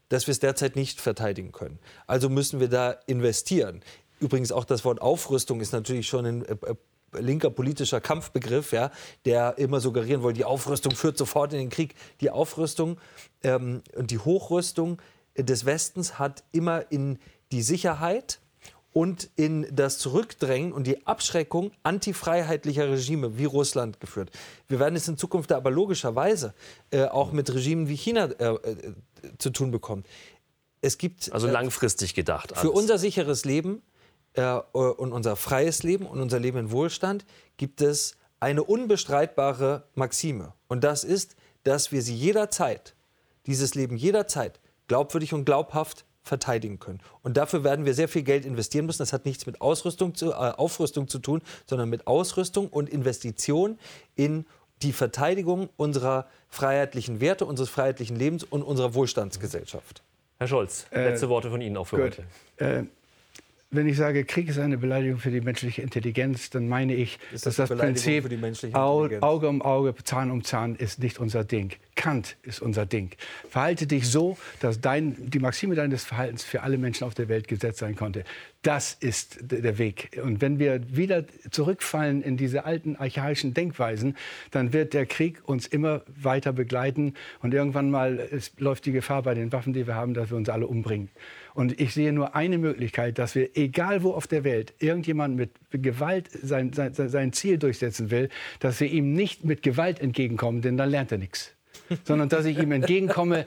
dass 0.09 0.25
wir 0.27 0.31
es 0.31 0.39
derzeit 0.39 0.75
nicht 0.75 0.99
verteidigen 0.99 1.51
können. 1.51 1.79
Also 2.07 2.29
müssen 2.29 2.59
wir 2.59 2.69
da 2.69 2.91
investieren. 3.05 3.81
Übrigens 4.19 4.51
auch 4.51 4.65
das 4.65 4.83
Wort 4.83 4.99
Aufrüstung 4.99 5.61
ist 5.61 5.73
natürlich 5.73 6.07
schon 6.07 6.25
in 6.25 6.45
äh, 6.45 6.55
linker 7.13 7.51
politischer 7.51 8.01
Kampfbegriff, 8.01 8.71
ja, 8.71 8.91
der 9.25 9.57
immer 9.59 9.79
suggerieren 9.79 10.23
wollte, 10.23 10.37
die 10.37 10.45
Aufrüstung 10.45 10.95
führt 10.95 11.17
sofort 11.17 11.53
in 11.53 11.59
den 11.59 11.69
Krieg. 11.69 11.93
Die 12.21 12.31
Aufrüstung 12.31 12.99
ähm, 13.43 13.83
und 13.95 14.09
die 14.09 14.19
Hochrüstung 14.19 14.99
des 15.37 15.65
Westens 15.65 16.17
hat 16.17 16.43
immer 16.51 16.91
in 16.91 17.19
die 17.55 17.61
Sicherheit 17.61 18.39
und 18.91 19.29
in 19.37 19.65
das 19.73 19.97
Zurückdrängen 19.97 20.73
und 20.73 20.87
die 20.87 21.07
Abschreckung 21.07 21.71
antifreiheitlicher 21.83 22.89
Regime 22.89 23.37
wie 23.37 23.45
Russland 23.45 24.01
geführt. 24.01 24.29
Wir 24.67 24.77
werden 24.79 24.97
es 24.97 25.07
in 25.07 25.17
Zukunft 25.17 25.53
aber 25.53 25.71
logischerweise 25.71 26.53
äh, 26.91 27.05
auch 27.05 27.31
mit 27.31 27.53
Regimen 27.53 27.87
wie 27.87 27.95
China 27.95 28.25
äh, 28.25 28.55
äh, 28.55 28.93
zu 29.37 29.51
tun 29.51 29.71
bekommen. 29.71 30.03
Es 30.81 30.97
gibt 30.97 31.31
also 31.31 31.47
langfristig 31.47 32.13
gedacht. 32.13 32.51
Alles. 32.51 32.61
Für 32.61 32.71
unser 32.71 32.97
sicheres 32.97 33.45
Leben 33.45 33.81
äh, 34.33 34.51
und 34.51 35.13
unser 35.13 35.37
freies 35.37 35.83
Leben 35.83 36.05
und 36.05 36.19
unser 36.19 36.39
Leben 36.39 36.57
in 36.57 36.71
Wohlstand 36.71 37.25
gibt 37.55 37.81
es 37.81 38.17
eine 38.41 38.63
unbestreitbare 38.63 39.87
Maxime. 39.95 40.51
Und 40.67 40.83
das 40.83 41.05
ist, 41.05 41.37
dass 41.63 41.93
wir 41.93 42.01
sie 42.01 42.15
jederzeit, 42.15 42.95
dieses 43.45 43.75
Leben 43.75 43.95
jederzeit, 43.95 44.59
glaubwürdig 44.89 45.33
und 45.33 45.45
glaubhaft 45.45 46.03
verteidigen 46.25 46.79
können. 46.79 46.99
Und 47.23 47.37
dafür 47.37 47.63
werden 47.63 47.85
wir 47.85 47.93
sehr 47.93 48.07
viel 48.07 48.23
Geld 48.23 48.45
investieren 48.45 48.85
müssen. 48.85 48.99
Das 48.99 49.13
hat 49.13 49.25
nichts 49.25 49.45
mit 49.45 49.61
Ausrüstung 49.61 50.15
zu, 50.15 50.31
äh, 50.31 50.33
Aufrüstung 50.33 51.07
zu 51.07 51.19
tun, 51.19 51.41
sondern 51.67 51.89
mit 51.89 52.07
Ausrüstung 52.07 52.67
und 52.67 52.89
Investition 52.89 53.77
in 54.15 54.45
die 54.81 54.91
Verteidigung 54.91 55.69
unserer 55.77 56.27
freiheitlichen 56.49 57.21
Werte, 57.21 57.45
unseres 57.45 57.69
freiheitlichen 57.69 58.17
Lebens 58.17 58.43
und 58.43 58.63
unserer 58.63 58.93
Wohlstandsgesellschaft. 58.93 60.01
Herr 60.37 60.47
Scholz, 60.47 60.85
letzte 60.91 61.27
äh, 61.27 61.29
Worte 61.29 61.49
von 61.49 61.61
Ihnen 61.61 61.77
auch 61.77 61.85
für 61.85 61.97
gut. 61.97 62.19
heute. 62.57 62.81
Äh, 62.81 62.83
wenn 63.71 63.87
ich 63.87 63.97
sage, 63.97 64.25
Krieg 64.25 64.47
ist 64.47 64.57
eine 64.57 64.77
Beleidigung 64.77 65.19
für 65.19 65.31
die 65.31 65.41
menschliche 65.41 65.81
Intelligenz, 65.81 66.49
dann 66.49 66.67
meine 66.67 66.93
ich, 66.93 67.19
ist 67.33 67.45
das 67.45 67.57
dass 67.57 67.69
das 67.69 67.77
Prinzip 67.77 68.29
Auge 69.21 69.49
um 69.49 69.61
Auge, 69.61 69.95
Zahn 70.03 70.31
um 70.31 70.43
Zahn 70.43 70.75
ist 70.75 70.99
nicht 70.99 71.19
unser 71.19 71.43
Ding. 71.43 71.73
Kant 71.95 72.35
ist 72.43 72.61
unser 72.61 72.85
Ding. 72.85 73.11
Verhalte 73.49 73.87
dich 73.87 74.09
so, 74.09 74.37
dass 74.59 74.81
dein, 74.81 75.15
die 75.29 75.39
Maxime 75.39 75.75
deines 75.75 76.03
Verhaltens 76.03 76.43
für 76.43 76.61
alle 76.61 76.77
Menschen 76.77 77.05
auf 77.05 77.13
der 77.13 77.29
Welt 77.29 77.47
gesetzt 77.47 77.79
sein 77.79 77.95
konnte. 77.95 78.25
Das 78.61 78.93
ist 78.93 79.37
der 79.41 79.77
Weg. 79.77 80.19
Und 80.21 80.41
wenn 80.41 80.59
wir 80.59 80.81
wieder 80.95 81.23
zurückfallen 81.51 82.21
in 82.21 82.35
diese 82.35 82.65
alten 82.65 82.95
archaischen 82.95 83.53
Denkweisen, 83.53 84.17
dann 84.51 84.73
wird 84.73 84.93
der 84.93 85.05
Krieg 85.05 85.41
uns 85.47 85.67
immer 85.67 86.01
weiter 86.07 86.51
begleiten. 86.51 87.13
Und 87.41 87.53
irgendwann 87.53 87.89
mal 87.91 88.27
läuft 88.57 88.85
die 88.85 88.91
Gefahr 88.91 89.23
bei 89.23 89.33
den 89.33 89.51
Waffen, 89.51 89.73
die 89.73 89.87
wir 89.87 89.95
haben, 89.95 90.13
dass 90.13 90.31
wir 90.31 90.37
uns 90.37 90.49
alle 90.49 90.67
umbringen. 90.67 91.09
Und 91.53 91.79
ich 91.79 91.93
sehe 91.93 92.11
nur 92.11 92.35
eine 92.35 92.57
Möglichkeit, 92.57 93.17
dass 93.17 93.33
wir, 93.35 93.55
egal 93.55 94.03
wo 94.03 94.11
auf 94.11 94.27
der 94.27 94.43
Welt, 94.43 94.73
irgendjemand 94.79 95.37
mit 95.37 95.51
Gewalt 95.71 96.29
sein, 96.29 96.73
sein, 96.73 96.93
sein 96.93 97.31
Ziel 97.31 97.57
durchsetzen 97.57 98.11
will, 98.11 98.29
dass 98.59 98.79
wir 98.81 98.91
ihm 98.91 99.13
nicht 99.13 99.45
mit 99.45 99.63
Gewalt 99.63 100.01
entgegenkommen, 100.01 100.61
denn 100.61 100.75
dann 100.75 100.89
lernt 100.89 101.13
er 101.13 101.17
nichts. 101.17 101.54
Sondern 102.03 102.29
dass 102.29 102.45
ich 102.45 102.57
ihm 102.57 102.71
entgegenkomme 102.71 103.45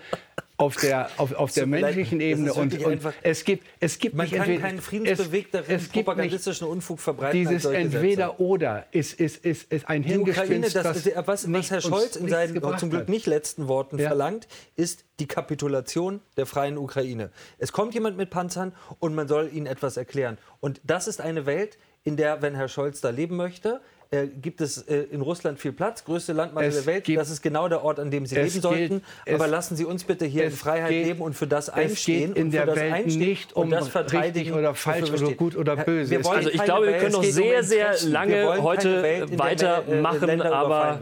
auf 0.59 0.77
der, 0.77 1.09
auf, 1.19 1.33
auf 1.35 1.53
der 1.53 1.67
menschlichen 1.67 2.21
Ebene. 2.21 2.53
Und, 2.53 2.85
und 2.85 3.01
es 3.23 3.45
gibt, 3.45 3.65
es 3.79 3.99
gibt 3.99 4.17
Man 4.17 4.25
nicht 4.25 4.35
kann 4.35 4.43
entweder, 4.43 4.61
keinen 4.61 4.81
friedensbewegteren 4.81 5.89
propagandistischen 5.93 6.67
Unfug 6.67 6.99
verbreiten. 6.99 7.39
Dieses 7.39 7.65
Entweder-Oder 7.65 8.87
ist, 8.91 9.19
ist, 9.21 9.45
ist, 9.45 9.73
ist 9.73 9.89
ein 9.89 10.03
Hirngespinst, 10.03 10.75
das, 10.75 11.05
das, 11.05 11.27
was, 11.27 11.53
was 11.53 11.71
Herr 11.71 11.81
Scholz 11.81 12.17
in 12.17 12.29
seinen 12.29 12.61
zum 12.79 12.91
Glück 12.91 13.09
nicht 13.09 13.27
letzten 13.27 13.69
Worten 13.69 13.99
ja. 13.99 14.09
verlangt, 14.09 14.49
ist 14.75 15.05
die 15.21 15.27
Kapitulation 15.27 16.21
der 16.37 16.47
freien 16.47 16.77
Ukraine. 16.77 17.31
Es 17.59 17.71
kommt 17.71 17.95
jemand 17.95 18.17
mit 18.17 18.31
Panzern 18.31 18.73
und 18.99 19.15
man 19.15 19.29
soll 19.29 19.51
ihnen 19.53 19.67
etwas 19.67 19.97
erklären. 19.97 20.39
Und 20.61 20.81
das 20.83 21.07
ist 21.07 21.21
eine 21.21 21.47
Welt, 21.47 21.79
in 22.03 22.17
der, 22.17 22.43
wenn 22.43 22.57
Herr 22.57 22.69
Scholz 22.69 23.01
da 23.01 23.11
leben 23.11 23.37
möchte, 23.37 23.81
äh, 24.11 24.27
gibt 24.27 24.61
es 24.61 24.79
äh, 24.79 25.03
in 25.11 25.21
Russland 25.21 25.59
viel 25.59 25.73
Platz, 25.73 26.05
größte 26.05 26.33
Landmasse 26.33 26.71
der 26.71 26.87
Welt. 26.87 27.09
Das 27.17 27.31
ist 27.31 27.43
genau 27.43 27.69
der 27.69 27.85
Ort, 27.85 28.01
an 28.01 28.11
dem 28.11 28.25
Sie 28.27 28.37
leben 28.37 28.61
sollten. 28.61 29.03
Aber 29.31 29.47
lassen 29.47 29.77
Sie 29.77 29.85
uns 29.85 30.05
bitte 30.05 30.25
hier 30.25 30.45
in 30.45 30.51
Freiheit 30.51 30.91
geht, 30.91 31.07
leben 31.07 31.21
und 31.21 31.35
für 31.35 31.47
das 31.47 31.69
einstehen. 31.69 32.31
Es 32.31 32.35
geht 32.35 32.45
in 32.45 32.51
der 32.51 32.75
Welt 32.75 33.07
nicht 33.07 33.55
um 33.55 33.71
das 33.71 33.95
richtig 33.95 34.53
oder 34.53 34.75
falsch 34.75 35.11
oder 35.11 35.33
gut 35.33 35.57
oder 35.57 35.77
böse. 35.77 36.17
Also 36.25 36.49
ich 36.49 36.63
glaube, 36.63 36.87
wir 36.87 36.99
können 36.99 37.13
noch 37.13 37.23
sehr, 37.23 37.63
sehr 37.63 37.97
lange 38.05 38.63
heute 38.63 39.27
weitermachen, 39.37 40.41
äh, 40.41 40.43
aber 40.43 40.99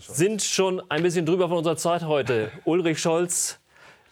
sind 0.00 0.42
schon 0.42 0.82
ein 0.88 1.02
bisschen 1.02 1.26
drüber 1.26 1.48
von 1.48 1.58
unserer 1.58 1.76
Zeit 1.76 2.02
heute. 2.02 2.50
Ulrich 2.64 2.98
Scholz, 2.98 3.60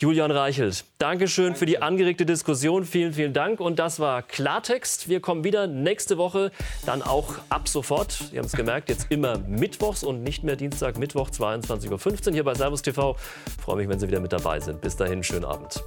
Julian 0.02 0.32
Reichelt, 0.32 0.84
Dankeschön 0.98 1.54
für 1.54 1.64
die 1.64 1.80
angeregte 1.80 2.26
Diskussion. 2.26 2.84
Vielen, 2.84 3.12
vielen 3.12 3.32
Dank. 3.32 3.60
Und 3.60 3.78
das 3.78 4.00
war 4.00 4.22
Klartext. 4.22 5.08
Wir 5.08 5.20
kommen 5.20 5.44
wieder 5.44 5.68
nächste 5.68 6.18
Woche, 6.18 6.50
dann 6.84 7.02
auch 7.02 7.36
ab 7.50 7.68
sofort. 7.68 8.10
Sie 8.10 8.36
haben 8.36 8.46
es 8.46 8.52
gemerkt, 8.52 8.88
jetzt 8.88 9.06
immer 9.10 9.38
mittwochs 9.38 10.02
und 10.02 10.24
nicht 10.24 10.42
mehr 10.42 10.56
Dienstag, 10.56 10.98
Mittwoch, 10.98 11.30
22.15 11.30 12.26
Uhr 12.26 12.32
hier 12.32 12.42
bei 12.42 12.54
Servus 12.54 12.82
TV. 12.82 13.14
Ich 13.46 13.62
freue 13.62 13.76
mich, 13.76 13.88
wenn 13.88 14.00
Sie 14.00 14.08
wieder 14.08 14.18
mit 14.18 14.32
dabei 14.32 14.58
sind. 14.58 14.80
Bis 14.80 14.96
dahin, 14.96 15.22
schönen 15.22 15.44
Abend. 15.44 15.80